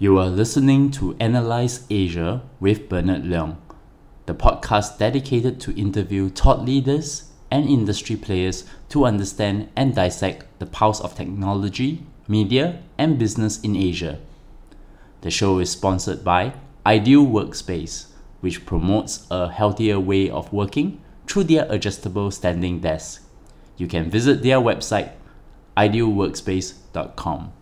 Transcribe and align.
You 0.00 0.16
are 0.18 0.28
listening 0.28 0.92
to 0.92 1.16
Analyze 1.18 1.84
Asia 1.90 2.42
with 2.60 2.88
Bernard 2.88 3.24
Leung, 3.24 3.56
the 4.26 4.34
podcast 4.34 4.96
dedicated 4.96 5.60
to 5.62 5.76
interview 5.76 6.28
thought 6.28 6.64
leaders 6.64 7.32
and 7.50 7.68
industry 7.68 8.14
players 8.14 8.64
to 8.90 9.04
understand 9.04 9.70
and 9.74 9.96
dissect 9.96 10.46
the 10.60 10.66
pulse 10.66 11.00
of 11.00 11.16
technology, 11.16 12.06
media, 12.28 12.80
and 12.96 13.18
business 13.18 13.60
in 13.62 13.74
Asia. 13.74 14.20
The 15.22 15.32
show 15.32 15.58
is 15.58 15.72
sponsored 15.72 16.22
by 16.22 16.52
Ideal 16.86 17.26
Workspace, 17.26 18.12
which 18.38 18.64
promotes 18.64 19.26
a 19.32 19.50
healthier 19.50 19.98
way 19.98 20.30
of 20.30 20.52
working 20.52 21.02
through 21.26 21.50
their 21.50 21.66
adjustable 21.68 22.30
standing 22.30 22.78
desk. 22.78 23.24
You 23.76 23.88
can 23.88 24.10
visit 24.10 24.44
their 24.44 24.58
website 24.58 25.10
idealworkspace.com. 25.76 27.52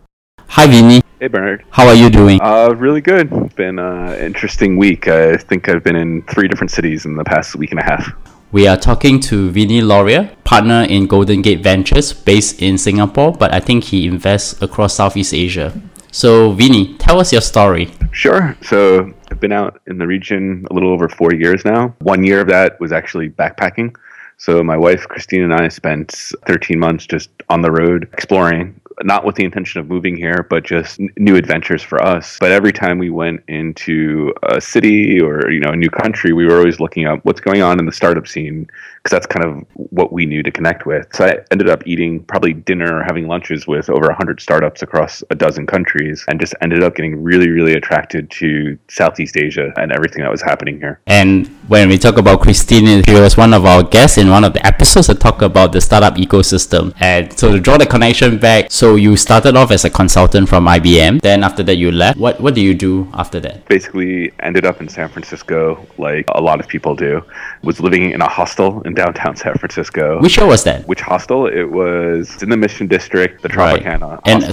Hi 0.49 0.67
Vinnie, 0.67 1.01
Hey 1.19 1.29
Bernard. 1.29 1.63
how 1.71 1.87
are 1.87 1.95
you 1.95 2.11
doing? 2.11 2.39
Uh, 2.39 2.75
really 2.77 3.01
good. 3.01 3.33
It's 3.33 3.55
been 3.55 3.79
an 3.79 4.19
interesting 4.19 4.77
week. 4.77 5.07
I 5.07 5.35
think 5.35 5.67
I've 5.67 5.83
been 5.83 5.95
in 5.95 6.21
three 6.21 6.47
different 6.47 6.69
cities 6.69 7.05
in 7.05 7.15
the 7.15 7.23
past 7.23 7.55
week 7.55 7.71
and 7.71 7.79
a 7.79 7.83
half. 7.83 8.11
We 8.51 8.67
are 8.67 8.77
talking 8.77 9.19
to 9.21 9.49
Vinnie 9.49 9.81
Lauria, 9.81 10.35
partner 10.43 10.85
in 10.87 11.07
Golden 11.07 11.41
Gate 11.41 11.63
Ventures, 11.63 12.13
based 12.13 12.61
in 12.61 12.77
Singapore, 12.77 13.31
but 13.31 13.51
I 13.51 13.59
think 13.59 13.85
he 13.85 14.05
invests 14.05 14.61
across 14.61 14.93
Southeast 14.93 15.33
Asia. 15.33 15.73
So, 16.11 16.51
Vinnie, 16.51 16.95
tell 16.97 17.19
us 17.19 17.31
your 17.31 17.41
story. 17.41 17.89
Sure. 18.11 18.55
So 18.61 19.11
I've 19.31 19.39
been 19.39 19.51
out 19.51 19.81
in 19.87 19.97
the 19.97 20.05
region 20.05 20.67
a 20.69 20.73
little 20.75 20.93
over 20.93 21.09
four 21.09 21.33
years 21.33 21.65
now. 21.65 21.95
One 22.01 22.23
year 22.23 22.41
of 22.41 22.47
that 22.49 22.79
was 22.79 22.91
actually 22.91 23.29
backpacking. 23.31 23.95
So 24.37 24.63
my 24.63 24.77
wife 24.77 25.07
Christine 25.07 25.41
and 25.41 25.53
I 25.53 25.67
spent 25.67 26.11
13 26.45 26.77
months 26.77 27.07
just 27.07 27.31
on 27.49 27.63
the 27.63 27.71
road 27.71 28.07
exploring, 28.13 28.76
not 29.03 29.25
with 29.25 29.35
the 29.35 29.43
intention 29.43 29.79
of 29.79 29.87
moving 29.87 30.15
here, 30.15 30.45
but 30.49 30.63
just 30.63 30.99
n- 30.99 31.09
new 31.17 31.35
adventures 31.35 31.83
for 31.83 32.01
us. 32.03 32.37
But 32.39 32.51
every 32.51 32.73
time 32.73 32.97
we 32.97 33.09
went 33.09 33.43
into 33.47 34.33
a 34.43 34.59
city 34.59 35.21
or 35.21 35.51
you 35.51 35.59
know 35.59 35.71
a 35.71 35.75
new 35.75 35.89
country, 35.89 36.33
we 36.33 36.45
were 36.45 36.57
always 36.57 36.79
looking 36.79 37.05
up 37.05 37.19
what's 37.23 37.39
going 37.39 37.61
on 37.61 37.79
in 37.79 37.85
the 37.85 37.91
startup 37.91 38.27
scene 38.27 38.67
because 38.97 39.11
that's 39.11 39.27
kind 39.27 39.45
of 39.45 39.65
what 39.75 40.11
we 40.11 40.25
knew 40.25 40.41
to 40.43 40.51
connect 40.51 40.85
with. 40.85 41.07
So 41.13 41.25
I 41.25 41.37
ended 41.51 41.69
up 41.69 41.85
eating 41.85 42.23
probably 42.23 42.53
dinner 42.53 42.99
or 42.99 43.03
having 43.03 43.27
lunches 43.27 43.67
with 43.67 43.89
over 43.89 44.07
100 44.07 44.41
startups 44.41 44.81
across 44.81 45.23
a 45.29 45.35
dozen 45.35 45.67
countries 45.67 46.25
and 46.27 46.39
just 46.39 46.55
ended 46.61 46.83
up 46.83 46.95
getting 46.95 47.23
really 47.23 47.49
really 47.49 47.73
attracted 47.73 48.29
to 48.31 48.77
Southeast 48.89 49.37
Asia 49.37 49.71
and 49.77 49.91
everything 49.91 50.23
that 50.23 50.31
was 50.31 50.41
happening 50.41 50.79
here. 50.79 50.99
And 51.05 51.47
when 51.67 51.89
we 51.89 51.97
talk 51.97 52.17
about 52.17 52.41
Christine, 52.41 53.03
she 53.03 53.13
was 53.13 53.37
one 53.37 53.53
of 53.53 53.65
our 53.65 53.83
guests 53.83 54.17
in 54.17 54.29
one 54.29 54.43
of 54.43 54.53
the 54.53 54.65
episodes 54.65 55.07
that 55.07 55.19
talk 55.19 55.41
about 55.41 55.71
the 55.71 55.81
startup 55.81 56.15
ecosystem. 56.15 56.93
And 56.99 57.31
so 57.37 57.51
to 57.51 57.59
draw 57.59 57.77
the 57.77 57.85
connection 57.85 58.37
back, 58.37 58.71
so 58.71 58.86
you 58.95 59.17
started 59.17 59.55
off 59.55 59.71
as 59.71 59.85
a 59.85 59.89
consultant 59.89 60.49
from 60.49 60.65
IBM. 60.65 61.21
Then 61.21 61.43
after 61.43 61.63
that, 61.63 61.75
you 61.75 61.91
left. 61.91 62.17
What 62.17 62.39
what 62.39 62.53
do 62.55 62.61
you 62.61 62.73
do 62.73 63.09
after 63.13 63.39
that? 63.41 63.65
basically 63.67 64.31
ended 64.39 64.65
up 64.65 64.81
in 64.81 64.87
San 64.89 65.09
Francisco 65.09 65.85
like 65.97 66.25
a 66.29 66.41
lot 66.41 66.59
of 66.59 66.67
people 66.67 66.95
do. 66.95 67.23
Was 67.63 67.79
living 67.79 68.11
in 68.11 68.21
a 68.21 68.29
hostel 68.29 68.81
in 68.83 68.93
downtown 68.93 69.35
San 69.35 69.55
Francisco. 69.55 70.21
Which 70.21 70.37
year 70.37 70.47
was 70.47 70.63
that? 70.63 70.87
Which 70.87 71.01
hostel? 71.01 71.47
It 71.47 71.69
was 71.71 72.41
in 72.41 72.49
the 72.49 72.57
Mission 72.57 72.87
District, 72.87 73.41
the 73.41 73.49
Tropicana 73.49 74.21
hostel. 74.25 74.33
and 74.33 74.43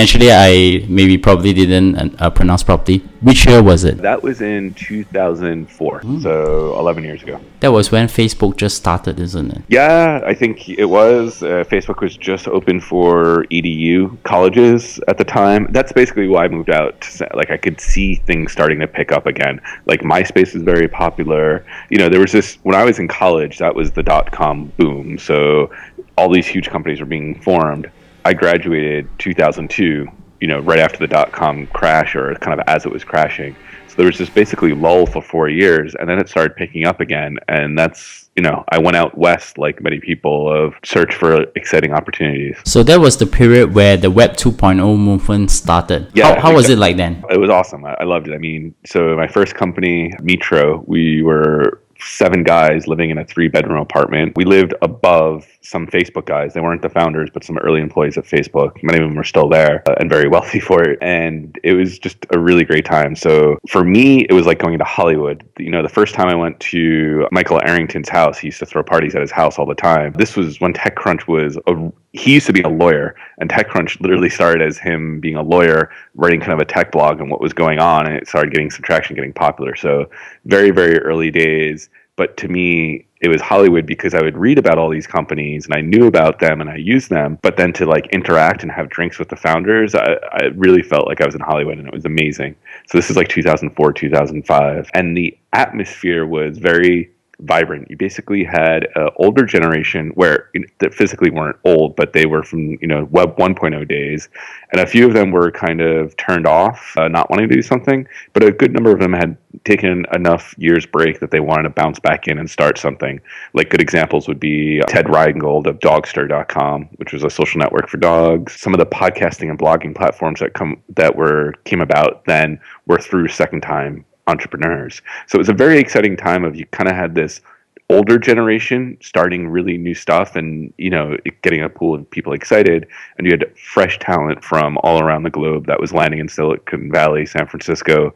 actually, 0.00 0.32
I 0.32 0.84
maybe 0.88 1.16
probably 1.16 1.52
didn't 1.52 2.20
uh, 2.20 2.30
pronounce 2.30 2.62
properly. 2.64 2.98
Which 3.20 3.46
year 3.46 3.62
was 3.62 3.84
it? 3.84 3.98
That 3.98 4.22
was 4.22 4.40
in 4.40 4.74
2004, 4.74 6.00
Hmm. 6.00 6.20
so 6.20 6.76
11 6.78 7.04
years 7.04 7.22
ago. 7.22 7.40
That 7.60 7.72
was 7.72 7.90
when 7.90 8.08
Facebook 8.08 8.56
just 8.56 8.76
started, 8.76 9.18
isn't 9.20 9.50
it? 9.52 9.62
Yeah, 9.68 10.20
I 10.26 10.34
think 10.34 10.68
it 10.68 10.84
was. 10.86 11.42
Uh, 11.42 11.64
Facebook 11.70 12.00
was 12.00 12.16
just 12.16 12.46
open 12.48 12.80
for 12.80 13.44
EDU 13.50 14.16
colleges 14.24 15.00
at 15.08 15.18
the 15.18 15.24
time. 15.24 15.68
That's 15.70 15.92
basically 15.92 16.28
why 16.28 16.44
I 16.44 16.48
moved 16.48 16.70
out. 16.70 17.08
Like, 17.34 17.50
I 17.50 17.56
could 17.56 17.80
see 17.80 18.16
things 18.16 18.52
starting 18.52 18.78
to 18.80 18.86
pick 18.88 19.12
up 19.12 19.26
again. 19.26 19.60
Like, 19.86 20.00
MySpace 20.02 20.54
is 20.54 20.62
very 20.62 20.88
popular. 20.88 21.64
You 21.90 21.98
know, 21.98 22.08
there 22.08 22.20
was 22.20 22.32
this, 22.32 22.58
when 22.64 22.74
I 22.76 22.84
was 22.84 22.98
in 22.98 23.08
college, 23.08 23.58
that 23.58 23.74
was 23.74 23.92
the 23.92 24.02
dot 24.02 24.30
com 24.32 24.72
boom. 24.76 25.16
So, 25.18 25.70
all 26.18 26.30
these 26.30 26.46
huge 26.46 26.68
companies 26.70 26.98
were 27.00 27.06
being 27.06 27.40
formed. 27.40 27.90
I 28.26 28.34
graduated 28.34 29.08
2002, 29.20 30.08
you 30.40 30.48
know, 30.48 30.58
right 30.58 30.80
after 30.80 30.98
the 30.98 31.06
dot 31.06 31.30
com 31.30 31.68
crash 31.68 32.16
or 32.16 32.34
kind 32.34 32.58
of 32.58 32.66
as 32.66 32.84
it 32.84 32.90
was 32.90 33.04
crashing. 33.04 33.54
So 33.86 33.94
there 33.98 34.06
was 34.06 34.18
this 34.18 34.28
basically 34.28 34.74
lull 34.74 35.06
for 35.06 35.22
four 35.22 35.48
years, 35.48 35.94
and 35.94 36.08
then 36.08 36.18
it 36.18 36.28
started 36.28 36.56
picking 36.56 36.86
up 36.86 36.98
again. 36.98 37.36
And 37.46 37.78
that's, 37.78 38.28
you 38.34 38.42
know, 38.42 38.64
I 38.70 38.78
went 38.78 38.96
out 38.96 39.16
west, 39.16 39.58
like 39.58 39.80
many 39.80 40.00
people, 40.00 40.52
of 40.52 40.74
search 40.84 41.14
for 41.14 41.42
exciting 41.54 41.92
opportunities. 41.92 42.56
So 42.64 42.82
that 42.82 42.98
was 42.98 43.16
the 43.16 43.26
period 43.26 43.76
where 43.76 43.96
the 43.96 44.10
Web 44.10 44.32
2.0 44.32 44.98
movement 44.98 45.52
started. 45.52 46.10
Yeah, 46.12 46.34
how, 46.34 46.40
how 46.40 46.54
was 46.56 46.68
it 46.68 46.78
like 46.78 46.96
then? 46.96 47.22
It 47.30 47.38
was 47.38 47.48
awesome. 47.48 47.84
I, 47.84 47.94
I 48.00 48.04
loved 48.04 48.26
it. 48.26 48.34
I 48.34 48.38
mean, 48.38 48.74
so 48.84 49.14
my 49.14 49.28
first 49.28 49.54
company, 49.54 50.12
Mitro, 50.20 50.82
we 50.88 51.22
were 51.22 51.80
seven 52.00 52.42
guys 52.42 52.86
living 52.86 53.10
in 53.10 53.18
a 53.18 53.24
three 53.24 53.48
bedroom 53.48 53.80
apartment. 53.80 54.36
We 54.36 54.44
lived 54.44 54.74
above 54.82 55.46
some 55.68 55.86
Facebook 55.86 56.26
guys. 56.26 56.54
They 56.54 56.60
weren't 56.60 56.82
the 56.82 56.88
founders, 56.88 57.28
but 57.32 57.44
some 57.44 57.58
early 57.58 57.80
employees 57.80 58.16
of 58.16 58.26
Facebook. 58.26 58.82
Many 58.82 58.98
of 58.98 59.08
them 59.08 59.16
were 59.16 59.24
still 59.24 59.48
there 59.48 59.82
uh, 59.88 59.94
and 59.98 60.08
very 60.08 60.28
wealthy 60.34 60.60
for 60.60 60.82
it. 60.82 60.98
And 61.02 61.58
it 61.62 61.72
was 61.74 61.98
just 61.98 62.26
a 62.30 62.38
really 62.38 62.64
great 62.64 62.84
time. 62.84 63.16
So 63.16 63.58
for 63.68 63.84
me, 63.84 64.26
it 64.28 64.32
was 64.32 64.46
like 64.46 64.58
going 64.58 64.78
to 64.78 64.84
Hollywood. 64.84 65.48
You 65.58 65.70
know, 65.70 65.82
the 65.82 65.88
first 65.88 66.14
time 66.14 66.28
I 66.28 66.34
went 66.34 66.58
to 66.60 67.26
Michael 67.32 67.60
Arrington's 67.64 68.08
house, 68.08 68.38
he 68.38 68.48
used 68.48 68.58
to 68.60 68.66
throw 68.66 68.82
parties 68.82 69.14
at 69.14 69.20
his 69.20 69.32
house 69.32 69.58
all 69.58 69.66
the 69.66 69.74
time. 69.74 70.12
This 70.12 70.36
was 70.36 70.60
when 70.60 70.72
TechCrunch 70.72 71.26
was 71.26 71.58
a 71.66 71.92
he 72.12 72.32
used 72.32 72.46
to 72.46 72.52
be 72.52 72.62
a 72.62 72.68
lawyer 72.68 73.14
and 73.38 73.50
TechCrunch 73.50 74.00
literally 74.00 74.30
started 74.30 74.66
as 74.66 74.78
him 74.78 75.20
being 75.20 75.36
a 75.36 75.42
lawyer 75.42 75.90
writing 76.14 76.40
kind 76.40 76.52
of 76.52 76.60
a 76.60 76.64
tech 76.64 76.90
blog 76.90 77.20
and 77.20 77.30
what 77.30 77.42
was 77.42 77.52
going 77.52 77.78
on 77.78 78.06
and 78.06 78.16
it 78.16 78.26
started 78.26 78.52
getting 78.52 78.70
some 78.70 78.80
traction 78.80 79.14
getting 79.14 79.34
popular 79.34 79.76
so 79.76 80.08
very 80.46 80.70
very 80.70 80.98
early 81.00 81.30
days 81.30 81.90
but 82.16 82.36
to 82.38 82.48
me 82.48 83.06
it 83.26 83.28
was 83.28 83.42
hollywood 83.42 83.84
because 83.86 84.14
i 84.14 84.22
would 84.22 84.36
read 84.36 84.58
about 84.58 84.78
all 84.78 84.88
these 84.88 85.06
companies 85.06 85.66
and 85.66 85.74
i 85.74 85.80
knew 85.80 86.06
about 86.06 86.38
them 86.38 86.60
and 86.60 86.70
i 86.70 86.76
used 86.76 87.10
them. 87.10 87.38
But 87.42 87.56
then 87.56 87.72
to 87.74 87.84
like 87.84 88.06
interact 88.06 88.62
and 88.62 88.72
have 88.72 88.88
drinks 88.88 89.18
with 89.18 89.28
the 89.28 89.36
founders 89.36 89.94
i, 89.94 90.16
I 90.32 90.44
really 90.54 90.82
felt 90.82 91.06
like 91.06 91.20
i 91.20 91.26
was 91.26 91.34
in 91.34 91.40
hollywood 91.40 91.78
and 91.78 91.86
it 91.86 91.92
was 91.92 92.04
amazing. 92.04 92.54
So 92.86 92.96
this 92.96 93.10
is 93.10 93.16
like 93.16 93.28
2004 93.28 93.92
2005 93.92 94.90
and 94.94 95.16
the 95.16 95.36
atmosphere 95.52 96.24
was 96.26 96.58
very 96.58 97.10
vibrant. 97.40 97.90
You 97.90 97.96
basically 97.96 98.44
had 98.44 98.88
an 98.94 99.10
older 99.16 99.44
generation 99.44 100.10
where 100.14 100.50
you 100.54 100.60
know, 100.60 100.66
that 100.78 100.94
physically 100.94 101.30
weren't 101.30 101.56
old, 101.64 101.96
but 101.96 102.12
they 102.12 102.26
were 102.26 102.42
from 102.42 102.78
you 102.80 102.86
know 102.86 103.04
Web 103.10 103.36
1.0 103.36 103.88
days, 103.88 104.28
and 104.72 104.80
a 104.80 104.86
few 104.86 105.06
of 105.06 105.14
them 105.14 105.30
were 105.30 105.50
kind 105.50 105.80
of 105.80 106.16
turned 106.16 106.46
off, 106.46 106.94
uh, 106.96 107.08
not 107.08 107.30
wanting 107.30 107.48
to 107.48 107.54
do 107.54 107.62
something. 107.62 108.06
But 108.32 108.42
a 108.42 108.52
good 108.52 108.72
number 108.72 108.90
of 108.90 109.00
them 109.00 109.12
had 109.12 109.36
taken 109.64 110.06
enough 110.12 110.54
years 110.58 110.86
break 110.86 111.20
that 111.20 111.30
they 111.30 111.40
wanted 111.40 111.64
to 111.64 111.70
bounce 111.70 111.98
back 111.98 112.28
in 112.28 112.38
and 112.38 112.48
start 112.48 112.78
something. 112.78 113.20
Like 113.52 113.70
good 113.70 113.80
examples 113.80 114.28
would 114.28 114.40
be 114.40 114.80
Ted 114.88 115.08
Rheingold 115.08 115.66
of 115.66 115.78
Dogster.com, 115.80 116.84
which 116.96 117.12
was 117.12 117.24
a 117.24 117.30
social 117.30 117.58
network 117.58 117.88
for 117.88 117.96
dogs. 117.98 118.58
Some 118.60 118.74
of 118.74 118.78
the 118.78 118.86
podcasting 118.86 119.50
and 119.50 119.58
blogging 119.58 119.94
platforms 119.94 120.40
that 120.40 120.54
come 120.54 120.82
that 120.96 121.14
were 121.14 121.54
came 121.64 121.80
about 121.80 122.24
then 122.24 122.60
were 122.86 122.98
through 122.98 123.28
second 123.28 123.60
time 123.60 124.04
entrepreneurs. 124.26 125.02
So 125.26 125.36
it 125.36 125.38
was 125.38 125.48
a 125.48 125.54
very 125.54 125.78
exciting 125.78 126.16
time 126.16 126.44
of 126.44 126.56
you 126.56 126.66
kind 126.66 126.88
of 126.88 126.96
had 126.96 127.14
this 127.14 127.40
older 127.88 128.18
generation 128.18 128.98
starting 129.00 129.46
really 129.48 129.78
new 129.78 129.94
stuff 129.94 130.34
and 130.34 130.72
you 130.76 130.90
know 130.90 131.16
getting 131.42 131.62
a 131.62 131.68
pool 131.68 131.94
of 131.94 132.10
people 132.10 132.32
excited 132.32 132.88
and 133.16 133.26
you 133.26 133.30
had 133.30 133.56
fresh 133.56 133.96
talent 134.00 134.42
from 134.42 134.76
all 134.82 135.00
around 135.00 135.22
the 135.22 135.30
globe 135.30 135.66
that 135.66 135.80
was 135.80 135.92
landing 135.92 136.18
in 136.18 136.28
Silicon 136.28 136.90
Valley, 136.90 137.24
San 137.24 137.46
Francisco, 137.46 138.12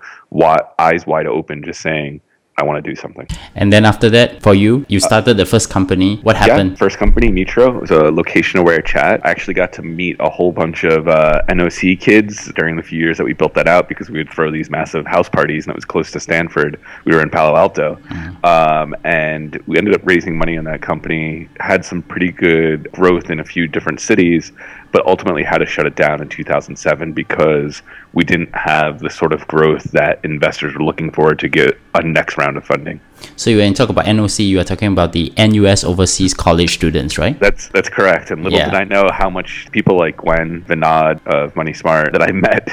eyes 0.78 1.06
wide 1.06 1.26
open 1.26 1.62
just 1.62 1.80
saying 1.80 2.20
I 2.60 2.64
want 2.64 2.82
to 2.82 2.90
do 2.90 2.94
something. 2.94 3.26
And 3.54 3.72
then 3.72 3.84
after 3.84 4.10
that, 4.10 4.42
for 4.42 4.54
you, 4.54 4.84
you 4.88 5.00
started 5.00 5.36
the 5.36 5.46
first 5.46 5.70
company. 5.70 6.16
What 6.22 6.36
happened? 6.36 6.70
Yeah, 6.72 6.76
first 6.76 6.98
company, 6.98 7.28
Mitro, 7.28 7.80
was 7.80 7.90
a 7.90 8.04
location 8.20 8.60
aware 8.60 8.82
chat. 8.82 9.24
I 9.24 9.30
actually 9.30 9.54
got 9.54 9.72
to 9.74 9.82
meet 9.82 10.16
a 10.20 10.28
whole 10.28 10.52
bunch 10.52 10.84
of 10.84 11.08
uh, 11.08 11.42
NOC 11.48 11.98
kids 12.00 12.52
during 12.56 12.76
the 12.76 12.82
few 12.82 12.98
years 12.98 13.16
that 13.18 13.24
we 13.24 13.32
built 13.32 13.54
that 13.54 13.66
out 13.66 13.88
because 13.88 14.10
we 14.10 14.18
would 14.18 14.30
throw 14.30 14.50
these 14.50 14.68
massive 14.70 15.06
house 15.06 15.28
parties 15.28 15.64
and 15.64 15.70
it 15.70 15.76
was 15.76 15.84
close 15.84 16.10
to 16.12 16.20
Stanford. 16.20 16.78
We 17.04 17.14
were 17.14 17.22
in 17.22 17.30
Palo 17.30 17.56
Alto. 17.56 17.98
Um, 18.44 18.94
and 19.04 19.60
we 19.66 19.76
ended 19.78 19.94
up 19.94 20.00
raising 20.04 20.36
money 20.36 20.54
in 20.54 20.64
that 20.64 20.80
company, 20.80 21.48
had 21.58 21.84
some 21.84 22.02
pretty 22.02 22.32
good 22.32 22.90
growth 22.92 23.30
in 23.30 23.40
a 23.40 23.44
few 23.44 23.66
different 23.66 24.00
cities, 24.00 24.52
but 24.92 25.06
ultimately 25.06 25.42
had 25.42 25.58
to 25.58 25.66
shut 25.66 25.86
it 25.86 25.96
down 25.96 26.22
in 26.22 26.28
2007 26.28 27.12
because 27.12 27.82
we 28.12 28.24
didn't 28.24 28.52
have 28.54 28.98
the 28.98 29.10
sort 29.10 29.32
of 29.32 29.46
growth 29.46 29.84
that 29.92 30.18
investors 30.24 30.74
were 30.74 30.82
looking 30.82 31.12
for 31.12 31.34
to 31.34 31.48
get 31.48 31.78
a 31.94 32.02
next 32.02 32.36
round 32.36 32.56
of 32.56 32.64
funding. 32.64 33.00
So 33.36 33.54
when 33.56 33.68
you 33.68 33.74
talk 33.74 33.88
about 33.88 34.06
NOC, 34.06 34.46
you 34.48 34.58
are 34.58 34.64
talking 34.64 34.88
about 34.88 35.12
the 35.12 35.32
NUS 35.38 35.84
overseas 35.84 36.34
college 36.34 36.72
students, 36.74 37.18
right? 37.18 37.38
That's 37.38 37.68
that's 37.68 37.88
correct. 37.88 38.30
And 38.30 38.42
little 38.42 38.58
Yeah. 38.58 38.66
did 38.66 38.74
I 38.74 38.84
know 38.84 39.08
how 39.12 39.30
much 39.30 39.68
people 39.70 39.96
like 39.96 40.16
Gwen 40.16 40.62
Vinod 40.62 41.24
of 41.26 41.54
Money 41.54 41.72
Smart 41.72 42.12
that 42.12 42.22
I 42.22 42.32
met, 42.46 42.68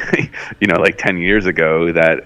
you 0.60 0.68
know, 0.68 0.80
like 0.80 0.98
ten 0.98 1.18
years 1.18 1.46
ago 1.46 1.92
that 1.92 2.24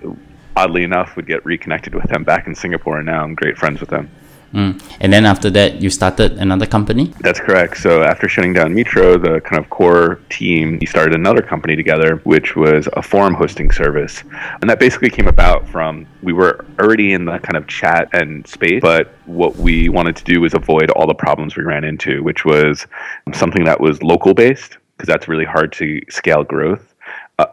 oddly 0.55 0.83
enough 0.83 1.15
would 1.15 1.27
get 1.27 1.45
reconnected 1.45 1.95
with 1.95 2.05
them 2.09 2.23
back 2.23 2.47
in 2.47 2.55
Singapore 2.55 2.97
and 2.97 3.05
now 3.05 3.23
I'm 3.23 3.35
great 3.35 3.57
friends 3.57 3.79
with 3.79 3.89
them. 3.89 4.09
Mm. 4.53 4.81
And 4.99 5.13
then 5.13 5.25
after 5.25 5.49
that, 5.51 5.81
you 5.81 5.89
started 5.89 6.33
another 6.33 6.65
company? 6.65 7.13
That's 7.21 7.39
correct. 7.39 7.77
So 7.77 8.03
after 8.03 8.27
shutting 8.27 8.53
down 8.53 8.73
Metro, 8.73 9.17
the 9.17 9.41
kind 9.41 9.63
of 9.63 9.69
core 9.69 10.19
team, 10.29 10.77
we 10.79 10.87
started 10.87 11.15
another 11.15 11.41
company 11.41 11.75
together, 11.75 12.17
which 12.23 12.55
was 12.55 12.87
a 12.93 13.01
forum 13.01 13.33
hosting 13.33 13.71
service. 13.71 14.23
And 14.61 14.69
that 14.69 14.79
basically 14.79 15.09
came 15.09 15.27
about 15.27 15.67
from 15.67 16.05
we 16.21 16.33
were 16.33 16.65
already 16.79 17.13
in 17.13 17.25
the 17.25 17.39
kind 17.39 17.57
of 17.57 17.67
chat 17.67 18.09
and 18.13 18.45
space, 18.47 18.81
but 18.81 19.13
what 19.25 19.55
we 19.55 19.89
wanted 19.89 20.15
to 20.17 20.23
do 20.23 20.41
was 20.41 20.53
avoid 20.53 20.89
all 20.91 21.07
the 21.07 21.13
problems 21.13 21.55
we 21.55 21.63
ran 21.63 21.83
into, 21.83 22.23
which 22.23 22.45
was 22.45 22.85
something 23.33 23.63
that 23.63 23.79
was 23.79 24.03
local 24.03 24.33
based, 24.33 24.77
because 24.97 25.07
that's 25.07 25.27
really 25.27 25.45
hard 25.45 25.71
to 25.73 26.01
scale 26.09 26.43
growth 26.43 26.90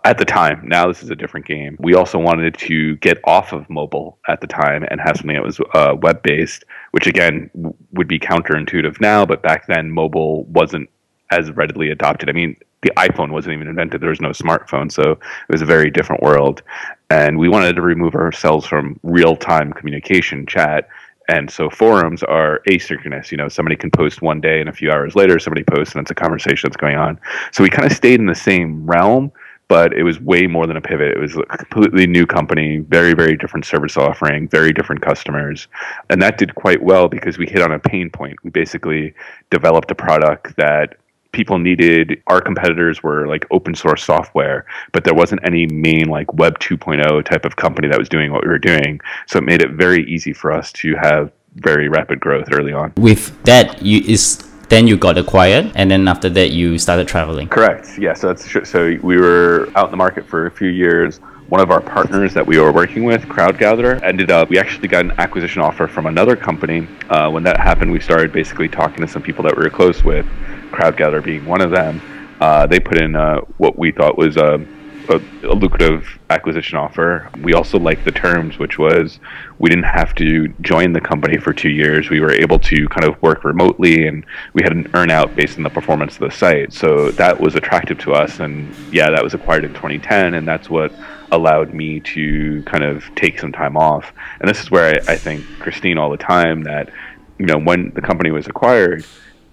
at 0.04 0.18
the 0.18 0.24
time. 0.24 0.66
Now 0.66 0.86
this 0.88 1.02
is 1.02 1.10
a 1.10 1.16
different 1.16 1.46
game. 1.46 1.76
We 1.80 1.94
also 1.94 2.18
wanted 2.18 2.56
to 2.58 2.96
get 2.96 3.18
off 3.24 3.52
of 3.52 3.68
mobile 3.70 4.18
at 4.28 4.40
the 4.40 4.46
time 4.46 4.84
and 4.90 5.00
have 5.00 5.16
something 5.16 5.34
that 5.34 5.42
was 5.42 5.60
uh, 5.74 5.96
web 6.00 6.22
based, 6.22 6.64
which 6.90 7.06
again 7.06 7.50
w- 7.54 7.74
would 7.92 8.08
be 8.08 8.18
counterintuitive 8.18 9.00
now, 9.00 9.24
but 9.24 9.42
back 9.42 9.66
then 9.66 9.90
mobile 9.90 10.44
wasn't 10.44 10.88
as 11.30 11.50
readily 11.52 11.90
adopted. 11.90 12.28
I 12.28 12.32
mean, 12.32 12.56
the 12.82 12.92
iPhone 12.96 13.32
wasn't 13.32 13.54
even 13.54 13.68
invented. 13.68 14.00
There 14.00 14.10
was 14.10 14.20
no 14.20 14.30
smartphone, 14.30 14.90
so 14.90 15.12
it 15.12 15.18
was 15.50 15.62
a 15.62 15.66
very 15.66 15.90
different 15.90 16.22
world. 16.22 16.62
And 17.10 17.38
we 17.38 17.48
wanted 17.48 17.74
to 17.74 17.82
remove 17.82 18.14
ourselves 18.14 18.66
from 18.66 18.98
real 19.02 19.36
time 19.36 19.72
communication, 19.72 20.46
chat. 20.46 20.88
And 21.28 21.50
so 21.50 21.68
forums 21.68 22.22
are 22.22 22.62
asynchronous. 22.70 23.30
You 23.30 23.36
know, 23.36 23.48
somebody 23.48 23.76
can 23.76 23.90
post 23.90 24.22
one 24.22 24.40
day 24.40 24.60
and 24.60 24.68
a 24.68 24.72
few 24.72 24.90
hours 24.90 25.14
later, 25.14 25.38
somebody 25.38 25.64
posts 25.64 25.94
and 25.94 26.02
it's 26.02 26.10
a 26.10 26.14
conversation 26.14 26.68
that's 26.68 26.76
going 26.76 26.96
on. 26.96 27.20
So 27.52 27.62
we 27.62 27.68
kind 27.68 27.84
of 27.84 27.94
stayed 27.94 28.20
in 28.20 28.26
the 28.26 28.34
same 28.34 28.86
realm, 28.86 29.30
but 29.68 29.92
it 29.92 30.02
was 30.02 30.18
way 30.20 30.46
more 30.46 30.66
than 30.66 30.78
a 30.78 30.80
pivot. 30.80 31.16
It 31.16 31.20
was 31.20 31.36
a 31.36 31.58
completely 31.58 32.06
new 32.06 32.26
company, 32.26 32.78
very, 32.78 33.12
very 33.12 33.36
different 33.36 33.66
service 33.66 33.96
offering, 33.96 34.48
very 34.48 34.72
different 34.72 35.02
customers. 35.02 35.68
And 36.08 36.20
that 36.22 36.38
did 36.38 36.54
quite 36.54 36.82
well 36.82 37.08
because 37.08 37.36
we 37.36 37.46
hit 37.46 37.60
on 37.60 37.72
a 37.72 37.78
pain 37.78 38.10
point. 38.10 38.36
We 38.42 38.50
basically 38.50 39.14
developed 39.50 39.90
a 39.90 39.94
product 39.94 40.56
that 40.56 40.96
people 41.32 41.58
needed 41.58 42.22
our 42.28 42.40
competitors 42.40 43.02
were 43.02 43.28
like 43.28 43.46
open 43.50 43.74
source 43.74 44.02
software 44.02 44.64
but 44.92 45.04
there 45.04 45.12
wasn't 45.12 45.38
any 45.44 45.66
main 45.66 46.08
like 46.08 46.32
web 46.32 46.58
2.0 46.58 47.22
type 47.26 47.44
of 47.44 47.54
company 47.54 47.86
that 47.86 47.98
was 47.98 48.08
doing 48.08 48.32
what 48.32 48.42
we 48.42 48.48
were 48.48 48.58
doing 48.58 48.98
so 49.26 49.38
it 49.38 49.44
made 49.44 49.60
it 49.60 49.72
very 49.72 50.08
easy 50.10 50.32
for 50.32 50.50
us 50.50 50.72
to 50.72 50.94
have 50.96 51.30
very 51.56 51.88
rapid 51.88 52.18
growth 52.18 52.48
early 52.52 52.72
on 52.72 52.92
with 52.96 53.40
that 53.44 53.82
you 53.82 54.00
is 54.06 54.47
then 54.68 54.86
you 54.86 54.96
got 54.96 55.16
acquired, 55.18 55.72
and 55.74 55.90
then 55.90 56.08
after 56.08 56.28
that 56.30 56.50
you 56.50 56.78
started 56.78 57.08
traveling. 57.08 57.48
Correct. 57.48 57.98
Yeah. 57.98 58.14
So 58.14 58.34
so 58.34 58.96
we 59.02 59.16
were 59.16 59.70
out 59.74 59.86
in 59.86 59.90
the 59.90 59.96
market 59.96 60.26
for 60.26 60.46
a 60.46 60.50
few 60.50 60.68
years. 60.68 61.18
One 61.48 61.62
of 61.62 61.70
our 61.70 61.80
partners 61.80 62.34
that 62.34 62.46
we 62.46 62.58
were 62.58 62.70
working 62.72 63.04
with, 63.04 63.22
CrowdGather, 63.22 64.02
ended 64.02 64.30
up. 64.30 64.50
We 64.50 64.58
actually 64.58 64.88
got 64.88 65.06
an 65.06 65.12
acquisition 65.12 65.62
offer 65.62 65.88
from 65.88 66.04
another 66.04 66.36
company. 66.36 66.86
Uh, 67.08 67.30
when 67.30 67.42
that 67.44 67.58
happened, 67.58 67.90
we 67.90 68.00
started 68.00 68.32
basically 68.34 68.68
talking 68.68 68.98
to 68.98 69.08
some 69.08 69.22
people 69.22 69.44
that 69.44 69.56
we 69.56 69.62
were 69.62 69.70
close 69.70 70.04
with, 70.04 70.26
CrowdGather 70.72 71.24
being 71.24 71.46
one 71.46 71.62
of 71.62 71.70
them. 71.70 72.02
Uh, 72.38 72.66
they 72.66 72.78
put 72.78 73.00
in 73.00 73.16
uh, 73.16 73.40
what 73.56 73.78
we 73.78 73.90
thought 73.92 74.18
was 74.18 74.36
a 74.36 74.58
a, 75.08 75.16
a, 75.44 75.54
lucrative 75.54 76.18
acquisition 76.30 76.78
offer. 76.78 77.30
We 77.42 77.54
also 77.54 77.78
liked 77.78 78.04
the 78.04 78.12
terms, 78.12 78.58
which 78.58 78.78
was 78.78 79.20
we 79.58 79.70
didn't 79.70 79.84
have 79.84 80.14
to 80.16 80.48
join 80.60 80.92
the 80.92 81.00
company 81.00 81.38
for 81.38 81.52
two 81.52 81.70
years. 81.70 82.10
We 82.10 82.20
were 82.20 82.32
able 82.32 82.58
to 82.60 82.88
kind 82.88 83.04
of 83.04 83.20
work 83.22 83.44
remotely, 83.44 84.06
and 84.06 84.24
we 84.52 84.62
had 84.62 84.72
an 84.72 84.84
earnout 84.90 85.34
based 85.34 85.56
on 85.56 85.62
the 85.62 85.70
performance 85.70 86.14
of 86.14 86.20
the 86.20 86.30
site. 86.30 86.72
So 86.72 87.10
that 87.12 87.40
was 87.40 87.54
attractive 87.54 87.98
to 88.00 88.12
us. 88.12 88.40
And 88.40 88.74
yeah, 88.92 89.10
that 89.10 89.22
was 89.22 89.34
acquired 89.34 89.64
in 89.64 89.72
2010, 89.74 90.34
and 90.34 90.46
that's 90.46 90.68
what 90.68 90.92
allowed 91.30 91.74
me 91.74 92.00
to 92.00 92.62
kind 92.64 92.84
of 92.84 93.04
take 93.14 93.38
some 93.38 93.52
time 93.52 93.76
off. 93.76 94.12
And 94.40 94.48
this 94.48 94.60
is 94.60 94.70
where 94.70 94.94
I, 94.94 95.12
I 95.12 95.16
think 95.16 95.44
Christine 95.58 95.98
all 95.98 96.10
the 96.10 96.16
time 96.16 96.62
that 96.64 96.90
you 97.38 97.46
know 97.46 97.58
when 97.58 97.90
the 97.94 98.02
company 98.02 98.30
was 98.30 98.46
acquired 98.46 99.04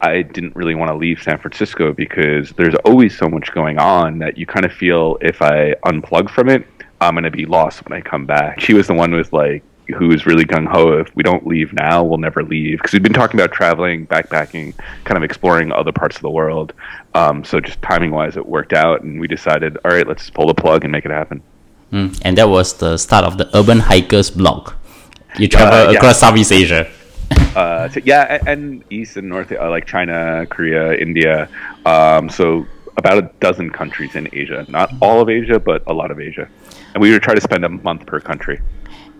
I 0.06 0.22
didn't 0.22 0.56
really 0.56 0.76
want 0.76 0.92
to 0.92 0.96
leave 0.96 1.22
San 1.22 1.38
Francisco 1.38 1.94
because 1.94 2.52
there's 2.52 2.76
always 2.86 3.18
so 3.18 3.28
much 3.28 3.52
going 3.52 3.80
on 3.80 4.20
that 4.20 4.38
you 4.38 4.46
kind 4.46 4.66
of 4.66 4.72
feel 4.72 5.18
if 5.22 5.42
I 5.42 5.74
unplug 5.86 6.30
from 6.30 6.50
it, 6.50 6.68
I'm 7.02 7.16
going 7.16 7.24
to 7.24 7.32
be 7.32 7.46
lost 7.46 7.84
when 7.86 7.98
I 7.98 8.02
come 8.02 8.26
back. 8.26 8.60
She 8.60 8.74
was 8.74 8.88
the 8.88 8.94
one 8.94 9.12
with 9.14 9.34
like, 9.34 9.64
who 9.98 10.08
was 10.08 10.26
really 10.26 10.46
gung 10.46 10.68
ho. 10.68 10.94
If 11.00 11.16
we 11.16 11.24
don't 11.24 11.46
leave 11.46 11.74
now, 11.74 12.04
we'll 12.04 12.18
never 12.18 12.44
leave. 12.44 12.78
Because 12.78 12.94
we've 12.94 13.04
been 13.04 13.14
talking 13.14 13.40
about 13.40 13.52
traveling, 13.52 14.08
backpacking, 14.08 14.74
kind 15.04 15.18
of 15.18 15.24
exploring 15.24 15.72
other 15.72 15.92
parts 15.92 16.16
of 16.16 16.22
the 16.22 16.30
world. 16.30 16.74
Um, 17.14 17.44
so 17.44 17.60
just 17.60 17.82
timing 17.82 18.12
wise, 18.12 18.36
it 18.36 18.46
worked 18.46 18.74
out, 18.74 19.02
and 19.04 19.20
we 19.20 19.28
decided, 19.28 19.78
all 19.86 19.92
right, 19.92 20.08
let's 20.08 20.30
pull 20.30 20.48
the 20.48 20.56
plug 20.56 20.84
and 20.86 20.92
make 20.92 21.06
it 21.06 21.12
happen. 21.12 21.42
Mm, 21.92 22.20
and 22.24 22.38
that 22.38 22.50
was 22.50 22.74
the 22.74 22.98
start 22.98 23.26
of 23.26 23.38
the 23.38 23.48
Urban 23.56 23.80
Hikers 23.80 24.32
blog. 24.32 24.74
You 25.38 25.48
travel 25.48 25.90
uh, 25.90 25.92
yeah. 25.92 25.98
across 25.98 26.20
Southeast 26.20 26.52
Asia. 26.52 26.90
Uh, 27.56 27.90
so 27.90 28.02
yeah, 28.04 28.40
and 28.46 28.84
East 28.90 29.18
and 29.18 29.30
North, 29.30 29.52
uh, 29.52 29.70
like 29.70 29.86
China, 29.86 30.46
Korea, 30.50 30.94
India. 30.94 31.50
Um, 31.86 32.30
so 32.30 32.66
about 32.98 33.18
a 33.18 33.30
dozen 33.40 33.70
countries 33.70 34.16
in 34.16 34.30
Asia. 34.34 34.66
Not 34.68 34.94
all 35.02 35.22
of 35.22 35.30
Asia, 35.30 35.60
but 35.60 35.84
a 35.88 35.94
lot 35.94 36.12
of 36.12 36.20
Asia. 36.20 36.48
And 36.94 37.02
we 37.02 37.12
would 37.12 37.22
try 37.22 37.36
to 37.36 37.42
spend 37.42 37.66
a 37.66 37.70
month 37.70 38.06
per 38.06 38.20
country. 38.20 38.62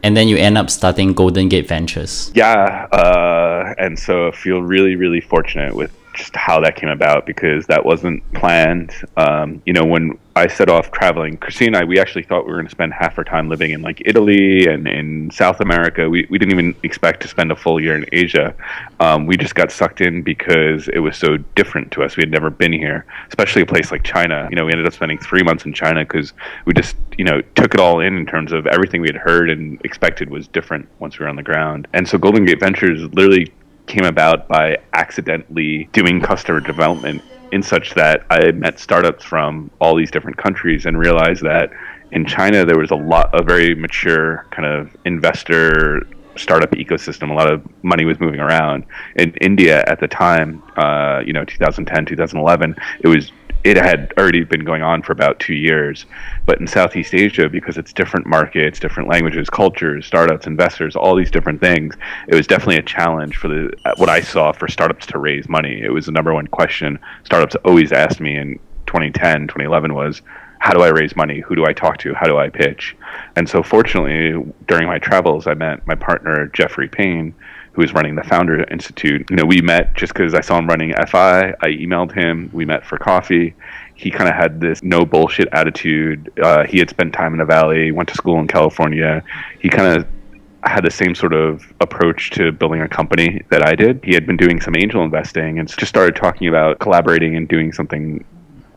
And 0.04 0.16
then 0.16 0.28
you 0.28 0.38
end 0.38 0.58
up 0.58 0.70
starting 0.70 1.14
Golden 1.14 1.50
Gate 1.50 1.68
Ventures. 1.68 2.32
Yeah, 2.36 2.88
uh, 2.92 3.74
and 3.78 3.98
so 3.98 4.28
I 4.28 4.32
feel 4.32 4.62
really, 4.62 4.96
really 4.96 5.22
fortunate 5.22 5.76
with 5.76 5.92
just 6.16 6.36
how 6.36 6.60
that 6.62 6.76
came 6.76 6.90
about 6.90 7.26
because 7.26 7.66
that 7.68 7.86
wasn't 7.86 8.24
planned. 8.34 8.92
Um, 9.18 9.62
you 9.66 9.74
know, 9.74 9.86
when 9.86 10.18
I 10.38 10.48
set 10.48 10.70
off 10.70 10.92
traveling, 10.92 11.38
Christine 11.38 11.68
and 11.68 11.78
I, 11.78 11.84
we 11.86 11.98
actually 11.98 12.24
thought 12.24 12.46
we 12.46 12.52
were 12.52 12.58
going 12.58 12.68
to 12.68 12.72
spend 12.72 12.94
half 12.94 13.18
our 13.18 13.24
time 13.24 13.48
living 13.48 13.72
in 13.72 13.82
like 13.82 14.02
Italy 14.06 14.68
and 14.68 14.88
in 14.88 15.32
South 15.32 15.62
America. 15.62 16.10
We, 16.10 16.28
we 16.30 16.38
didn't 16.38 16.52
even 16.52 16.76
expect 16.84 17.22
to 17.22 17.28
spend 17.28 17.52
a 17.52 17.56
full 17.56 17.80
year 17.80 17.96
in 17.96 18.06
Asia. 18.12 18.54
Um, 19.00 19.28
we 19.28 19.38
just 19.38 19.56
got 19.56 19.72
sucked 19.72 20.02
in 20.02 20.24
because 20.24 20.90
it 20.90 21.00
was 21.00 21.16
so 21.18 21.38
different 21.56 21.92
to 21.94 22.04
us. 22.04 22.18
We 22.18 22.22
had 22.22 22.32
never 22.32 22.50
been 22.50 22.74
here, 22.74 23.06
especially 23.30 23.62
a 23.62 23.66
place 23.66 23.92
like 23.92 24.04
China. 24.04 24.48
You 24.50 24.58
know, 24.58 24.66
we 24.66 24.72
ended 24.72 24.88
up 24.88 24.94
spending 24.94 25.18
three 25.18 25.44
months 25.44 25.66
in 25.66 25.74
China 25.74 26.04
because 26.04 26.34
we 26.66 26.74
just, 26.74 26.98
you 27.18 27.24
know, 27.24 27.42
took 27.56 27.74
it 27.74 27.80
all 27.80 28.02
in 28.02 28.18
in 28.18 28.26
terms 28.26 28.52
of 28.52 28.68
everything 28.68 29.02
we 29.02 29.08
had 29.08 29.18
heard 29.18 29.50
and 29.50 29.80
expected 29.86 30.30
was 30.30 30.48
different 30.50 30.88
once 31.00 31.18
we 31.18 31.24
were 31.24 31.30
on 31.30 31.38
the 31.38 31.44
ground. 31.44 31.88
And 31.94 32.08
so 32.08 32.18
Golden 32.18 32.46
Gate 32.46 32.60
Ventures 32.60 33.02
literally 33.14 33.54
came 33.88 34.06
about 34.06 34.48
by 34.48 34.78
accidentally 34.94 35.90
doing 35.94 36.22
customer 36.22 36.60
development 36.60 37.22
in 37.52 37.62
such 37.62 37.94
that 37.94 38.26
I 38.30 38.52
met 38.52 38.80
startups 38.80 39.24
from 39.24 39.70
all 39.80 39.96
these 39.96 40.12
different 40.12 40.38
countries 40.38 40.86
and 40.86 40.98
realized 40.98 41.44
that 41.44 41.72
in 42.12 42.26
China 42.26 42.66
there 42.66 42.78
was 42.78 42.92
a 42.92 42.96
lot 42.96 43.30
a 43.34 43.44
very 43.44 43.76
mature 43.76 44.46
kind 44.52 44.66
of 44.66 44.96
investor 45.06 46.08
startup 46.38 46.72
ecosystem. 46.72 47.30
A 47.30 47.34
lot 47.34 47.52
of 47.52 47.64
money 47.84 48.06
was 48.06 48.20
moving 48.20 48.40
around. 48.40 48.86
In 49.16 49.34
India 49.36 49.84
at 49.88 50.00
the 50.00 50.08
time, 50.08 50.62
uh, 50.76 51.22
you 51.26 51.34
know, 51.34 51.46
2010, 51.46 52.06
2011, 52.06 52.76
it 53.00 53.08
was 53.08 53.32
it 53.66 53.78
had 53.78 54.14
already 54.20 54.44
been 54.44 54.64
going 54.64 54.84
on 54.84 55.02
for 55.02 55.12
about 55.12 55.40
two 55.40 55.56
years. 55.56 56.06
But 56.46 56.62
in 56.62 56.68
Southeast 56.68 57.16
Asia, 57.16 57.50
because 57.50 57.78
it's 57.78 57.92
different 57.92 58.28
markets, 58.28 58.80
different 58.80 59.10
languages, 59.10 59.50
cultures, 59.50 60.06
startups, 60.06 60.46
investors, 60.46 60.96
all 60.96 61.16
these 61.16 61.32
different 61.32 61.60
things, 61.60 61.96
it 62.28 62.36
was 62.36 62.46
definitely 62.46 62.78
a 62.78 62.84
challenge 62.84 63.38
for 63.38 63.48
the 63.48 63.74
what 63.98 64.08
I 64.08 64.22
saw 64.22 64.52
for 64.52 64.68
startups 64.68 65.08
to 65.08 65.18
raise 65.18 65.50
money. 65.50 65.82
It 65.82 65.92
was 65.92 66.06
the 66.06 66.12
number 66.12 66.32
one 66.32 66.46
question 66.46 67.00
startups 67.24 67.56
always 67.66 67.92
asked 67.92 68.20
me 68.20 68.38
in 68.38 68.60
2010, 68.86 69.48
2011 69.48 69.96
was, 69.96 70.22
how 70.60 70.72
do 70.72 70.82
I 70.82 70.90
raise 70.90 71.16
money? 71.16 71.40
Who 71.40 71.56
do 71.56 71.66
I 71.66 71.74
talk 71.74 71.98
to? 72.00 72.14
How 72.14 72.28
do 72.28 72.38
I 72.38 72.50
pitch? 72.50 72.96
And 73.36 73.50
so, 73.50 73.64
fortunately, 73.64 74.54
during 74.68 74.88
my 74.88 75.00
travels, 75.00 75.48
I 75.48 75.56
met 75.56 75.86
my 75.88 75.96
partner 75.96 76.48
Jeffrey 76.54 76.88
Paine, 76.88 77.34
who 77.76 77.82
is 77.82 77.94
running 77.94 78.16
the 78.16 78.24
Founder 78.24 78.64
Institute. 78.72 79.30
You 79.30 79.36
know, 79.36 79.46
we 79.46 79.62
met 79.62 79.94
just 79.96 80.14
because 80.14 80.34
I 80.34 80.40
saw 80.40 80.58
him 80.58 80.68
running 80.68 80.94
FI. 80.94 81.50
I 81.50 81.68
emailed 81.68 82.14
him. 82.14 82.50
We 82.54 82.64
met 82.64 82.86
for 82.86 82.98
coffee. 82.98 83.54
He 83.96 84.10
kind 84.10 84.30
of 84.30 84.36
had 84.36 84.62
this 84.62 84.82
no 84.82 85.06
bullshit 85.06 85.50
attitude. 85.52 86.32
Uh, 86.42 86.66
he 86.66 86.80
had 86.80 86.90
spent 86.90 87.14
time 87.14 87.34
in 87.34 87.40
the 87.40 87.46
Valley, 87.46 87.92
went 87.92 88.08
to 88.10 88.16
school 88.16 88.40
in 88.40 88.48
California. 88.48 89.24
He 89.60 89.68
kind 89.68 90.00
of 90.00 90.08
had 90.64 90.84
the 90.84 90.92
same 90.92 91.14
sort 91.14 91.34
of 91.34 91.72
approach 91.82 92.32
to 92.32 92.52
building 92.52 92.82
a 92.82 92.88
company 92.88 93.42
that 93.50 93.66
I 93.66 93.76
did. 93.76 94.04
He 94.04 94.14
had 94.14 94.26
been 94.26 94.38
doing 94.38 94.62
some 94.62 94.76
angel 94.76 95.04
investing 95.04 95.60
and 95.60 95.68
just 95.68 95.90
started 95.90 96.16
talking 96.16 96.48
about 96.48 96.80
collaborating 96.80 97.36
and 97.36 97.48
doing 97.48 97.72
something 97.74 98.24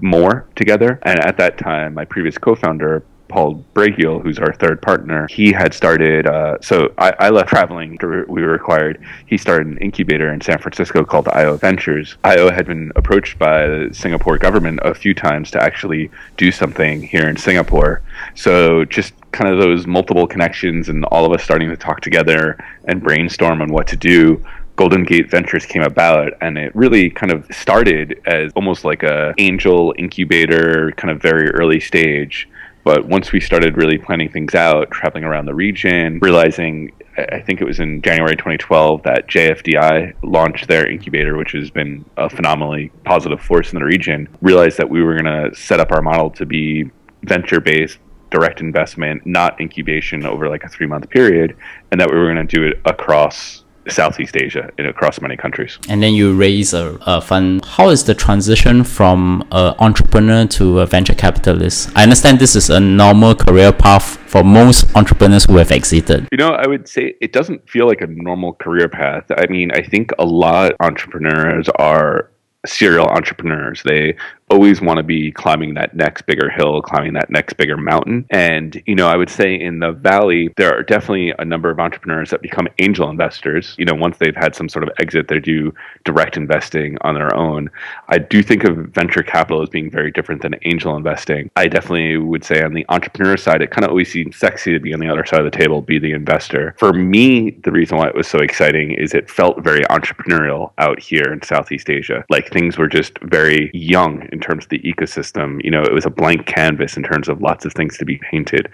more 0.01 0.47
together. 0.57 0.99
And 1.03 1.21
at 1.21 1.37
that 1.39 1.57
time, 1.57 1.95
my 1.95 2.05
previous 2.05 2.37
co 2.37 2.55
founder, 2.55 3.05
Paul 3.29 3.65
Bragiel, 3.75 4.23
who's 4.23 4.39
our 4.39 4.53
third 4.55 4.81
partner, 4.83 5.27
he 5.29 5.53
had 5.53 5.75
started. 5.75 6.27
Uh, 6.27 6.59
so 6.61 6.93
I, 6.99 7.15
I, 7.19 7.31
left 7.31 7.49
traveling. 7.49 7.99
We 8.01 8.43
were 8.43 8.49
required. 8.49 9.03
He 9.27 9.37
started 9.37 9.67
an 9.67 9.79
incubator 9.79 10.33
in 10.33 10.41
San 10.41 10.59
Francisco 10.59 11.05
called 11.05 11.29
IO 11.29 11.57
Ventures. 11.57 12.17
IO 12.25 12.51
had 12.51 12.67
been 12.67 12.93
approached 12.97 13.39
by 13.39 13.67
the 13.67 13.91
Singapore 13.93 14.39
government 14.39 14.81
a 14.83 14.95
few 14.95 15.15
times 15.15 15.51
to 15.53 15.63
actually 15.63 16.11
do 16.37 16.51
something 16.51 17.03
here 17.03 17.29
in 17.29 17.37
Singapore. 17.37 18.03
So 18.35 18.85
just 18.85 19.15
kind 19.33 19.53
of 19.53 19.61
those 19.61 19.87
multiple 19.87 20.27
connections 20.27 20.89
and 20.89 21.05
all 21.07 21.25
of 21.25 21.33
us 21.33 21.43
starting 21.43 21.69
to 21.69 21.77
talk 21.77 22.01
together 22.01 22.59
and 22.85 23.03
brainstorm 23.03 23.61
on 23.61 23.73
what 23.73 23.87
to 23.89 23.97
do 23.97 24.45
Golden 24.79 25.03
Gate 25.03 25.29
Ventures 25.29 25.67
came 25.67 25.83
about, 25.83 26.35
and 26.41 26.57
it 26.57 26.73
really 26.73 27.11
kind 27.11 27.33
of 27.33 27.45
started 27.51 28.21
as 28.27 28.53
almost 28.55 28.85
like 28.85 29.03
a 29.03 29.35
angel 29.37 29.93
incubator, 29.99 30.93
kind 30.93 31.11
of 31.11 31.21
very 31.21 31.51
early 31.51 31.81
stage. 31.81 32.49
But 32.85 33.07
once 33.07 33.33
we 33.33 33.41
started 33.41 33.77
really 33.77 33.99
planning 33.99 34.31
things 34.31 34.55
out, 34.55 34.91
traveling 34.91 35.25
around 35.25 35.47
the 35.47 35.55
region, 35.55 36.19
realizing 36.21 36.93
I 37.19 37.41
think 37.41 37.61
it 37.61 37.65
was 37.65 37.81
in 37.81 38.01
January 38.01 38.37
2012 38.37 39.03
that 39.03 39.27
JFDI 39.27 40.15
launched 40.23 40.69
their 40.69 40.89
incubator, 40.89 41.37
which 41.37 41.53
has 41.53 41.71
been 41.71 42.05
a 42.17 42.31
phenomenally 42.31 42.91
positive 43.05 43.41
force 43.41 43.73
in 43.73 43.79
the 43.79 43.85
region. 43.85 44.29
Realized 44.41 44.79
that 44.79 44.89
we 44.89 45.03
were 45.03 45.19
going 45.19 45.51
to 45.51 45.55
set 45.57 45.81
up 45.81 45.91
our 45.91 46.01
model 46.01 46.31
to 46.31 46.47
be 46.47 46.91
venture 47.25 47.61
based, 47.61 47.99
direct 48.31 48.61
investment, 48.61 49.27
not 49.27 49.61
incubation 49.61 50.25
over 50.25 50.49
like 50.49 50.63
a 50.63 50.69
three 50.69 50.87
month 50.87 51.11
period, 51.11 51.57
and 51.91 52.01
that 52.01 52.09
we 52.09 52.17
were 52.17 52.33
going 52.33 52.47
to 52.47 52.57
do 52.57 52.65
it 52.65 52.81
across 52.85 53.65
Southeast 53.91 54.37
Asia 54.37 54.71
and 54.79 54.87
across 54.87 55.21
many 55.21 55.37
countries. 55.37 55.79
And 55.89 56.03
then 56.03 56.15
you 56.15 56.35
raise 56.35 56.75
a, 56.75 56.99
a 57.07 57.21
fund. 57.21 57.65
How 57.65 57.89
is 57.91 58.05
the 58.05 58.15
transition 58.15 58.85
from 58.85 59.47
an 59.53 59.75
entrepreneur 59.79 60.47
to 60.47 60.81
a 60.81 60.87
venture 60.87 61.15
capitalist? 61.15 61.91
I 61.97 62.03
understand 62.03 62.39
this 62.39 62.57
is 62.57 62.71
a 62.71 62.81
normal 62.81 63.35
career 63.35 63.73
path 63.73 64.17
for 64.29 64.45
most 64.45 64.95
entrepreneurs 64.97 65.45
who 65.45 65.57
have 65.57 65.71
exited. 65.71 66.29
You 66.33 66.39
know, 66.39 66.51
I 66.51 66.67
would 66.67 66.89
say 66.89 67.15
it 67.21 67.33
doesn't 67.33 67.69
feel 67.69 67.87
like 67.87 68.01
a 68.01 68.07
normal 68.07 68.55
career 68.55 68.89
path. 68.89 69.25
I 69.37 69.47
mean, 69.47 69.71
I 69.73 69.83
think 69.83 70.13
a 70.19 70.25
lot 70.25 70.73
of 70.73 70.77
entrepreneurs 70.81 71.69
are 71.77 72.31
serial 72.67 73.07
entrepreneurs. 73.07 73.83
They 73.83 74.17
always 74.51 74.81
want 74.81 74.99
to 74.99 75.03
be 75.03 75.31
climbing 75.33 75.75
that 75.75 75.95
next 75.95 76.23
bigger 76.23 76.51
hill, 76.51 76.83
climbing 76.83 77.13
that 77.15 77.31
next 77.31 77.55
bigger 77.55 77.77
mountain. 77.77 78.27
And, 78.31 78.81
you 78.87 78.95
know, 78.95 79.09
I 79.09 79.17
would 79.17 79.31
say 79.31 79.55
in 79.55 79.81
the 79.81 79.93
Valley, 79.93 80.51
there 80.57 80.77
are 80.77 80.83
definitely 80.83 81.35
a 81.39 81.45
number 81.45 81.71
of 81.71 81.79
entrepreneurs 81.79 82.31
that 82.31 82.43
become 82.43 82.69
angel 82.79 83.11
investors. 83.11 83.75
You 83.79 83.85
know, 83.85 83.95
once 83.95 84.19
they've 84.19 84.37
had 84.37 84.55
some 84.55 84.69
sort 84.69 84.83
of 84.83 84.91
exit, 84.99 85.29
they 85.29 85.41
do 85.41 85.73
direct 86.05 86.37
investing 86.37 86.99
on 87.03 87.15
their 87.15 87.35
own. 87.35 87.71
I 88.09 88.19
do 88.19 88.43
think 88.43 88.65
of 88.65 88.77
venture 88.89 89.23
capital 89.23 89.63
as 89.63 89.69
being 89.69 89.91
very 89.91 90.11
different 90.11 90.43
than 90.43 90.55
angel 90.63 90.97
investing. 90.97 91.51
I 91.57 91.69
definitely 91.69 92.17
would 92.17 92.45
say 92.45 92.63
on 92.63 92.75
the 92.75 92.87
entrepreneur 92.89 93.37
side, 93.37 93.63
it 93.63 93.71
kind 93.71 93.85
of 93.85 93.91
always 93.91 94.11
seems 94.11 94.37
sexy 94.37 94.73
to 94.73 94.81
be 94.81 94.95
on 94.95 95.01
the 95.01 95.09
other 95.09 95.25
side 95.25 95.45
of 95.45 95.51
the 95.51 95.57
table, 95.57 95.83
be 95.83 95.99
the 95.99 96.13
investor. 96.13 96.75
For 96.79 96.93
me, 96.93 97.51
the 97.65 97.73
reason 97.73 97.99
why 97.99 98.09
it 98.09 98.15
was 98.15 98.29
so 98.29 98.39
exciting 98.39 98.93
is 98.93 99.15
it 99.15 99.31
felt 99.31 99.63
very 99.63 99.83
entrepreneurial 99.85 100.73
out 100.79 101.01
here 101.01 101.33
in 101.33 101.43
Southeast 101.43 101.91
Asia. 101.91 102.25
Like 102.29 102.51
things 102.51 102.79
were 102.79 102.89
just 102.89 103.19
very 103.21 103.71
young 103.75 104.29
in 104.39 104.43
terms 104.43 104.65
of 104.65 104.69
the 104.69 104.79
ecosystem. 104.81 105.63
You 105.65 105.73
know, 105.73 105.83
it 105.83 105.93
was 105.93 106.07
a 106.07 106.11
blank 106.11 106.47
canvas 106.47 106.97
in 106.97 107.03
terms 107.03 107.29
of 107.29 107.43
lots 107.43 107.65
of 107.65 107.73
things 107.73 107.99
to 107.99 108.05
be 108.05 108.19
painted. 108.19 108.71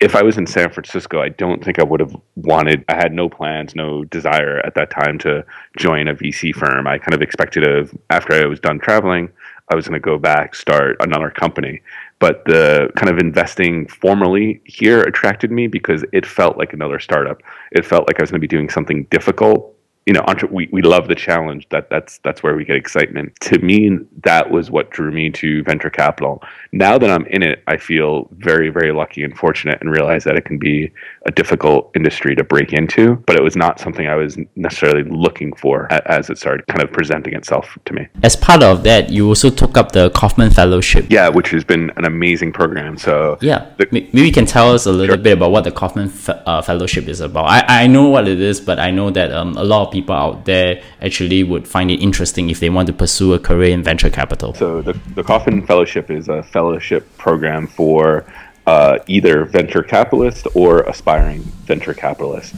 If 0.00 0.16
I 0.16 0.22
was 0.22 0.38
in 0.38 0.46
San 0.46 0.70
Francisco, 0.72 1.20
I 1.20 1.28
don't 1.28 1.62
think 1.62 1.78
I 1.78 1.84
would 1.84 2.00
have 2.00 2.16
wanted, 2.34 2.84
I 2.88 2.94
had 2.94 3.12
no 3.12 3.28
plans, 3.28 3.74
no 3.74 4.04
desire 4.04 4.60
at 4.64 4.74
that 4.74 4.90
time 4.90 5.18
to 5.18 5.44
join 5.76 6.08
a 6.08 6.14
VC 6.14 6.54
firm. 6.54 6.86
I 6.86 6.96
kind 6.98 7.14
of 7.14 7.20
expected 7.20 7.60
to, 7.60 8.00
after 8.08 8.32
I 8.32 8.46
was 8.46 8.58
done 8.58 8.78
traveling, 8.80 9.28
I 9.70 9.74
was 9.74 9.86
going 9.86 10.00
to 10.00 10.04
go 10.04 10.18
back, 10.18 10.54
start 10.54 10.96
another 11.00 11.30
company. 11.30 11.82
But 12.18 12.44
the 12.46 12.90
kind 12.96 13.10
of 13.10 13.18
investing 13.18 13.86
formally 13.86 14.62
here 14.64 15.02
attracted 15.02 15.50
me 15.52 15.66
because 15.66 16.04
it 16.12 16.24
felt 16.24 16.56
like 16.56 16.72
another 16.72 16.98
startup. 16.98 17.42
It 17.70 17.84
felt 17.84 18.08
like 18.08 18.18
I 18.18 18.22
was 18.22 18.30
going 18.30 18.40
to 18.40 18.48
be 18.48 18.56
doing 18.56 18.70
something 18.70 19.04
difficult 19.04 19.76
you 20.06 20.12
know, 20.12 20.22
entre- 20.26 20.48
we, 20.50 20.68
we 20.72 20.82
love 20.82 21.08
the 21.08 21.14
challenge. 21.14 21.68
That 21.70 21.88
that's 21.88 22.18
that's 22.18 22.42
where 22.42 22.56
we 22.56 22.64
get 22.64 22.76
excitement. 22.76 23.34
To 23.42 23.58
me, 23.58 23.98
that 24.24 24.50
was 24.50 24.70
what 24.70 24.90
drew 24.90 25.12
me 25.12 25.30
to 25.30 25.62
venture 25.62 25.90
capital. 25.90 26.42
Now 26.72 26.98
that 26.98 27.10
I'm 27.10 27.26
in 27.26 27.42
it, 27.42 27.62
I 27.68 27.76
feel 27.76 28.28
very 28.32 28.68
very 28.70 28.92
lucky 28.92 29.22
and 29.22 29.36
fortunate, 29.36 29.78
and 29.80 29.90
realize 29.90 30.24
that 30.24 30.36
it 30.36 30.44
can 30.44 30.58
be 30.58 30.90
a 31.26 31.30
difficult 31.30 31.90
industry 31.94 32.34
to 32.34 32.42
break 32.42 32.72
into. 32.72 33.16
But 33.26 33.36
it 33.36 33.42
was 33.42 33.54
not 33.54 33.78
something 33.78 34.08
I 34.08 34.16
was 34.16 34.36
necessarily 34.56 35.04
looking 35.04 35.52
for 35.54 35.90
as 35.92 36.30
it 36.30 36.38
started 36.38 36.66
kind 36.66 36.82
of 36.82 36.90
presenting 36.92 37.34
itself 37.34 37.78
to 37.84 37.92
me. 37.92 38.08
As 38.24 38.34
part 38.34 38.62
of 38.62 38.82
that, 38.82 39.10
you 39.10 39.28
also 39.28 39.50
took 39.50 39.76
up 39.76 39.92
the 39.92 40.10
Kauffman 40.10 40.50
Fellowship. 40.50 41.06
Yeah, 41.10 41.28
which 41.28 41.50
has 41.50 41.62
been 41.62 41.90
an 41.96 42.04
amazing 42.04 42.52
program. 42.52 42.98
So 42.98 43.38
yeah, 43.40 43.70
the, 43.78 43.86
maybe 43.92 44.26
you 44.26 44.32
can 44.32 44.46
tell 44.46 44.72
us 44.72 44.86
a 44.86 44.92
little 44.92 45.14
sure. 45.14 45.22
bit 45.22 45.34
about 45.34 45.52
what 45.52 45.62
the 45.62 45.70
Kauffman 45.70 46.08
Fe- 46.08 46.42
uh, 46.44 46.62
Fellowship 46.62 47.06
is 47.06 47.20
about. 47.20 47.46
I 47.46 47.84
I 47.84 47.86
know 47.86 48.08
what 48.08 48.26
it 48.26 48.40
is, 48.40 48.60
but 48.60 48.80
I 48.80 48.90
know 48.90 49.10
that 49.10 49.32
um, 49.32 49.56
a 49.56 49.64
lot 49.64 49.86
of 49.86 49.91
people 49.92 50.14
out 50.14 50.44
there 50.46 50.82
actually 51.00 51.44
would 51.44 51.68
find 51.68 51.90
it 51.90 52.00
interesting 52.02 52.50
if 52.50 52.60
they 52.60 52.70
want 52.70 52.86
to 52.88 52.92
pursue 52.92 53.34
a 53.34 53.38
career 53.38 53.70
in 53.70 53.82
venture 53.82 54.10
capital. 54.10 54.54
So 54.54 54.82
the, 54.82 54.94
the 55.14 55.22
Fellowship 55.66 56.10
is 56.10 56.28
a 56.28 56.42
fellowship 56.42 57.16
program 57.18 57.66
for 57.66 58.24
uh, 58.66 58.98
either 59.06 59.44
venture 59.44 59.82
capitalist 59.82 60.46
or 60.54 60.80
aspiring 60.82 61.42
venture 61.64 61.94
capitalist. 61.94 62.54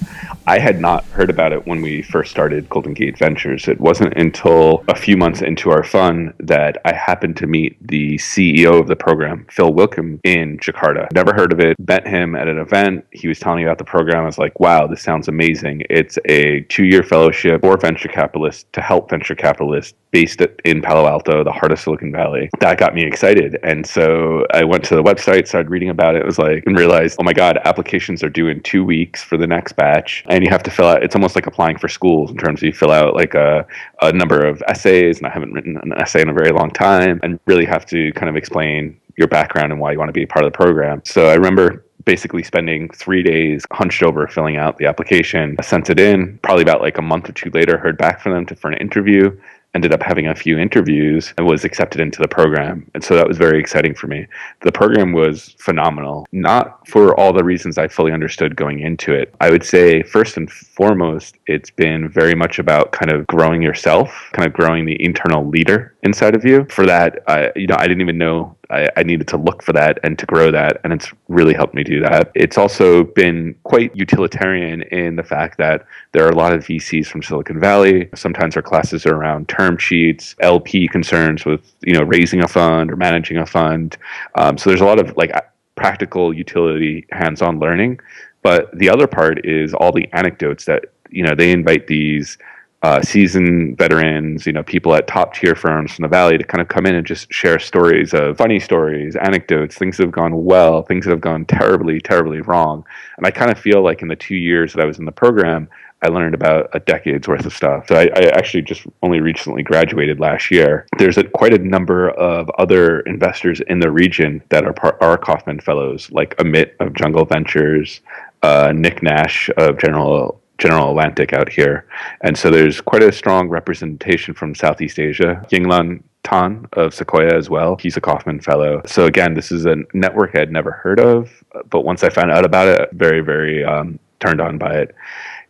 I 0.47 0.59
had 0.59 0.81
not 0.81 1.05
heard 1.07 1.31
about 1.31 1.53
it 1.53 1.67
when 1.67 1.81
we 1.81 2.03
first 2.03 2.31
started 2.31 2.69
Golden 2.69 2.93
Gate 2.93 3.17
Ventures. 3.19 3.69
It 3.69 3.81
wasn't 3.81 4.15
until 4.15 4.85
a 4.89 4.95
few 4.95 5.17
months 5.17 5.41
into 5.41 5.71
our 5.71 5.83
fund 5.83 6.35
that 6.39 6.79
I 6.85 6.93
happened 6.93 7.37
to 7.39 7.47
meet 7.47 7.77
the 7.87 8.17
CEO 8.17 8.79
of 8.79 8.87
the 8.87 8.97
program, 8.97 9.47
Phil 9.51 9.73
Wickham, 9.73 10.21
in 10.25 10.59
Jakarta. 10.59 11.11
Never 11.13 11.33
heard 11.33 11.53
of 11.53 11.61
it, 11.61 11.77
met 11.79 12.07
him 12.07 12.35
at 12.35 12.49
an 12.49 12.59
event. 12.59 13.07
He 13.11 13.29
was 13.29 13.39
telling 13.39 13.59
me 13.59 13.65
about 13.65 13.79
the 13.79 13.85
program. 13.85 14.23
I 14.23 14.27
was 14.27 14.39
like, 14.39 14.61
wow, 14.61 14.87
this 14.87 15.03
sounds 15.03 15.29
amazing. 15.29 15.83
It's 15.89 16.19
a 16.27 16.61
two 16.69 16.85
year 16.85 17.03
fellowship 17.03 17.63
for 17.63 17.77
venture 17.79 18.09
capitalists 18.09 18.67
to 18.73 18.81
help 18.81 19.09
venture 19.09 19.35
capitalists 19.35 19.95
based 20.15 20.41
in 20.65 20.81
Palo 20.81 21.09
Alto, 21.09 21.43
the 21.43 21.51
heart 21.51 21.73
of 21.73 21.81
Silicon 21.81 22.13
Valley. 22.13 22.49
That 22.61 22.79
got 22.79 22.95
me 22.95 23.03
excited. 23.03 23.59
And 23.65 23.85
so 23.85 24.47
I 24.55 24.63
went 24.63 24.85
to 24.85 24.95
the 24.95 25.03
website, 25.03 25.49
started 25.49 25.71
reading 25.71 25.89
about 25.89 26.15
it. 26.15 26.23
It 26.23 26.25
was 26.25 26.39
like, 26.39 26.63
and 26.67 26.79
realized, 26.79 27.17
oh 27.19 27.25
my 27.25 27.33
God, 27.33 27.59
applications 27.65 28.23
are 28.23 28.29
due 28.29 28.47
in 28.47 28.63
two 28.63 28.85
weeks 28.85 29.25
for 29.25 29.37
the 29.37 29.49
next 29.49 29.73
batch. 29.73 30.23
And 30.29 30.45
you 30.45 30.51
have 30.51 30.63
to 30.63 30.71
fill 30.71 30.87
out, 30.87 31.03
it's 31.03 31.17
almost 31.17 31.35
like 31.35 31.49
applying 31.49 31.79
for 31.79 31.89
schools 31.89 32.31
in 32.31 32.37
terms 32.37 32.61
of 32.61 32.63
you 32.63 32.73
fill 32.73 32.93
out 32.93 33.17
like 33.17 33.35
a, 33.35 33.67
a 34.03 34.13
number 34.13 34.47
of 34.47 34.63
essays. 34.69 35.19
And 35.19 35.27
I 35.27 35.31
haven't 35.31 35.53
written 35.53 35.79
an 35.79 35.93
essay 35.95 36.23
in 36.23 36.29
a 36.29 36.33
very 36.33 36.53
long 36.53 36.71
time 36.71 37.19
and 37.25 37.41
really 37.47 37.65
have 37.65 37.85
to 37.87 38.13
kind 38.13 38.31
of 38.31 38.37
explain 38.37 38.97
your 39.19 39.27
background 39.27 39.73
and 39.73 39.81
why 39.81 39.91
you 39.91 39.99
want 39.99 40.11
to 40.11 40.13
be 40.13 40.23
a 40.23 40.29
part 40.29 40.45
of 40.45 40.53
the 40.53 40.57
program. 40.57 41.03
So 41.05 41.27
I 41.27 41.35
remember 41.35 41.85
basically 42.05 42.45
spending 42.45 42.89
three 42.91 43.25
days 43.25 43.65
hunched 43.73 44.05
over 44.05 44.29
filling 44.29 44.59
out 44.59 44.79
the 44.79 44.87
application. 44.87 45.57
I 45.59 45.63
sent 45.63 45.91
it 45.91 45.99
in. 45.99 46.39
Probably 46.45 46.63
about 46.63 46.83
like 46.83 46.99
a 46.99 47.03
month 47.03 47.29
or 47.29 47.33
two 47.33 47.51
later, 47.51 47.79
heard 47.79 47.99
back 47.99 48.21
from 48.21 48.33
them 48.33 48.47
to, 48.47 48.55
for 48.55 48.71
an 48.71 48.79
interview 48.79 49.37
ended 49.75 49.93
up 49.93 50.03
having 50.03 50.29
a 50.29 50.35
few 50.35 50.59
interviews 50.59 51.35
and 51.37 51.47
was 51.47 51.65
accepted 51.65 52.01
into 52.01 52.21
the 52.21 52.29
program. 52.29 52.89
And 52.95 53.03
so 53.03 53.15
that 53.17 53.27
was 53.27 53.39
very 53.39 53.59
exciting 53.59 53.95
for 53.95 54.07
me. 54.07 54.27
The 54.63 54.73
program 54.73 55.13
was 55.13 55.57
phenomenal, 55.59 56.27
not 56.33 56.87
for 56.89 57.19
all 57.19 57.33
the 57.33 57.45
reasons 57.45 57.77
I 57.79 57.89
fully 57.89 58.13
understood 58.13 58.57
going 58.57 58.81
into 58.81 59.13
it. 59.13 59.35
I 59.41 59.51
would 59.51 59.65
say, 59.65 60.03
first 60.03 60.37
and 60.37 60.51
foremost, 60.51 61.37
it's 61.47 61.71
been 61.71 62.09
very 62.09 62.35
much 62.35 62.59
about 62.59 62.93
kind 62.93 63.11
of 63.11 63.27
growing 63.27 63.63
yourself, 63.63 64.31
kind 64.33 64.47
of 64.47 64.53
growing 64.53 64.85
the 64.85 65.03
internal 65.03 65.47
leader 65.47 65.95
inside 66.03 66.35
of 66.35 66.45
you. 66.45 66.67
For 66.71 66.87
that, 66.87 67.23
I, 67.27 67.51
you 67.57 67.67
know, 67.67 67.77
I 67.79 67.87
didn't 67.87 68.01
even 68.01 68.19
know 68.19 68.57
I, 68.75 68.89
I, 68.97 69.03
needed 69.05 69.29
to 69.29 69.37
look 69.37 69.63
for 69.63 69.73
that 69.73 69.99
and 70.03 70.19
to 70.19 70.27
grow 70.27 70.51
that, 70.51 70.81
and 70.83 70.93
it's 70.93 71.13
really 71.29 71.55
helped 71.55 71.75
me 71.75 71.85
do 71.85 72.01
that. 72.01 72.31
It's 72.35 72.59
also 72.59 73.05
been 73.05 73.55
quite 73.63 73.95
utilitarian 73.95 74.83
in 74.83 75.17
the 75.17 75.23
fact 75.23 75.59
that 75.59 75.87
there 76.13 76.27
are 76.27 76.31
a 76.31 76.37
lot 76.37 76.53
of 76.53 76.65
VCs 76.65 77.07
from 77.07 77.23
Silicon 77.23 77.61
Valley. 77.61 78.09
Sometimes 78.15 78.57
our 78.57 78.63
classes 78.63 79.07
are 79.07 79.15
around 79.15 79.49
term 79.49 79.79
sheets, 79.79 80.35
LP 80.41 80.89
concerns 80.89 81.45
with 81.45 81.75
you 81.83 81.95
know 81.95 82.03
raising 82.03 82.43
a 82.43 82.49
fund 82.49 82.91
or 82.91 82.97
managing 82.97 83.39
a 83.39 83.47
fund. 83.47 83.97
Um, 84.35 84.59
so 84.59 84.71
there's 84.71 84.81
a 84.81 84.87
lot 84.87 84.99
of 84.99 85.17
like 85.17 85.33
practical 85.77 86.35
utility, 86.35 87.07
hands-on 87.11 87.59
learning. 87.59 88.01
But 88.43 88.77
the 88.77 88.91
other 88.91 89.07
part 89.07 89.45
is 89.47 89.73
all 89.75 89.93
the 89.93 90.09
anecdotes 90.13 90.65
that 90.67 90.87
you 91.11 91.23
know 91.23 91.35
they 91.35 91.53
invite 91.53 91.87
these 91.87 92.39
uh, 92.85 93.01
seasoned 93.01 93.79
veterans, 93.79 94.45
you 94.45 94.53
know, 94.53 94.63
people 94.63 94.95
at 94.95 95.07
top 95.07 95.33
tier 95.33 95.55
firms 95.55 95.95
from 95.95 96.03
the 96.03 96.09
valley 96.09 96.37
to 96.37 96.45
kind 96.45 96.61
of 96.61 96.69
come 96.69 96.85
in 96.85 96.95
and 96.95 97.07
just 97.07 97.33
share 97.33 97.59
stories 97.59 98.13
of 98.13 98.37
funny 98.37 98.61
stories, 98.61 99.17
anecdotes, 99.17 99.79
things 99.79 99.97
that 99.97 100.03
have 100.03 100.13
gone 100.13 100.45
well, 100.45 100.83
things 100.83 101.07
that 101.07 101.11
have 101.11 101.23
gone 101.23 101.47
terribly, 101.47 101.99
terribly 101.99 102.43
wrong. 102.43 102.85
And 103.17 103.27
I 103.27 103.31
kind 103.31 103.51
of 103.51 103.59
feel 103.59 103.83
like 103.83 104.03
in 104.03 104.09
the 104.09 104.17
two 104.17 104.35
years 104.35 104.75
that 104.75 104.83
I 104.83 104.85
was 104.85 104.99
in 104.99 105.07
the 105.07 105.13
program, 105.13 105.67
I 106.03 106.09
learned 106.09 106.35
about 106.35 106.69
a 106.75 106.81
decade's 106.81 107.27
worth 107.27 107.47
of 107.47 107.55
stuff. 107.55 107.89
So 107.89 107.97
I, 107.97 108.03
I 108.15 108.25
actually 108.35 108.61
just 108.61 108.87
only 109.03 109.23
recently 109.23 109.63
graduated 109.63 110.21
last 110.21 110.51
year. 110.51 110.87
There's 110.99 111.17
a, 111.17 111.25
quite 111.25 111.55
a 111.55 111.59
number 111.59 112.11
of 112.11 112.51
other 112.59 113.01
investors 113.01 113.63
in 113.67 113.81
the 113.81 113.91
region 113.91 114.43
that 114.51 114.67
are 114.67 114.75
part, 114.75 114.99
are 115.01 115.17
Kauffman 115.17 115.61
Fellows, 115.61 116.11
like 116.13 116.37
Amit 116.37 116.73
of 116.81 116.93
Jungle 116.93 117.25
Ventures, 117.25 118.03
uh, 118.43 118.75
Nick 118.77 119.03
Nash 119.03 119.49
of 119.57 119.79
General 119.79 120.39
General 120.59 120.91
Atlantic 120.91 121.33
out 121.33 121.51
here. 121.51 121.87
And 122.23 122.37
so 122.37 122.51
there's 122.51 122.81
quite 122.81 123.03
a 123.03 123.13
strong 123.13 123.49
representation 123.49 124.35
from 124.35 124.55
Southeast 124.55 124.99
Asia. 124.99 125.45
Yinglan 125.51 126.03
Tan 126.23 126.67
of 126.73 126.95
Sequoia 126.95 127.35
as 127.35 127.51
well. 127.51 127.77
He's 127.77 127.97
a 127.97 128.01
Kauffman 128.01 128.41
Fellow. 128.41 128.83
So 128.87 129.07
again, 129.07 129.35
this 129.35 129.53
is 129.53 129.67
a 129.67 129.77
network 129.93 130.31
I 130.35 130.41
had 130.41 130.53
never 130.53 130.71
heard 130.71 130.99
of, 130.99 131.31
but 131.71 131.83
once 131.83 132.03
I 132.03 132.09
found 132.09 132.31
out 132.31 132.45
about 132.45 132.69
it, 132.69 132.89
very, 132.93 133.21
very 133.21 133.65
um, 133.65 133.99
turned 134.21 134.41
on 134.41 134.59
by 134.59 134.75
it. 134.75 134.95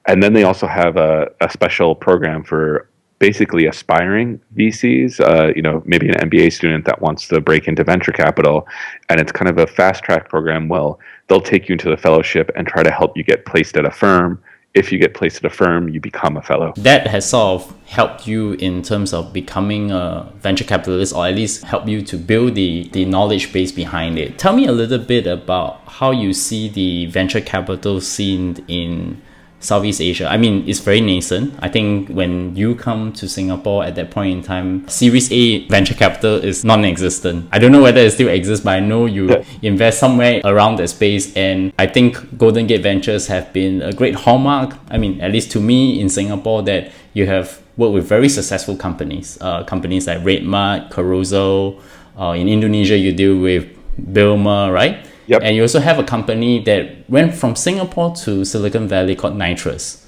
And 0.06 0.22
then 0.22 0.32
they 0.32 0.42
also 0.42 0.66
have 0.66 0.96
a, 0.96 1.30
a 1.40 1.48
special 1.48 1.94
program 1.94 2.42
for 2.42 2.88
basically 3.20 3.66
aspiring 3.66 4.40
VCs, 4.56 5.20
uh, 5.20 5.52
you 5.54 5.62
know, 5.62 5.82
maybe 5.86 6.08
an 6.08 6.28
MBA 6.28 6.52
student 6.52 6.84
that 6.84 7.00
wants 7.00 7.28
to 7.28 7.40
break 7.40 7.68
into 7.68 7.84
venture 7.84 8.12
capital. 8.12 8.66
And 9.08 9.20
it's 9.20 9.32
kind 9.32 9.48
of 9.48 9.58
a 9.58 9.66
fast 9.66 10.02
track 10.02 10.28
program. 10.28 10.68
Well, 10.68 10.98
they'll 11.28 11.40
take 11.40 11.68
you 11.68 11.74
into 11.74 11.88
the 11.88 11.96
fellowship 11.96 12.50
and 12.56 12.66
try 12.66 12.82
to 12.82 12.90
help 12.90 13.16
you 13.16 13.22
get 13.22 13.46
placed 13.46 13.76
at 13.76 13.86
a 13.86 13.90
firm 13.90 14.42
if 14.74 14.90
you 14.90 14.98
get 14.98 15.14
placed 15.14 15.36
at 15.38 15.44
a 15.44 15.50
firm, 15.50 15.88
you 15.88 16.00
become 16.00 16.36
a 16.36 16.42
fellow. 16.42 16.72
That 16.76 17.06
has 17.06 17.28
sort 17.28 17.62
of 17.62 17.74
helped 17.86 18.26
you 18.26 18.54
in 18.54 18.82
terms 18.82 19.12
of 19.12 19.32
becoming 19.32 19.92
a 19.92 20.32
venture 20.40 20.64
capitalist, 20.64 21.14
or 21.14 21.26
at 21.26 21.36
least 21.36 21.62
help 21.62 21.86
you 21.86 22.02
to 22.02 22.16
build 22.16 22.56
the, 22.56 22.88
the 22.92 23.04
knowledge 23.04 23.52
base 23.52 23.70
behind 23.70 24.18
it. 24.18 24.38
Tell 24.38 24.54
me 24.54 24.66
a 24.66 24.72
little 24.72 24.98
bit 24.98 25.26
about 25.26 25.80
how 25.86 26.10
you 26.10 26.32
see 26.32 26.68
the 26.68 27.06
venture 27.06 27.40
capital 27.40 28.00
scene 28.00 28.64
in 28.66 29.22
Southeast 29.64 30.00
Asia. 30.00 30.28
I 30.28 30.36
mean, 30.36 30.68
it's 30.68 30.80
very 30.80 31.00
nascent. 31.00 31.54
I 31.60 31.68
think 31.68 32.10
when 32.10 32.54
you 32.54 32.74
come 32.74 33.12
to 33.14 33.28
Singapore 33.28 33.84
at 33.84 33.94
that 33.94 34.10
point 34.10 34.36
in 34.36 34.42
time, 34.42 34.86
Series 34.88 35.32
A 35.32 35.66
venture 35.68 35.94
capital 35.94 36.36
is 36.36 36.64
non 36.64 36.84
existent. 36.84 37.48
I 37.50 37.58
don't 37.58 37.72
know 37.72 37.82
whether 37.82 38.00
it 38.00 38.12
still 38.12 38.28
exists, 38.28 38.64
but 38.64 38.74
I 38.74 38.80
know 38.80 39.06
you 39.06 39.42
invest 39.62 39.98
somewhere 39.98 40.42
around 40.44 40.76
that 40.76 40.88
space. 40.88 41.34
And 41.34 41.72
I 41.78 41.86
think 41.86 42.36
Golden 42.36 42.66
Gate 42.66 42.82
Ventures 42.82 43.26
have 43.28 43.52
been 43.52 43.80
a 43.80 43.92
great 43.92 44.14
hallmark. 44.14 44.76
I 44.90 44.98
mean, 44.98 45.20
at 45.20 45.32
least 45.32 45.50
to 45.52 45.60
me 45.60 45.98
in 46.00 46.08
Singapore, 46.08 46.62
that 46.64 46.92
you 47.14 47.26
have 47.26 47.60
worked 47.76 47.94
with 47.94 48.06
very 48.06 48.28
successful 48.28 48.76
companies, 48.76 49.38
uh, 49.40 49.64
companies 49.64 50.06
like 50.06 50.18
RedMart, 50.18 50.90
Carousell. 50.90 51.80
Uh, 52.18 52.32
in 52.32 52.48
Indonesia, 52.48 52.96
you 52.96 53.12
deal 53.12 53.36
with 53.36 53.66
Bilna, 53.98 54.72
right? 54.72 55.04
Yep. 55.26 55.42
And 55.42 55.56
you 55.56 55.62
also 55.62 55.80
have 55.80 55.98
a 55.98 56.04
company 56.04 56.62
that 56.64 57.08
went 57.08 57.34
from 57.34 57.56
Singapore 57.56 58.14
to 58.16 58.44
Silicon 58.44 58.88
Valley 58.88 59.14
called 59.14 59.36
Nitrous. 59.36 60.06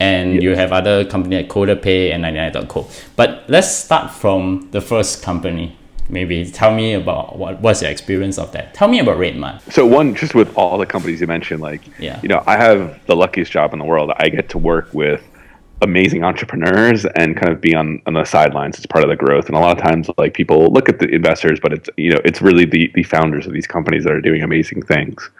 And 0.00 0.34
yep. 0.34 0.42
you 0.42 0.56
have 0.56 0.72
other 0.72 1.04
company 1.04 1.36
like 1.36 1.48
CodaPay 1.48 2.12
and 2.12 2.24
99.co. 2.24 2.88
But 3.16 3.44
let's 3.48 3.68
start 3.68 4.10
from 4.12 4.68
the 4.72 4.80
first 4.80 5.22
company. 5.22 5.76
Maybe 6.08 6.50
tell 6.50 6.74
me 6.74 6.92
about 6.94 7.38
what 7.38 7.60
what's 7.60 7.80
your 7.80 7.90
experience 7.90 8.38
of 8.38 8.52
that. 8.52 8.74
Tell 8.74 8.88
me 8.88 8.98
about 8.98 9.16
RedMart. 9.16 9.72
So 9.72 9.86
one, 9.86 10.14
just 10.14 10.34
with 10.34 10.54
all 10.54 10.76
the 10.76 10.84
companies 10.84 11.20
you 11.20 11.26
mentioned, 11.26 11.62
like 11.62 11.80
yeah. 11.98 12.20
you 12.22 12.28
know, 12.28 12.42
I 12.46 12.56
have 12.56 13.00
the 13.06 13.16
luckiest 13.16 13.50
job 13.50 13.72
in 13.72 13.78
the 13.78 13.86
world. 13.86 14.12
I 14.16 14.28
get 14.28 14.50
to 14.50 14.58
work 14.58 14.92
with 14.92 15.22
amazing 15.84 16.24
entrepreneurs 16.24 17.06
and 17.16 17.36
kind 17.36 17.52
of 17.52 17.60
be 17.60 17.74
on, 17.74 18.02
on 18.06 18.14
the 18.14 18.24
sidelines 18.24 18.78
as 18.78 18.86
part 18.86 19.04
of 19.04 19.10
the 19.10 19.16
growth. 19.16 19.46
And 19.46 19.56
a 19.56 19.60
lot 19.60 19.76
of 19.76 19.82
times, 19.82 20.10
like 20.18 20.34
people 20.34 20.72
look 20.72 20.88
at 20.88 20.98
the 20.98 21.08
investors, 21.08 21.60
but 21.62 21.72
it's 21.72 21.88
you 21.96 22.10
know 22.10 22.20
it's 22.24 22.42
really 22.42 22.64
the 22.64 22.90
the 22.94 23.04
founders 23.04 23.46
of 23.46 23.52
these 23.52 23.66
companies 23.66 24.04
that 24.04 24.12
are 24.12 24.20
doing 24.20 24.42
amazing 24.42 24.82
things. 24.82 25.30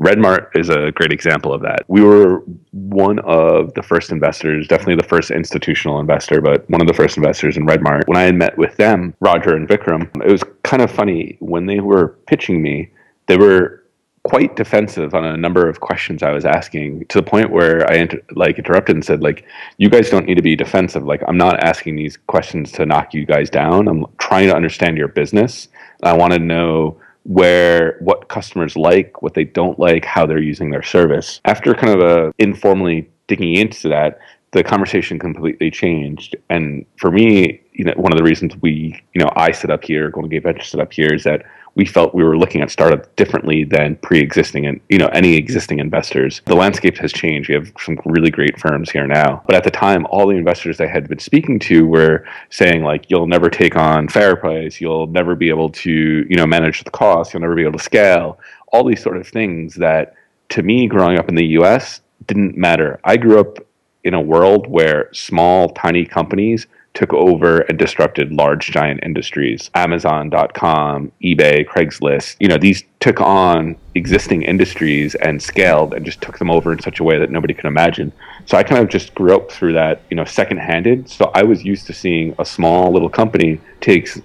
RedMart 0.00 0.48
is 0.54 0.68
a 0.68 0.92
great 0.92 1.10
example 1.10 1.52
of 1.52 1.62
that. 1.62 1.84
We 1.88 2.02
were 2.02 2.42
one 2.72 3.18
of 3.20 3.72
the 3.74 3.82
first 3.82 4.12
investors, 4.12 4.68
definitely 4.68 4.96
the 4.96 5.08
first 5.08 5.30
institutional 5.30 6.00
investor, 6.00 6.40
but 6.40 6.68
one 6.68 6.82
of 6.82 6.86
the 6.86 6.92
first 6.92 7.16
investors 7.16 7.56
in 7.56 7.66
RedMart. 7.66 8.06
When 8.06 8.18
I 8.18 8.22
had 8.22 8.34
met 8.34 8.56
with 8.58 8.76
them, 8.76 9.14
Roger 9.20 9.56
and 9.56 9.66
Vikram, 9.66 10.02
it 10.22 10.30
was 10.30 10.42
kind 10.64 10.82
of 10.82 10.90
funny 10.90 11.36
when 11.40 11.66
they 11.66 11.80
were 11.80 12.08
pitching 12.26 12.62
me. 12.62 12.90
They 13.26 13.38
were 13.38 13.82
quite 14.26 14.56
defensive 14.56 15.14
on 15.14 15.24
a 15.24 15.36
number 15.36 15.68
of 15.68 15.78
questions 15.78 16.20
I 16.20 16.32
was 16.32 16.44
asking 16.44 17.06
to 17.06 17.18
the 17.18 17.22
point 17.22 17.50
where 17.50 17.88
I 17.88 17.94
inter- 17.94 18.20
like 18.32 18.58
interrupted 18.58 18.96
and 18.96 19.04
said 19.04 19.22
like 19.22 19.44
you 19.78 19.88
guys 19.88 20.10
don't 20.10 20.26
need 20.26 20.34
to 20.34 20.42
be 20.42 20.56
defensive. 20.56 21.04
Like 21.04 21.22
I'm 21.28 21.38
not 21.38 21.62
asking 21.62 21.94
these 21.94 22.16
questions 22.26 22.72
to 22.72 22.84
knock 22.84 23.14
you 23.14 23.24
guys 23.24 23.50
down. 23.50 23.86
I'm 23.86 24.04
trying 24.18 24.48
to 24.48 24.56
understand 24.56 24.98
your 24.98 25.06
business. 25.06 25.68
I 26.02 26.12
want 26.14 26.32
to 26.32 26.40
know 26.40 27.00
where 27.22 27.98
what 28.00 28.28
customers 28.28 28.76
like 28.76 29.22
what 29.22 29.34
they 29.34 29.44
don't 29.44 29.78
like 29.78 30.04
how 30.04 30.26
they're 30.26 30.42
using 30.42 30.70
their 30.70 30.82
service. 30.82 31.40
After 31.44 31.72
kind 31.72 32.00
of 32.00 32.00
a 32.00 32.34
informally 32.38 33.08
digging 33.28 33.54
into 33.54 33.88
that 33.90 34.18
the 34.50 34.64
conversation 34.64 35.18
completely 35.18 35.70
changed. 35.70 36.34
And 36.50 36.84
for 36.96 37.12
me 37.12 37.60
you 37.76 37.84
know 37.84 37.92
one 37.96 38.12
of 38.12 38.18
the 38.18 38.24
reasons 38.24 38.56
we 38.62 39.00
you 39.14 39.20
know 39.20 39.30
I 39.36 39.52
set 39.52 39.70
up 39.70 39.84
here 39.84 40.10
Golden 40.10 40.30
Gate 40.30 40.42
Venture 40.42 40.64
set 40.64 40.80
up 40.80 40.92
here 40.92 41.12
is 41.12 41.24
that 41.24 41.44
we 41.74 41.84
felt 41.84 42.14
we 42.14 42.24
were 42.24 42.38
looking 42.38 42.62
at 42.62 42.70
startups 42.70 43.06
differently 43.16 43.62
than 43.62 43.96
pre-existing 43.96 44.66
and 44.66 44.80
you 44.88 44.98
know 44.98 45.08
any 45.08 45.36
existing 45.36 45.78
investors. 45.78 46.40
The 46.46 46.56
landscape 46.56 46.96
has 46.96 47.12
changed. 47.12 47.50
We 47.50 47.54
have 47.54 47.70
some 47.78 48.00
really 48.06 48.30
great 48.30 48.58
firms 48.58 48.90
here 48.90 49.06
now, 49.06 49.42
but 49.46 49.54
at 49.54 49.62
the 49.62 49.70
time, 49.70 50.06
all 50.08 50.26
the 50.26 50.36
investors 50.36 50.80
I 50.80 50.86
had 50.86 51.06
been 51.06 51.18
speaking 51.18 51.58
to 51.60 51.86
were 51.86 52.24
saying 52.48 52.82
like, 52.82 53.10
"You'll 53.10 53.26
never 53.26 53.50
take 53.50 53.76
on 53.76 54.08
FairPrice. 54.08 54.80
You'll 54.80 55.06
never 55.08 55.34
be 55.34 55.50
able 55.50 55.68
to 55.68 56.26
you 56.28 56.36
know 56.36 56.46
manage 56.46 56.82
the 56.82 56.90
cost. 56.90 57.34
You'll 57.34 57.42
never 57.42 57.54
be 57.54 57.62
able 57.62 57.78
to 57.78 57.84
scale." 57.84 58.40
All 58.72 58.82
these 58.82 59.02
sort 59.02 59.18
of 59.18 59.28
things 59.28 59.74
that, 59.76 60.14
to 60.50 60.62
me, 60.62 60.88
growing 60.88 61.18
up 61.18 61.28
in 61.28 61.34
the 61.34 61.46
U.S., 61.60 62.00
didn't 62.26 62.56
matter. 62.56 62.98
I 63.04 63.16
grew 63.16 63.38
up 63.38 63.58
in 64.02 64.14
a 64.14 64.20
world 64.20 64.66
where 64.66 65.08
small, 65.12 65.68
tiny 65.70 66.04
companies 66.04 66.66
took 66.96 67.12
over 67.12 67.60
and 67.60 67.78
disrupted 67.78 68.32
large 68.32 68.70
giant 68.72 69.00
industries 69.04 69.70
amazon.com 69.74 71.12
ebay 71.22 71.64
craigslist 71.64 72.36
you 72.40 72.48
know 72.48 72.58
these 72.58 72.82
took 73.06 73.20
on 73.20 73.76
existing 73.94 74.42
industries 74.42 75.14
and 75.14 75.40
scaled 75.40 75.94
and 75.94 76.04
just 76.04 76.20
took 76.20 76.38
them 76.38 76.50
over 76.50 76.72
in 76.72 76.80
such 76.80 76.98
a 76.98 77.04
way 77.04 77.20
that 77.20 77.30
nobody 77.30 77.54
could 77.54 77.66
imagine. 77.66 78.12
So 78.46 78.58
i 78.58 78.64
kind 78.64 78.82
of 78.82 78.88
just 78.88 79.14
grew 79.14 79.32
up 79.36 79.52
through 79.52 79.74
that 79.74 80.02
you 80.10 80.16
know 80.16 80.24
second-handed. 80.24 81.08
So 81.08 81.30
i 81.32 81.44
was 81.44 81.64
used 81.64 81.86
to 81.86 81.92
seeing 81.92 82.34
a 82.40 82.44
small 82.44 82.92
little 82.92 83.08
company 83.08 83.60
takes 83.80 84.16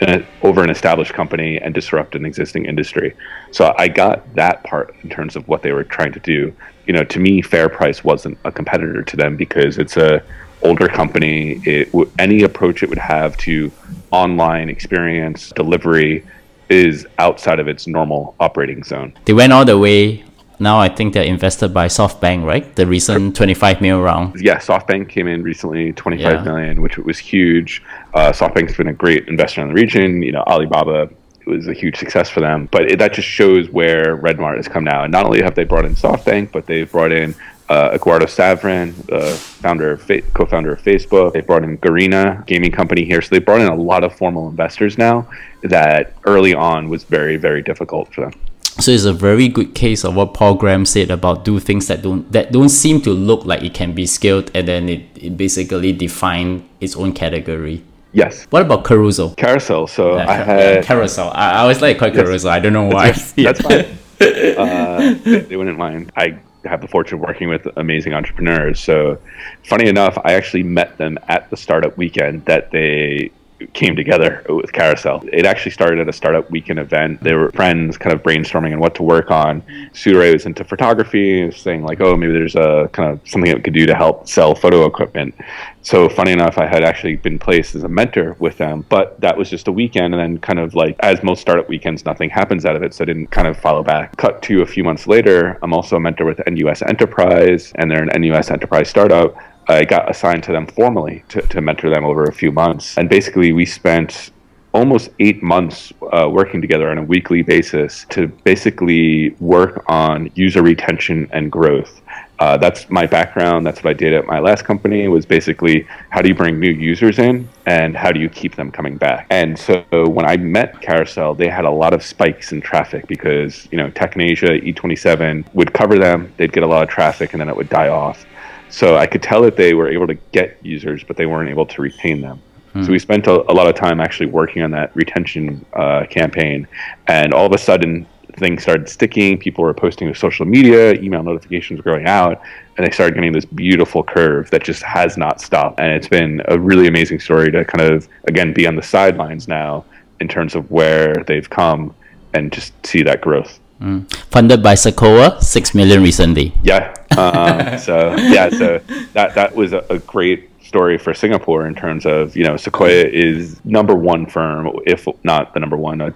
an, 0.00 0.22
uh, 0.22 0.26
over 0.42 0.62
an 0.62 0.70
established 0.70 1.14
company 1.14 1.58
and 1.58 1.74
disrupt 1.74 2.14
an 2.14 2.24
existing 2.24 2.66
industry. 2.66 3.16
So 3.50 3.74
i 3.76 3.88
got 3.88 4.32
that 4.36 4.62
part 4.62 4.94
in 5.02 5.10
terms 5.10 5.34
of 5.34 5.48
what 5.48 5.62
they 5.62 5.72
were 5.72 5.82
trying 5.82 6.12
to 6.12 6.20
do. 6.20 6.54
You 6.86 6.92
know 6.92 7.02
to 7.02 7.18
me 7.18 7.42
FairPrice 7.42 8.04
wasn't 8.04 8.38
a 8.44 8.52
competitor 8.52 9.02
to 9.02 9.16
them 9.16 9.36
because 9.36 9.78
it's 9.78 9.96
a 9.96 10.22
older 10.62 10.88
company, 10.88 11.60
it 11.64 11.92
w- 11.92 12.10
any 12.18 12.42
approach 12.42 12.82
it 12.82 12.88
would 12.88 12.98
have 12.98 13.36
to 13.38 13.70
online 14.10 14.68
experience 14.68 15.50
delivery 15.50 16.24
is 16.68 17.06
outside 17.18 17.58
of 17.58 17.68
its 17.68 17.86
normal 17.86 18.34
operating 18.40 18.82
zone. 18.82 19.12
They 19.24 19.32
went 19.32 19.52
all 19.52 19.64
the 19.64 19.78
way. 19.78 20.24
Now 20.60 20.80
I 20.80 20.88
think 20.88 21.14
they're 21.14 21.22
invested 21.22 21.72
by 21.72 21.86
SoftBank, 21.86 22.44
right? 22.44 22.74
The 22.74 22.86
recent 22.86 23.36
25 23.36 23.80
million 23.80 24.00
round. 24.00 24.40
Yeah, 24.40 24.58
SoftBank 24.58 25.08
came 25.08 25.28
in 25.28 25.42
recently, 25.42 25.92
twenty-five 25.92 26.38
yeah. 26.38 26.42
million, 26.42 26.82
which 26.82 26.98
was 26.98 27.16
huge. 27.16 27.82
Uh, 28.12 28.32
SoftBank's 28.32 28.76
been 28.76 28.88
a 28.88 28.92
great 28.92 29.28
investor 29.28 29.62
in 29.62 29.68
the 29.68 29.74
region. 29.74 30.20
You 30.20 30.32
know, 30.32 30.42
Alibaba 30.48 31.10
was 31.48 31.66
a 31.66 31.72
huge 31.72 31.96
success 31.96 32.28
for 32.28 32.40
them. 32.40 32.68
But 32.70 32.92
it, 32.92 32.98
that 32.98 33.12
just 33.12 33.26
shows 33.26 33.68
where 33.70 34.16
RedMart 34.18 34.56
has 34.56 34.68
come 34.68 34.84
now. 34.84 35.02
And 35.04 35.12
not 35.12 35.24
only 35.24 35.42
have 35.42 35.54
they 35.54 35.64
brought 35.64 35.84
in 35.84 35.94
SoftBank, 35.94 36.52
but 36.52 36.66
they've 36.66 36.90
brought 36.90 37.12
in 37.12 37.34
uh, 37.68 37.90
Eduardo 37.92 38.26
Saverin, 38.26 38.94
the 39.06 39.30
founder 39.32 39.92
of 39.92 40.02
fa- 40.02 40.22
co-founder 40.34 40.72
of 40.72 40.82
Facebook. 40.82 41.32
They 41.32 41.40
brought 41.40 41.64
in 41.64 41.78
Garena 41.78 42.46
gaming 42.46 42.72
company 42.72 43.04
here, 43.04 43.20
so 43.20 43.28
they 43.30 43.38
brought 43.38 43.60
in 43.60 43.68
a 43.68 43.74
lot 43.74 44.04
of 44.04 44.14
formal 44.14 44.48
investors 44.48 44.96
now. 44.96 45.26
That 45.62 46.14
early 46.24 46.54
on 46.54 46.88
was 46.88 47.04
very 47.04 47.36
very 47.36 47.62
difficult 47.62 48.14
for 48.14 48.22
them. 48.22 48.32
So 48.80 48.92
it's 48.92 49.04
a 49.04 49.12
very 49.12 49.48
good 49.48 49.74
case 49.74 50.04
of 50.04 50.14
what 50.14 50.34
Paul 50.34 50.54
Graham 50.54 50.86
said 50.86 51.10
about 51.10 51.44
do 51.44 51.58
things 51.58 51.88
that 51.88 52.02
don't 52.02 52.30
that 52.32 52.52
don't 52.52 52.68
seem 52.68 53.00
to 53.02 53.10
look 53.10 53.44
like 53.44 53.62
it 53.62 53.74
can 53.74 53.92
be 53.92 54.06
scaled, 54.06 54.50
and 54.54 54.68
then 54.68 54.88
it, 54.88 55.02
it 55.16 55.36
basically 55.36 55.92
define 55.92 56.68
its 56.80 56.96
own 56.96 57.12
category. 57.12 57.82
Yes. 58.12 58.44
What 58.50 58.62
about 58.62 58.84
Carousell? 58.84 59.36
Carousell. 59.36 59.88
So 59.88 60.16
yeah, 60.16 60.30
I 60.30 60.34
had 60.34 60.84
Carousell. 60.84 61.30
I, 61.34 61.50
I 61.50 61.58
always 61.58 61.82
like 61.82 61.98
call 61.98 62.08
yes. 62.08 62.16
Carousell. 62.16 62.50
I 62.50 62.60
don't 62.60 62.72
know 62.72 62.86
why. 62.86 63.08
Yes, 63.08 63.32
that's 63.36 63.60
fine. 63.60 63.98
uh, 64.58 65.14
they 65.22 65.56
wouldn't 65.56 65.78
mind. 65.78 66.12
I 66.16 66.38
have 66.64 66.80
the 66.80 66.88
fortune 66.88 67.16
of 67.16 67.20
working 67.20 67.48
with 67.48 67.66
amazing 67.76 68.14
entrepreneurs. 68.14 68.80
So, 68.80 69.18
funny 69.64 69.88
enough, 69.88 70.18
I 70.24 70.34
actually 70.34 70.62
met 70.62 70.98
them 70.98 71.18
at 71.28 71.48
the 71.50 71.56
startup 71.56 71.96
weekend 71.96 72.44
that 72.46 72.70
they 72.70 73.30
came 73.72 73.96
together 73.96 74.44
with 74.48 74.72
Carousell. 74.72 75.28
It 75.32 75.44
actually 75.44 75.72
started 75.72 75.98
at 75.98 76.08
a 76.08 76.12
startup 76.12 76.50
weekend 76.50 76.78
event. 76.78 77.22
They 77.22 77.34
were 77.34 77.50
friends 77.50 77.98
kind 77.98 78.14
of 78.14 78.22
brainstorming 78.22 78.72
on 78.72 78.78
what 78.78 78.94
to 78.96 79.02
work 79.02 79.30
on. 79.30 79.62
Siu 79.92 80.18
Rui 80.18 80.32
was 80.32 80.46
into 80.46 80.64
photography 80.64 81.42
and 81.42 81.54
saying 81.54 81.84
like, 81.84 82.00
oh, 82.00 82.16
maybe 82.16 82.32
there's 82.32 82.54
a 82.54 82.88
kind 82.92 83.10
of 83.10 83.20
something 83.28 83.50
that 83.50 83.56
we 83.56 83.62
could 83.62 83.74
do 83.74 83.86
to 83.86 83.94
help 83.94 84.28
sell 84.28 84.54
photo 84.54 84.86
equipment. 84.86 85.34
So 85.82 86.08
funny 86.08 86.32
enough, 86.32 86.58
I 86.58 86.66
had 86.66 86.84
actually 86.84 87.16
been 87.16 87.38
placed 87.38 87.74
as 87.74 87.82
a 87.82 87.88
mentor 87.88 88.36
with 88.38 88.58
them, 88.58 88.84
but 88.88 89.20
that 89.20 89.36
was 89.36 89.48
just 89.50 89.68
a 89.68 89.72
weekend. 89.72 90.14
And 90.14 90.20
then 90.20 90.38
kind 90.38 90.58
of 90.58 90.74
like, 90.74 90.96
as 91.00 91.22
most 91.22 91.40
startup 91.40 91.68
weekends, 91.68 92.04
nothing 92.04 92.30
happens 92.30 92.64
out 92.64 92.76
of 92.76 92.82
it. 92.82 92.94
So 92.94 93.02
I 93.02 93.06
didn't 93.06 93.28
kind 93.28 93.48
of 93.48 93.56
follow 93.56 93.82
back. 93.82 94.16
Cut 94.16 94.42
to 94.42 94.62
a 94.62 94.66
few 94.66 94.84
months 94.84 95.06
later, 95.06 95.58
I'm 95.62 95.72
also 95.72 95.96
a 95.96 96.00
mentor 96.00 96.26
with 96.26 96.40
NUS 96.46 96.82
Enterprise 96.82 97.72
and 97.76 97.90
they're 97.90 98.02
an 98.02 98.20
NUS 98.20 98.50
Enterprise 98.50 98.88
startup. 98.88 99.36
I 99.68 99.84
got 99.84 100.10
assigned 100.10 100.42
to 100.44 100.52
them 100.52 100.66
formally 100.66 101.24
to, 101.28 101.42
to 101.42 101.60
mentor 101.60 101.90
them 101.90 102.04
over 102.04 102.24
a 102.24 102.32
few 102.32 102.50
months. 102.50 102.96
And 102.96 103.08
basically, 103.08 103.52
we 103.52 103.66
spent 103.66 104.30
almost 104.72 105.10
eight 105.18 105.42
months 105.42 105.92
uh, 106.12 106.28
working 106.30 106.60
together 106.60 106.90
on 106.90 106.98
a 106.98 107.02
weekly 107.02 107.42
basis 107.42 108.06
to 108.10 108.28
basically 108.44 109.30
work 109.40 109.84
on 109.88 110.30
user 110.34 110.62
retention 110.62 111.28
and 111.32 111.50
growth. 111.50 112.00
Uh, 112.38 112.56
that's 112.56 112.88
my 112.88 113.04
background. 113.04 113.66
That's 113.66 113.82
what 113.82 113.90
I 113.90 113.94
did 113.94 114.14
at 114.14 114.26
my 114.26 114.38
last 114.38 114.64
company. 114.64 115.08
Was 115.08 115.26
basically 115.26 115.86
how 116.10 116.22
do 116.22 116.28
you 116.28 116.34
bring 116.34 116.60
new 116.60 116.70
users 116.70 117.18
in 117.18 117.48
and 117.66 117.96
how 117.96 118.12
do 118.12 118.20
you 118.20 118.28
keep 118.28 118.54
them 118.54 118.70
coming 118.70 118.96
back. 118.96 119.26
And 119.30 119.58
so 119.58 119.84
when 119.90 120.24
I 120.24 120.36
met 120.36 120.74
Carousell, 120.80 121.36
they 121.36 121.48
had 121.48 121.64
a 121.64 121.70
lot 121.70 121.92
of 121.92 122.02
spikes 122.02 122.52
in 122.52 122.60
traffic 122.60 123.08
because 123.08 123.66
you 123.72 123.78
know 123.78 123.90
Tech 123.90 124.14
in 124.14 124.22
Asia, 124.22 124.60
E27 124.60 125.52
would 125.54 125.72
cover 125.72 125.98
them. 125.98 126.32
They'd 126.36 126.52
get 126.52 126.62
a 126.62 126.66
lot 126.66 126.82
of 126.84 126.88
traffic 126.88 127.32
and 127.32 127.40
then 127.40 127.48
it 127.48 127.56
would 127.56 127.68
die 127.68 127.88
off. 127.88 128.24
So 128.70 128.96
I 128.96 129.06
could 129.06 129.22
tell 129.22 129.42
that 129.42 129.56
they 129.56 129.74
were 129.74 129.88
able 129.88 130.06
to 130.06 130.14
get 130.32 130.58
users, 130.62 131.02
but 131.02 131.16
they 131.16 131.26
weren't 131.26 131.50
able 131.50 131.66
to 131.66 131.82
retain 131.82 132.20
them. 132.20 132.40
Hmm. 132.72 132.84
So 132.84 132.92
we 132.92 132.98
spent 132.98 133.26
a, 133.26 133.50
a, 133.50 133.54
lot 133.54 133.66
of 133.66 133.74
time 133.74 134.00
actually 134.00 134.26
working 134.26 134.62
on 134.62 134.70
that 134.72 134.94
retention 134.94 135.64
uh, 135.72 136.04
campaign, 136.08 136.68
and 137.06 137.32
all 137.32 137.46
of 137.46 137.52
a 137.52 137.58
sudden 137.58 138.06
things 138.36 138.62
started 138.62 138.88
sticking. 138.88 139.38
People 139.38 139.64
were 139.64 139.74
posting 139.74 140.08
to 140.08 140.14
social 140.14 140.46
media, 140.46 140.94
email 140.94 141.22
notifications 141.22 141.78
were 141.78 141.90
going 141.90 142.06
out, 142.06 142.40
and 142.76 142.86
they 142.86 142.90
started 142.90 143.14
getting 143.14 143.32
this 143.32 143.44
beautiful 143.44 144.02
curve 144.02 144.50
that 144.50 144.62
just 144.62 144.82
has 144.82 145.16
not 145.16 145.40
stopped. 145.40 145.80
And 145.80 145.92
it's 145.92 146.08
been 146.08 146.42
a 146.46 146.58
really 146.58 146.86
amazing 146.86 147.20
story 147.20 147.50
to 147.50 147.64
kind 147.64 147.92
of 147.92 148.08
again 148.24 148.52
be 148.52 148.66
on 148.66 148.76
the 148.76 148.82
sidelines 148.82 149.48
now 149.48 149.84
in 150.20 150.28
terms 150.28 150.54
of 150.54 150.70
where 150.70 151.14
they've 151.26 151.48
come 151.48 151.94
and 152.34 152.52
just 152.52 152.72
see 152.86 153.02
that 153.02 153.20
growth. 153.20 153.60
Mm. 153.80 154.12
Funded 154.30 154.62
by 154.62 154.74
Sequoia, 154.74 155.40
six 155.40 155.74
million 155.74 156.02
recently. 156.02 156.52
Yeah, 156.62 156.94
um, 157.16 157.78
so 157.88 158.16
yeah, 158.16 158.50
so 158.50 158.78
that 159.12 159.34
that 159.34 159.54
was 159.54 159.72
a, 159.72 159.84
a 159.90 159.98
great 160.00 160.48
story 160.68 160.98
for 160.98 161.14
Singapore 161.14 161.66
in 161.66 161.74
terms 161.74 162.04
of 162.04 162.36
you 162.36 162.44
know 162.44 162.56
Sequoia 162.56 163.06
is 163.06 163.64
number 163.64 163.94
one 163.94 164.26
firm, 164.26 164.70
if 164.86 165.06
not 165.24 165.54
the 165.54 165.60
number 165.60 165.76
one, 165.76 166.00
uh, 166.00 166.10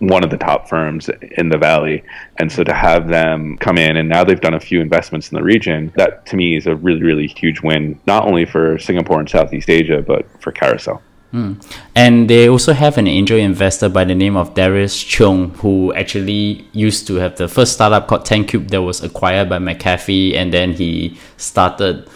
one 0.00 0.22
of 0.22 0.30
the 0.30 0.36
top 0.36 0.68
firms 0.68 1.08
in 1.38 1.48
the 1.48 1.58
valley, 1.58 2.04
and 2.38 2.52
so 2.52 2.62
to 2.62 2.74
have 2.74 3.08
them 3.08 3.56
come 3.58 3.78
in 3.78 3.96
and 3.96 4.08
now 4.08 4.22
they've 4.22 4.40
done 4.40 4.54
a 4.54 4.60
few 4.60 4.80
investments 4.80 5.30
in 5.30 5.36
the 5.36 5.42
region, 5.42 5.92
that 5.96 6.26
to 6.26 6.36
me 6.36 6.56
is 6.56 6.66
a 6.66 6.76
really 6.76 7.02
really 7.02 7.26
huge 7.26 7.60
win, 7.62 7.98
not 8.06 8.24
only 8.26 8.44
for 8.44 8.78
Singapore 8.78 9.20
and 9.20 9.28
Southeast 9.28 9.70
Asia, 9.70 10.02
but 10.02 10.26
for 10.40 10.52
Carousell. 10.52 11.00
Mm. 11.36 11.62
And 11.94 12.30
they 12.30 12.48
also 12.48 12.72
have 12.72 12.96
an 12.96 13.06
angel 13.06 13.36
investor 13.36 13.90
by 13.90 14.04
the 14.04 14.14
name 14.14 14.38
of 14.38 14.54
Darius 14.54 15.04
Cheung, 15.04 15.54
who 15.56 15.92
actually 15.92 16.66
used 16.72 17.06
to 17.08 17.16
have 17.16 17.36
the 17.36 17.46
first 17.46 17.74
startup 17.74 18.08
called 18.08 18.24
10Cube 18.24 18.70
that 18.70 18.80
was 18.80 19.02
acquired 19.02 19.50
by 19.50 19.58
McAfee, 19.58 20.34
and 20.34 20.50
then 20.50 20.72
he 20.72 21.18
started 21.36 22.08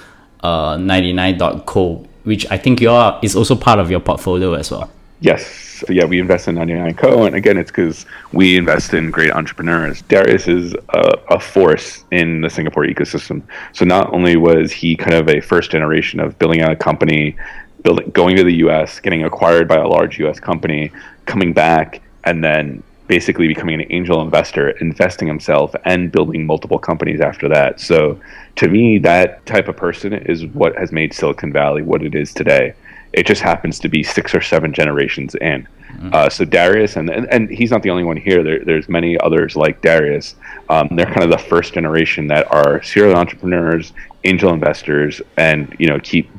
uh, 0.42 0.76
99.co, 0.76 2.06
which 2.24 2.50
I 2.50 2.56
think 2.56 2.80
you 2.80 2.90
are 2.90 3.20
is 3.22 3.36
also 3.36 3.54
part 3.54 3.78
of 3.78 3.90
your 3.90 4.00
portfolio 4.00 4.54
as 4.54 4.70
well. 4.70 4.90
Yes. 5.20 5.70
So 5.80 5.92
yeah, 5.92 6.04
we 6.06 6.18
invest 6.18 6.48
in 6.48 6.56
99Co, 6.56 7.26
and 7.26 7.34
again, 7.34 7.58
it's 7.58 7.70
because 7.70 8.06
we 8.32 8.56
invest 8.56 8.94
in 8.94 9.10
great 9.10 9.32
entrepreneurs. 9.32 10.02
Darius 10.02 10.48
is 10.48 10.74
a, 10.90 11.18
a, 11.30 11.40
force 11.40 12.04
in 12.10 12.42
the 12.42 12.50
Singapore 12.50 12.84
ecosystem. 12.84 13.42
So 13.72 13.86
not 13.86 14.12
only 14.12 14.36
was 14.36 14.72
he 14.72 14.94
kind 14.94 15.14
of 15.14 15.28
a 15.28 15.40
first 15.40 15.70
generation 15.70 16.20
of 16.20 16.38
building 16.38 16.60
out 16.60 16.72
a 16.72 16.76
company, 16.76 17.34
building, 17.82 18.10
going 18.10 18.36
to 18.36 18.44
the 18.44 18.56
U.S., 18.56 19.00
getting 19.00 19.24
acquired 19.24 19.68
by 19.68 19.76
a 19.76 19.88
large 19.88 20.18
U.S. 20.20 20.40
company, 20.40 20.92
coming 21.26 21.52
back, 21.52 22.02
and 22.24 22.42
then 22.42 22.82
basically 23.06 23.48
becoming 23.48 23.80
an 23.80 23.86
angel 23.90 24.22
investor, 24.22 24.70
investing 24.70 25.26
himself, 25.26 25.74
and 25.84 26.12
building 26.12 26.46
multiple 26.46 26.78
companies 26.78 27.20
after 27.20 27.48
that. 27.48 27.80
So, 27.80 28.20
to 28.56 28.68
me, 28.68 28.98
that 28.98 29.44
type 29.46 29.68
of 29.68 29.76
person 29.76 30.12
is 30.12 30.46
what 30.46 30.76
has 30.76 30.92
made 30.92 31.12
Silicon 31.12 31.52
Valley 31.52 31.82
what 31.82 32.02
it 32.02 32.14
is 32.14 32.32
today. 32.32 32.74
It 33.12 33.26
just 33.26 33.42
happens 33.42 33.80
to 33.80 33.88
be 33.88 34.04
six 34.04 34.34
or 34.34 34.40
seven 34.40 34.72
generations 34.72 35.34
in. 35.34 35.66
Mm-hmm. 35.90 36.10
Uh, 36.12 36.30
so 36.30 36.44
Darius, 36.44 36.96
and, 36.96 37.10
and, 37.10 37.26
and 37.32 37.50
he's 37.50 37.70
not 37.70 37.82
the 37.82 37.90
only 37.90 38.04
one 38.04 38.16
here. 38.16 38.42
There, 38.42 38.64
there's 38.64 38.88
many 38.88 39.18
others 39.18 39.56
like 39.56 39.82
Darius. 39.82 40.36
Um, 40.68 40.88
they're 40.92 41.06
kind 41.06 41.24
of 41.24 41.30
the 41.30 41.38
first 41.38 41.74
generation 41.74 42.28
that 42.28 42.50
are 42.52 42.82
serial 42.82 43.16
entrepreneurs, 43.16 43.92
angel 44.24 44.52
investors, 44.52 45.20
and 45.36 45.74
you 45.78 45.88
know 45.88 45.98
keep 45.98 46.30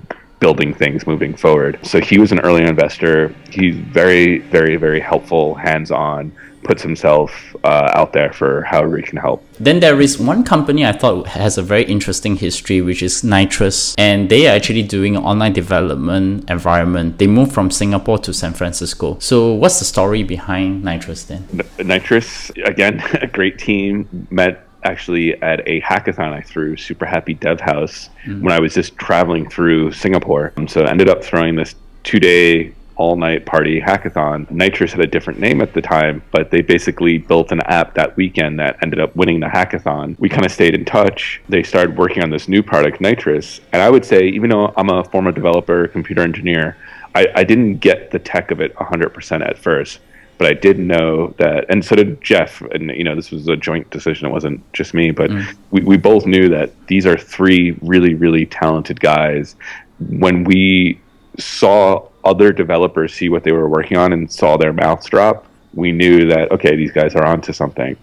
building 0.42 0.74
things 0.74 1.08
moving 1.08 1.34
forward. 1.34 1.80
So 1.84 2.02
he 2.02 2.18
was 2.20 2.34
an 2.34 2.40
early 2.42 2.64
investor. 2.64 3.34
He's 3.50 3.76
very, 3.76 4.40
very, 4.40 4.76
very 4.76 5.00
helpful, 5.00 5.56
hands 5.56 5.92
on 5.92 6.34
puts 6.64 6.82
himself 6.82 7.56
uh, 7.64 7.90
out 7.94 8.14
there 8.14 8.32
for 8.34 8.62
however 8.64 8.98
he 8.98 9.04
can 9.04 9.18
help. 9.18 9.44
Then 9.60 9.80
there 9.80 10.00
is 10.02 10.20
one 10.20 10.44
company 10.44 10.86
I 10.86 10.92
thought 10.92 11.28
has 11.28 11.58
a 11.58 11.62
very 11.62 11.84
interesting 11.84 12.36
history, 12.36 12.82
which 12.82 13.02
is 13.02 13.24
Nitrous, 13.24 13.96
and 13.98 14.30
they 14.30 14.48
are 14.48 14.56
actually 14.56 14.84
doing 14.84 15.16
an 15.16 15.24
online 15.24 15.54
development 15.54 16.50
environment. 16.50 17.18
They 17.18 17.28
moved 17.28 17.54
from 17.54 17.72
Singapore 17.72 18.20
to 18.20 18.34
San 18.34 18.54
Francisco. 18.54 19.18
So 19.20 19.54
what's 19.54 19.80
the 19.80 19.86
story 19.86 20.24
behind 20.24 20.84
Nitrous 20.84 21.24
then? 21.24 21.48
Nitrous, 21.80 22.52
again, 22.66 23.04
a 23.22 23.28
great 23.28 23.58
team. 23.58 24.28
Met 24.30 24.68
actually 24.84 25.42
at 25.42 25.68
a 25.68 25.82
hackathon 25.82 26.34
I 26.34 26.42
threw, 26.42 26.78
Super 26.78 27.06
Happy 27.06 27.34
Dev 27.34 27.60
House, 27.60 28.10
mm-hmm. 28.26 28.44
when 28.44 28.52
I 28.54 28.60
was 28.60 28.74
just 28.74 28.98
traveling 28.98 29.50
through 29.50 29.92
Singapore. 29.92 30.54
So 30.68 30.84
I 30.84 30.90
ended 30.90 31.10
up 31.10 31.24
throwing 31.24 31.56
this 31.56 31.76
two 32.04 32.20
day 32.20 32.74
all 32.96 33.16
night 33.16 33.46
party 33.46 33.82
hackathon. 33.82 34.50
Nitrous 34.52 34.92
had 34.92 35.02
a 35.02 35.08
different 35.08 35.40
name 35.40 35.62
at 35.62 35.74
the 35.74 35.82
time, 35.82 36.22
but 36.32 36.52
they 36.52 36.62
basically 36.62 37.18
built 37.18 37.52
an 37.52 37.60
app 37.62 37.96
that 37.96 38.16
weekend 38.16 38.60
that 38.60 38.78
ended 38.84 39.00
up 39.00 39.16
winning 39.16 39.40
the 39.40 39.48
hackathon. 39.48 40.16
We 40.20 40.30
kind 40.30 40.46
of 40.46 40.52
stayed 40.52 40.76
in 40.76 40.86
touch. 40.86 41.42
They 41.50 41.64
started 41.64 41.98
working 41.98 42.22
on 42.22 42.30
this 42.30 42.48
new 42.48 42.62
product, 42.62 43.02
Nitrous. 43.02 43.60
And 43.74 43.82
I 43.82 43.90
would 43.90 44.06
say, 44.06 44.28
even 44.28 44.52
though 44.52 44.72
I'm 44.78 44.90
a 44.90 45.04
former 45.06 45.32
developer, 45.32 45.88
computer 45.88 46.22
engineer, 46.22 46.78
I, 47.16 47.28
I 47.36 47.44
didn't 47.44 47.78
get 47.78 48.12
the 48.12 48.20
tech 48.20 48.52
of 48.52 48.62
it 48.62 48.76
100% 48.76 49.50
at 49.50 49.58
first 49.58 50.00
but 50.42 50.50
I 50.50 50.54
did 50.56 50.80
know 50.80 51.36
that, 51.38 51.68
and 51.70 51.86
so 51.86 51.96
did 51.96 52.20
Jeff. 52.20 52.62
And 52.62 52.90
you 52.90 53.04
know, 53.04 53.14
this 53.14 53.30
was 53.30 53.48
a 53.48 53.56
joint 53.56 53.88
decision; 53.92 54.26
it 54.26 54.32
wasn't 54.32 54.74
just 54.74 54.96
me. 54.96 55.12
But 55.12 55.30
mm. 55.30 55.56
we, 55.70 55.82
we 55.82 55.98
both 55.98 56.26
knew 56.26 56.50
that 56.50 56.72
these 56.88 57.06
are 57.06 57.16
three 57.16 57.78
really, 57.84 58.16
really 58.16 58.48
talented 58.48 59.00
guys. 59.00 59.56
When 60.00 60.44
we 60.44 61.00
saw 61.38 62.08
other 62.24 62.52
developers 62.52 63.14
see 63.14 63.30
what 63.30 63.44
they 63.44 63.52
were 63.52 63.70
working 63.70 63.98
on 63.98 64.14
and 64.14 64.32
saw 64.32 64.58
their 64.58 64.74
mouths 64.74 65.06
drop, 65.06 65.46
we 65.76 65.92
knew 65.92 66.26
that 66.30 66.52
okay, 66.52 66.76
these 66.76 66.92
guys 66.92 67.14
are 67.14 67.24
onto 67.24 67.54
something. 67.54 67.96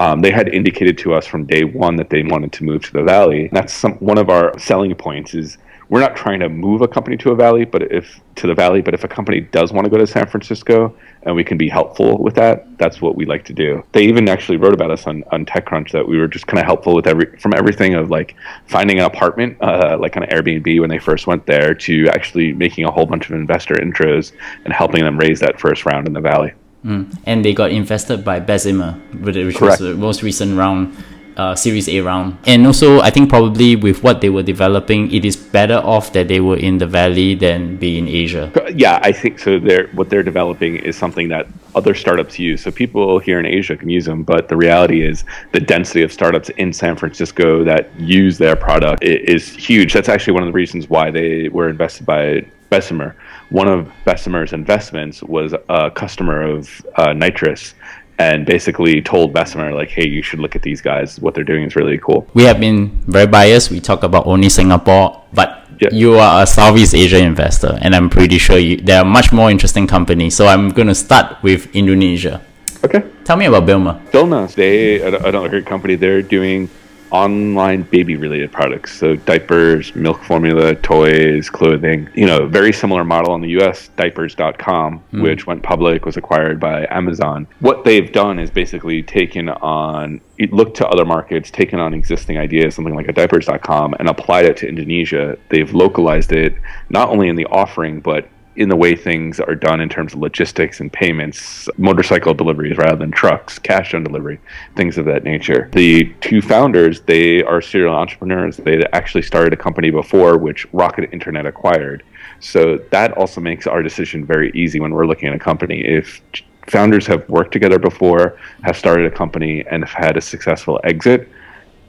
Um, 0.00 0.20
they 0.20 0.32
had 0.32 0.48
indicated 0.48 0.98
to 0.98 1.14
us 1.14 1.28
from 1.28 1.44
day 1.44 1.62
one 1.62 1.94
that 1.94 2.10
they 2.10 2.24
wanted 2.24 2.50
to 2.54 2.64
move 2.64 2.82
to 2.86 2.92
the 2.92 3.04
valley. 3.04 3.50
That's 3.52 3.72
some, 3.72 3.92
one 3.98 4.18
of 4.18 4.30
our 4.30 4.58
selling 4.58 4.92
points 4.96 5.32
is 5.32 5.58
we're 5.88 6.00
not 6.00 6.16
trying 6.16 6.40
to 6.40 6.48
move 6.48 6.80
a 6.82 6.88
company 6.88 7.16
to 7.18 7.30
a 7.30 7.34
valley, 7.34 7.64
but 7.64 7.82
if 7.92 8.20
to 8.36 8.46
the 8.46 8.54
valley, 8.54 8.80
but 8.80 8.94
if 8.94 9.04
a 9.04 9.08
company 9.08 9.40
does 9.40 9.72
want 9.72 9.84
to 9.84 9.90
go 9.90 9.96
to 9.96 10.06
San 10.06 10.26
Francisco 10.26 10.94
and 11.22 11.36
we 11.36 11.44
can 11.44 11.56
be 11.56 11.68
helpful 11.68 12.18
with 12.18 12.34
that, 12.34 12.66
that's 12.78 13.00
what 13.00 13.16
we 13.16 13.24
like 13.24 13.44
to 13.44 13.52
do. 13.52 13.84
They 13.92 14.04
even 14.04 14.28
actually 14.28 14.56
wrote 14.56 14.74
about 14.74 14.90
us 14.90 15.06
on, 15.06 15.24
on 15.30 15.44
TechCrunch 15.44 15.90
that 15.92 16.06
we 16.06 16.18
were 16.18 16.28
just 16.28 16.46
kind 16.46 16.58
of 16.58 16.64
helpful 16.64 16.94
with 16.94 17.06
every 17.06 17.26
from 17.38 17.54
everything 17.54 17.94
of 17.94 18.10
like 18.10 18.34
finding 18.66 18.98
an 18.98 19.04
apartment, 19.04 19.56
uh, 19.60 19.96
like 20.00 20.16
on 20.16 20.24
Airbnb 20.24 20.80
when 20.80 20.90
they 20.90 20.98
first 20.98 21.26
went 21.26 21.46
there, 21.46 21.74
to 21.74 22.08
actually 22.08 22.52
making 22.52 22.84
a 22.84 22.90
whole 22.90 23.06
bunch 23.06 23.28
of 23.28 23.36
investor 23.36 23.74
intros 23.74 24.32
and 24.64 24.72
helping 24.72 25.04
them 25.04 25.18
raise 25.18 25.40
that 25.40 25.60
first 25.60 25.84
round 25.84 26.06
in 26.06 26.12
the 26.12 26.20
valley. 26.20 26.52
Mm. 26.84 27.16
And 27.24 27.44
they 27.44 27.54
got 27.54 27.70
invested 27.70 28.24
by 28.24 28.40
Bessemer, 28.40 28.92
which 29.20 29.34
Correct. 29.56 29.60
was 29.60 29.78
the 29.78 29.94
most 29.94 30.22
recent 30.22 30.56
round 30.58 30.94
uh, 31.36 31.54
Series 31.54 31.88
A 31.88 32.00
round. 32.00 32.38
And 32.46 32.66
also, 32.66 33.00
I 33.00 33.10
think 33.10 33.28
probably 33.28 33.76
with 33.76 34.02
what 34.02 34.20
they 34.20 34.30
were 34.30 34.42
developing, 34.42 35.12
it 35.12 35.24
is 35.24 35.36
better 35.36 35.76
off 35.76 36.12
that 36.12 36.28
they 36.28 36.40
were 36.40 36.56
in 36.56 36.78
the 36.78 36.86
Valley 36.86 37.34
than 37.34 37.76
be 37.76 37.98
in 37.98 38.08
Asia. 38.08 38.52
Yeah, 38.74 38.98
I 39.02 39.12
think 39.12 39.38
so. 39.38 39.58
They're, 39.58 39.88
what 39.88 40.10
they're 40.10 40.22
developing 40.22 40.76
is 40.76 40.96
something 40.96 41.28
that 41.28 41.46
other 41.74 41.94
startups 41.94 42.38
use. 42.38 42.62
So 42.62 42.70
people 42.70 43.18
here 43.18 43.40
in 43.40 43.46
Asia 43.46 43.76
can 43.76 43.88
use 43.88 44.04
them, 44.04 44.22
but 44.22 44.48
the 44.48 44.56
reality 44.56 45.02
is 45.02 45.24
the 45.52 45.60
density 45.60 46.02
of 46.02 46.12
startups 46.12 46.48
in 46.50 46.72
San 46.72 46.96
Francisco 46.96 47.64
that 47.64 47.88
use 47.98 48.38
their 48.38 48.56
product 48.56 49.02
is 49.02 49.48
huge. 49.50 49.92
That's 49.92 50.08
actually 50.08 50.34
one 50.34 50.42
of 50.42 50.48
the 50.48 50.52
reasons 50.52 50.88
why 50.88 51.10
they 51.10 51.48
were 51.48 51.68
invested 51.68 52.06
by 52.06 52.46
Bessemer. 52.70 53.14
One 53.50 53.68
of 53.68 53.92
Bessemer's 54.04 54.52
investments 54.52 55.22
was 55.22 55.54
a 55.68 55.90
customer 55.90 56.42
of 56.42 56.84
uh, 56.96 57.12
Nitrous 57.12 57.74
and 58.18 58.46
basically 58.46 59.02
told 59.02 59.32
Bessemer 59.32 59.72
like, 59.72 59.90
"Hey, 59.90 60.06
you 60.06 60.22
should 60.22 60.38
look 60.38 60.54
at 60.54 60.62
these 60.62 60.80
guys. 60.80 61.18
What 61.20 61.34
they're 61.34 61.44
doing 61.44 61.64
is 61.64 61.76
really 61.76 61.98
cool." 61.98 62.26
We 62.34 62.44
have 62.44 62.60
been 62.60 62.90
very 63.06 63.26
biased. 63.26 63.70
We 63.70 63.80
talk 63.80 64.02
about 64.02 64.26
only 64.26 64.48
Singapore, 64.48 65.22
but 65.32 65.66
yeah. 65.80 65.88
you 65.92 66.18
are 66.18 66.42
a 66.42 66.46
Southeast 66.46 66.94
Asia 66.94 67.18
investor, 67.18 67.78
and 67.80 67.94
I'm 67.94 68.08
pretty 68.08 68.38
sure 68.38 68.58
you, 68.58 68.76
there 68.76 69.00
are 69.00 69.04
much 69.04 69.32
more 69.32 69.50
interesting 69.50 69.86
companies. 69.86 70.34
So 70.36 70.46
I'm 70.46 70.70
going 70.70 70.88
to 70.88 70.94
start 70.94 71.42
with 71.42 71.74
Indonesia. 71.74 72.40
Okay. 72.84 73.02
Tell 73.24 73.36
me 73.36 73.46
about 73.46 73.64
Bilna. 73.64 74.04
Bilna, 74.10 74.52
they 74.54 75.00
another 75.00 75.48
great 75.48 75.66
company. 75.66 75.96
They're 75.96 76.22
doing 76.22 76.68
online 77.14 77.82
baby 77.84 78.16
related 78.16 78.50
products. 78.50 78.98
So 78.98 79.14
diapers, 79.14 79.94
milk 79.94 80.22
formula, 80.24 80.74
toys, 80.74 81.48
clothing. 81.48 82.08
You 82.14 82.26
know, 82.26 82.46
very 82.48 82.72
similar 82.72 83.04
model 83.04 83.36
in 83.36 83.40
the 83.40 83.50
US, 83.60 83.88
diapers.com, 83.96 85.02
mm. 85.12 85.22
which 85.22 85.46
went 85.46 85.62
public, 85.62 86.04
was 86.04 86.16
acquired 86.16 86.58
by 86.58 86.86
Amazon. 86.90 87.46
What 87.60 87.84
they've 87.84 88.10
done 88.10 88.40
is 88.40 88.50
basically 88.50 89.02
taken 89.02 89.48
on 89.48 90.20
looked 90.50 90.76
to 90.76 90.88
other 90.88 91.04
markets, 91.04 91.50
taken 91.50 91.78
on 91.78 91.94
existing 91.94 92.38
ideas, 92.38 92.74
something 92.74 92.94
like 92.94 93.08
a 93.08 93.12
diapers.com, 93.12 93.94
and 94.00 94.08
applied 94.08 94.44
it 94.44 94.56
to 94.58 94.68
Indonesia. 94.68 95.38
They've 95.48 95.72
localized 95.72 96.32
it 96.32 96.54
not 96.90 97.08
only 97.08 97.28
in 97.28 97.36
the 97.36 97.46
offering, 97.46 98.00
but 98.00 98.28
in 98.56 98.68
the 98.68 98.76
way 98.76 98.94
things 98.94 99.40
are 99.40 99.54
done 99.54 99.80
in 99.80 99.88
terms 99.88 100.14
of 100.14 100.20
logistics 100.20 100.80
and 100.80 100.92
payments, 100.92 101.68
motorcycle 101.76 102.34
deliveries 102.34 102.76
rather 102.76 102.96
than 102.96 103.10
trucks, 103.10 103.58
cash 103.58 103.94
on 103.94 104.04
delivery, 104.04 104.38
things 104.76 104.98
of 104.98 105.04
that 105.06 105.24
nature. 105.24 105.68
The 105.72 106.12
two 106.20 106.40
founders, 106.40 107.00
they 107.00 107.42
are 107.42 107.60
serial 107.60 107.94
entrepreneurs. 107.94 108.56
They 108.56 108.84
actually 108.92 109.22
started 109.22 109.52
a 109.52 109.56
company 109.56 109.90
before, 109.90 110.38
which 110.38 110.66
Rocket 110.72 111.10
Internet 111.12 111.46
acquired. 111.46 112.02
So 112.40 112.78
that 112.90 113.12
also 113.12 113.40
makes 113.40 113.66
our 113.66 113.82
decision 113.82 114.24
very 114.24 114.50
easy 114.52 114.80
when 114.80 114.92
we're 114.92 115.06
looking 115.06 115.28
at 115.28 115.34
a 115.34 115.38
company. 115.38 115.80
If 115.84 116.22
founders 116.68 117.06
have 117.06 117.28
worked 117.28 117.52
together 117.52 117.78
before, 117.78 118.38
have 118.62 118.76
started 118.76 119.06
a 119.06 119.10
company, 119.10 119.64
and 119.70 119.84
have 119.84 120.04
had 120.04 120.16
a 120.16 120.20
successful 120.20 120.80
exit, 120.84 121.28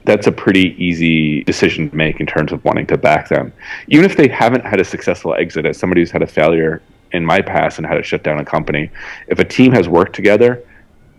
that's 0.06 0.28
a 0.28 0.32
pretty 0.32 0.74
easy 0.82 1.42
decision 1.44 1.90
to 1.90 1.96
make 1.96 2.20
in 2.20 2.26
terms 2.26 2.52
of 2.52 2.64
wanting 2.64 2.86
to 2.86 2.96
back 2.96 3.28
them. 3.28 3.52
Even 3.88 4.04
if 4.04 4.16
they 4.16 4.28
haven't 4.28 4.64
had 4.64 4.80
a 4.80 4.84
successful 4.84 5.34
exit, 5.34 5.66
as 5.66 5.76
somebody 5.76 6.00
who's 6.00 6.12
had 6.12 6.22
a 6.22 6.26
failure 6.26 6.80
in 7.12 7.24
my 7.24 7.40
past 7.40 7.78
and 7.78 7.86
had 7.86 7.96
to 7.96 8.02
shut 8.02 8.22
down 8.22 8.38
a 8.38 8.44
company, 8.44 8.90
if 9.26 9.40
a 9.40 9.44
team 9.44 9.72
has 9.72 9.88
worked 9.88 10.14
together, 10.14 10.64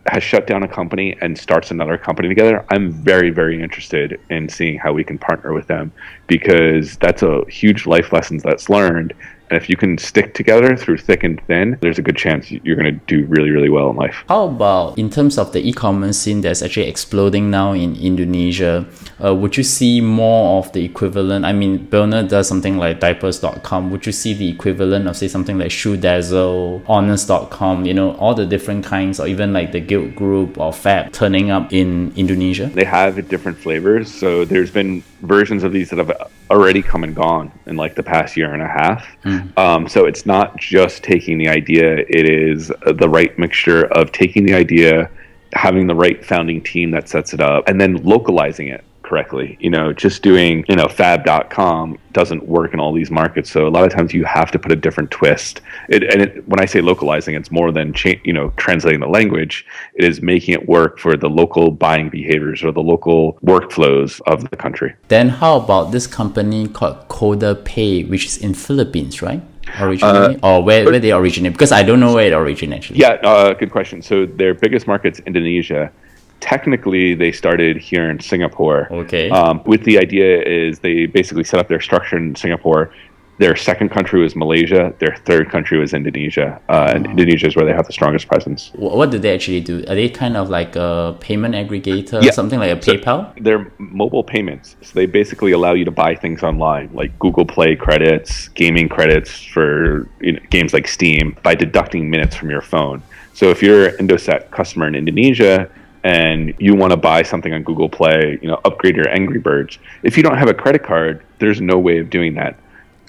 has 0.07 0.23
shut 0.23 0.47
down 0.47 0.63
a 0.63 0.67
company 0.67 1.17
and 1.19 1.37
starts 1.37 1.71
another 1.71 1.97
company 1.97 2.29
together, 2.29 2.65
I'm 2.69 2.91
very, 2.91 3.29
very 3.29 3.61
interested 3.61 4.19
in 4.29 4.47
seeing 4.47 4.77
how 4.77 4.93
we 4.93 5.03
can 5.03 5.17
partner 5.17 5.53
with 5.53 5.67
them 5.67 5.91
because 6.27 6.95
that's 6.97 7.23
a 7.23 7.43
huge 7.49 7.85
life 7.85 8.13
lessons 8.13 8.41
that's 8.41 8.69
learned 8.69 9.13
And 9.49 9.57
if 9.61 9.69
you 9.69 9.77
can 9.77 9.97
stick 9.97 10.33
together 10.33 10.75
through 10.75 10.97
thick 10.97 11.23
and 11.23 11.41
thin, 11.47 11.77
there's 11.81 11.97
a 11.97 12.01
good 12.01 12.17
chance 12.17 12.51
you're 12.51 12.75
going 12.75 12.99
to 12.99 13.05
do 13.07 13.25
really, 13.27 13.51
really 13.51 13.69
well 13.69 13.89
in 13.89 13.95
life. 13.95 14.23
How 14.27 14.47
about 14.47 14.97
in 14.97 15.09
terms 15.09 15.37
of 15.37 15.53
the 15.53 15.65
e-commerce 15.67 16.17
scene 16.17 16.41
that's 16.41 16.61
actually 16.61 16.87
exploding 16.87 17.49
now 17.49 17.73
in 17.73 17.95
Indonesia? 17.95 18.85
Uh, 19.23 19.33
would 19.33 19.55
you 19.57 19.63
see 19.63 20.01
more 20.01 20.59
of 20.59 20.71
the 20.73 20.83
equivalent? 20.83 21.45
I 21.45 21.53
mean, 21.53 21.85
Bernard 21.85 22.27
does 22.27 22.47
something 22.47 22.77
like 22.77 22.99
diapers.com. 22.99 23.91
Would 23.91 24.05
you 24.05 24.11
see 24.11 24.33
the 24.33 24.49
equivalent 24.49 25.07
of 25.07 25.15
say 25.15 25.27
something 25.27 25.57
like 25.57 25.71
Shoe 25.71 25.97
Dazzle, 25.97 26.83
Honest.com? 26.87 27.85
You 27.85 27.93
know, 27.93 28.11
all 28.17 28.33
the 28.33 28.45
different 28.45 28.85
kinds, 28.85 29.19
or 29.19 29.27
even 29.27 29.53
like 29.53 29.71
the 29.71 29.79
Gilt 29.79 30.15
Groupe 30.15 30.57
or 30.57 30.73
Fab 30.73 31.11
turning 31.13 31.51
up 31.51 31.71
in 31.71 32.13
Indonesia. 32.15 32.65
They 32.65 32.83
have 32.83 33.27
different 33.29 33.57
flavors. 33.57 34.13
So 34.13 34.45
there's 34.45 34.71
been 34.71 35.03
versions 35.21 35.63
of 35.63 35.71
these 35.71 35.89
that 35.89 35.97
have 35.99 36.11
already 36.49 36.81
come 36.81 37.03
and 37.03 37.15
gone 37.15 37.51
in 37.65 37.75
like 37.75 37.95
the 37.95 38.03
past 38.03 38.37
year 38.37 38.53
and 38.53 38.61
a 38.61 38.67
half. 38.67 39.07
Mm. 39.23 39.57
Um, 39.57 39.87
so 39.87 40.05
it's 40.05 40.25
not 40.25 40.57
just 40.57 41.03
taking 41.03 41.37
the 41.37 41.47
idea; 41.47 41.97
it 41.97 42.29
is 42.29 42.71
the 42.85 43.09
right 43.09 43.37
mixture 43.37 43.85
of 43.93 44.11
taking 44.11 44.45
the 44.45 44.53
idea, 44.53 45.09
having 45.53 45.87
the 45.87 45.95
right 45.95 46.23
founding 46.23 46.61
team 46.61 46.91
that 46.91 47.09
sets 47.09 47.33
it 47.33 47.41
up, 47.41 47.67
and 47.67 47.79
then 47.79 47.97
localizing 48.03 48.67
it 48.67 48.83
correctly. 49.07 49.57
You 49.59 49.69
know, 49.69 49.93
just 49.93 50.21
doing, 50.21 50.65
you 50.67 50.75
know, 50.75 50.87
fab.com 50.87 51.97
doesn't 52.11 52.45
work 52.45 52.73
in 52.73 52.79
all 52.79 52.93
these 52.93 53.09
markets. 53.09 53.49
So 53.49 53.67
a 53.67 53.69
lot 53.69 53.85
of 53.85 53.91
times 53.93 54.13
you 54.13 54.25
have 54.25 54.51
to 54.51 54.59
put 54.59 54.71
a 54.71 54.75
different 54.75 55.09
twist. 55.11 55.61
It, 55.87 56.03
and 56.03 56.21
it, 56.21 56.47
when 56.47 56.59
I 56.59 56.65
say 56.65 56.81
localizing, 56.81 57.33
it's 57.35 57.51
more 57.51 57.71
than, 57.71 57.93
cha- 57.93 58.21
you 58.23 58.33
know, 58.33 58.51
translating 58.57 58.99
the 58.99 59.07
language. 59.07 59.65
It 59.95 60.03
is 60.03 60.21
making 60.21 60.53
it 60.55 60.67
work 60.67 60.99
for 60.99 61.15
the 61.15 61.29
local 61.29 61.71
buying 61.71 62.09
behaviors 62.09 62.63
or 62.63 62.71
the 62.71 62.81
local 62.81 63.37
workflows 63.43 64.19
of 64.27 64.49
the 64.49 64.57
country. 64.57 64.93
Then 65.07 65.29
how 65.29 65.57
about 65.57 65.91
this 65.91 66.05
company 66.07 66.67
called 66.67 67.07
Coda 67.07 67.55
Pay, 67.55 68.03
which 68.03 68.25
is 68.25 68.37
in 68.37 68.53
Philippines, 68.53 69.21
right? 69.21 69.41
originally, 69.81 70.39
uh, 70.41 70.47
or 70.47 70.63
where, 70.63 70.85
where 70.85 70.99
they 70.99 71.11
originate? 71.11 71.51
Because 71.51 71.73
I 71.73 71.83
don't 71.83 71.99
know 71.99 72.13
where 72.13 72.27
it 72.27 72.33
originated. 72.33 72.95
Yeah, 72.95 73.19
uh, 73.23 73.53
good 73.53 73.71
question. 73.71 74.01
So 74.01 74.25
their 74.25 74.53
biggest 74.53 74.87
market's 74.87 75.19
Indonesia 75.19 75.91
technically 76.39 77.13
they 77.13 77.31
started 77.31 77.77
here 77.77 78.09
in 78.09 78.19
Singapore. 78.19 78.87
Okay. 78.91 79.29
Um, 79.29 79.61
with 79.65 79.83
the 79.83 79.97
idea 79.97 80.41
is 80.41 80.79
they 80.79 81.05
basically 81.05 81.43
set 81.43 81.59
up 81.59 81.67
their 81.67 81.81
structure 81.81 82.17
in 82.17 82.35
Singapore. 82.35 82.91
Their 83.39 83.55
second 83.55 83.89
country 83.89 84.19
was 84.19 84.35
Malaysia. 84.35 84.95
Their 84.97 85.15
third 85.25 85.51
country 85.51 85.77
was 85.77 85.93
Indonesia. 85.93 86.59
Uh, 86.69 86.91
and 86.95 87.05
oh. 87.05 87.11
Indonesia 87.11 87.45
is 87.45 87.55
where 87.55 87.65
they 87.65 87.73
have 87.73 87.85
the 87.85 87.93
strongest 87.93 88.27
presence. 88.27 88.71
What 88.73 89.11
do 89.11 89.19
they 89.19 89.31
actually 89.35 89.61
do? 89.61 89.85
Are 89.87 89.93
they 89.93 90.09
kind 90.09 90.35
of 90.35 90.49
like 90.49 90.75
a 90.75 91.15
payment 91.19 91.53
aggregator, 91.53 92.23
yeah. 92.23 92.31
something 92.31 92.57
like 92.57 92.75
a 92.75 92.81
so 92.81 92.93
PayPal? 92.93 93.31
They're 93.43 93.71
mobile 93.77 94.23
payments. 94.23 94.75
So 94.81 94.93
they 94.95 95.05
basically 95.05 95.51
allow 95.51 95.73
you 95.73 95.85
to 95.85 95.91
buy 95.91 96.15
things 96.15 96.41
online, 96.41 96.89
like 96.93 97.17
Google 97.19 97.45
Play 97.45 97.75
credits, 97.75 98.47
gaming 98.49 98.89
credits 98.89 99.43
for 99.43 100.09
you 100.19 100.31
know, 100.33 100.39
games 100.49 100.73
like 100.73 100.87
Steam, 100.87 101.37
by 101.43 101.53
deducting 101.53 102.09
minutes 102.09 102.35
from 102.35 102.49
your 102.49 102.61
phone. 102.61 103.03
So 103.35 103.51
if 103.51 103.61
you're 103.61 103.89
an 103.89 104.07
Indosat 104.07 104.49
customer 104.49 104.87
in 104.87 104.95
Indonesia, 104.95 105.69
and 106.07 106.53
you 106.57 106.73
want 106.73 106.91
to 106.91 106.97
buy 106.97 107.21
something 107.21 107.53
on 107.53 107.63
Google 107.63 107.89
Play, 107.89 108.39
you 108.41 108.47
know, 108.47 108.61
upgrade 108.63 108.95
your 108.95 109.09
Angry 109.09 109.39
Birds. 109.39 109.77
If 110.03 110.15
you 110.15 110.23
don't 110.23 110.37
have 110.37 110.47
a 110.47 110.53
credit 110.53 110.81
card, 110.81 111.21
there's 111.39 111.59
no 111.59 111.77
way 111.77 111.97
of 111.99 112.09
doing 112.09 112.33
that. 112.35 112.57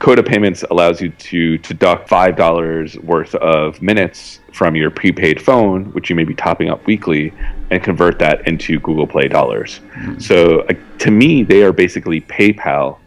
Coda 0.01 0.21
Payments 0.21 0.65
allows 0.69 1.01
you 1.01 1.11
to 1.11 1.59
deduct 1.59 2.11
$5 2.11 3.05
worth 3.05 3.37
of 3.37 3.81
minutes 3.81 4.41
from 4.53 4.75
your 4.75 4.91
prepaid 4.91 5.41
phone, 5.41 5.85
which 5.93 6.11
you 6.11 6.17
may 6.17 6.25
be 6.25 6.35
topping 6.35 6.71
up 6.71 6.85
weekly, 6.87 7.33
and 7.71 7.85
convert 7.85 8.19
that 8.19 8.45
into 8.49 8.81
Google 8.81 9.07
Play 9.07 9.29
dollars. 9.29 9.79
Mm-hmm. 9.79 10.19
So 10.19 10.63
uh, 10.63 10.75
to 10.99 11.13
me, 11.13 11.45
they 11.45 11.63
are 11.63 11.73
basically 11.73 12.21
PayPal 12.23 12.99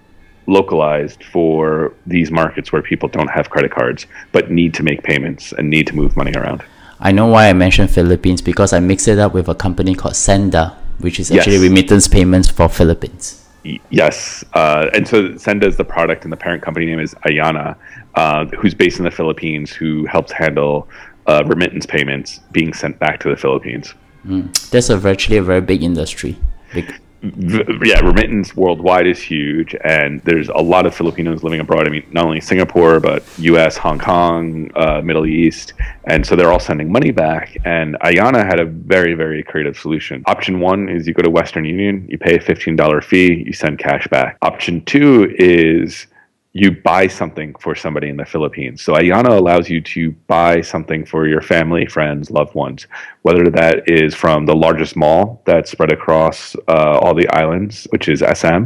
localized 0.48 1.22
for 1.26 1.94
these 2.06 2.32
markets 2.32 2.72
where 2.72 2.82
people 2.82 3.10
don't 3.10 3.30
have 3.30 3.50
credit 3.50 3.72
cards 3.72 4.06
but 4.32 4.52
need 4.52 4.74
to 4.74 4.84
make 4.84 5.04
payments 5.04 5.52
and 5.52 5.70
need 5.70 5.86
to 5.88 5.96
move 5.96 6.16
money 6.16 6.32
around. 6.34 6.64
I 7.02 7.12
know 7.12 7.26
why 7.26 7.50
I 7.50 7.54
mentioned 7.54 7.90
Philippines 7.90 8.42
because 8.42 8.74
I 8.74 8.80
mixed 8.80 9.08
it 9.08 9.18
up 9.18 9.34
with 9.34 9.50
a 9.50 9.56
company 9.56 9.96
called 9.96 10.16
Senda, 10.16 10.78
which 11.00 11.20
is 11.20 11.32
actually 11.32 11.54
yes. 11.54 11.64
remittance 11.64 12.08
payments 12.08 12.48
for 12.48 12.70
Philippines. 12.70 13.44
Yes, 13.90 14.44
uh, 14.54 14.88
and 14.94 15.08
so 15.08 15.36
Senda 15.38 15.68
is 15.68 15.78
the 15.78 15.84
product, 15.84 16.24
and 16.24 16.34
the 16.34 16.38
parent 16.38 16.64
company 16.64 16.86
name 16.86 17.00
is 17.00 17.14
Ayannah, 17.26 17.76
uh, 18.16 18.46
who's 18.58 18.74
based 18.74 19.00
in 19.00 19.06
the 19.06 19.12
Philippines, 19.12 19.72
who 19.72 20.06
helps 20.06 20.32
handle 20.32 20.88
uh, 21.28 21.44
remittance 21.46 21.86
payments 21.86 22.40
being 22.52 22.74
sent 22.74 22.98
back 23.00 23.20
to 23.22 23.30
the 23.30 23.36
Philippines. 23.36 23.94
Mm. 24.26 24.70
That's 24.70 24.90
a 24.90 24.98
virtually 24.98 25.38
a 25.38 25.44
very 25.44 25.62
big 25.62 25.84
industry. 25.84 26.38
Big 26.74 27.00
yeah, 27.22 28.00
remittance 28.00 28.56
worldwide 28.56 29.06
is 29.06 29.22
huge, 29.22 29.76
and 29.84 30.22
there's 30.24 30.50
a 30.50 30.58
lot 30.58 30.86
of 30.86 30.96
Filipinos 30.96 31.44
living 31.44 31.60
abroad. 31.60 31.88
I 31.88 31.92
mean, 31.92 32.06
not 32.12 32.26
only 32.26 32.42
Singapore, 32.42 33.00
but 33.00 33.24
U.S., 33.38 33.78
Hong 33.78 34.00
Kong, 34.00 34.72
uh, 34.76 35.02
Middle 35.02 35.28
East, 35.28 35.74
and 36.06 36.26
so 36.26 36.36
they're 36.36 36.52
all 36.52 36.60
sending 36.60 36.92
money 36.92 37.12
back. 37.12 37.56
And 37.64 37.96
Ayannah 38.02 38.44
had 38.44 38.60
a 38.60 38.66
very, 38.66 39.14
very 39.14 39.44
creative 39.44 39.78
solution. 39.78 40.24
Option 40.26 40.60
one 40.60 40.90
is 40.90 41.08
you 41.08 41.14
go 41.14 41.22
to 41.22 41.30
Western 41.30 41.64
Union, 41.64 42.08
you 42.10 42.18
pay 42.18 42.36
a 42.36 42.40
$15 42.40 43.04
fee, 43.04 43.44
you 43.46 43.54
send 43.54 43.78
cash 43.78 44.08
back. 44.08 44.38
Option 44.42 44.84
two 44.86 45.34
is 45.38 46.08
you 46.54 46.72
buy 46.72 47.08
something 47.08 47.56
for 47.56 47.76
somebody 47.76 48.10
in 48.10 48.18
the 48.18 48.26
Philippines. 48.26 48.82
So 48.82 48.94
Ayannah 48.94 49.38
allows 49.38 49.70
you 49.70 49.80
to 49.82 50.12
buy 50.28 50.60
something 50.60 51.06
for 51.06 51.26
your 51.26 51.42
family, 51.42 51.86
friends, 51.86 52.30
loved 52.30 52.56
ones, 52.56 52.88
whether 53.22 53.50
that 53.50 53.90
is 53.90 54.14
from 54.14 54.46
the 54.46 54.56
largest 54.56 54.98
mall 54.98 55.42
that's 55.46 55.72
spread 55.72 55.94
across 55.94 56.56
uh, 56.68 57.00
all 57.00 57.16
the 57.16 57.30
islands, 57.30 57.88
which 57.92 58.10
is 58.10 58.20
SM, 58.20 58.66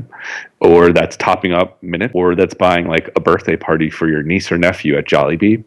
or 0.62 0.93
that's 0.93 1.15
topping 1.17 1.54
up 1.54 1.82
Minute, 1.84 2.12
or 2.15 2.34
that's 2.34 2.56
buying 2.56 2.88
like 2.88 3.12
a 3.15 3.19
birthday 3.19 3.56
party 3.56 3.91
for 3.91 4.10
your 4.10 4.24
niece 4.24 4.52
or 4.52 4.58
nephew 4.58 4.98
at 4.98 5.06
Jollibee. 5.06 5.63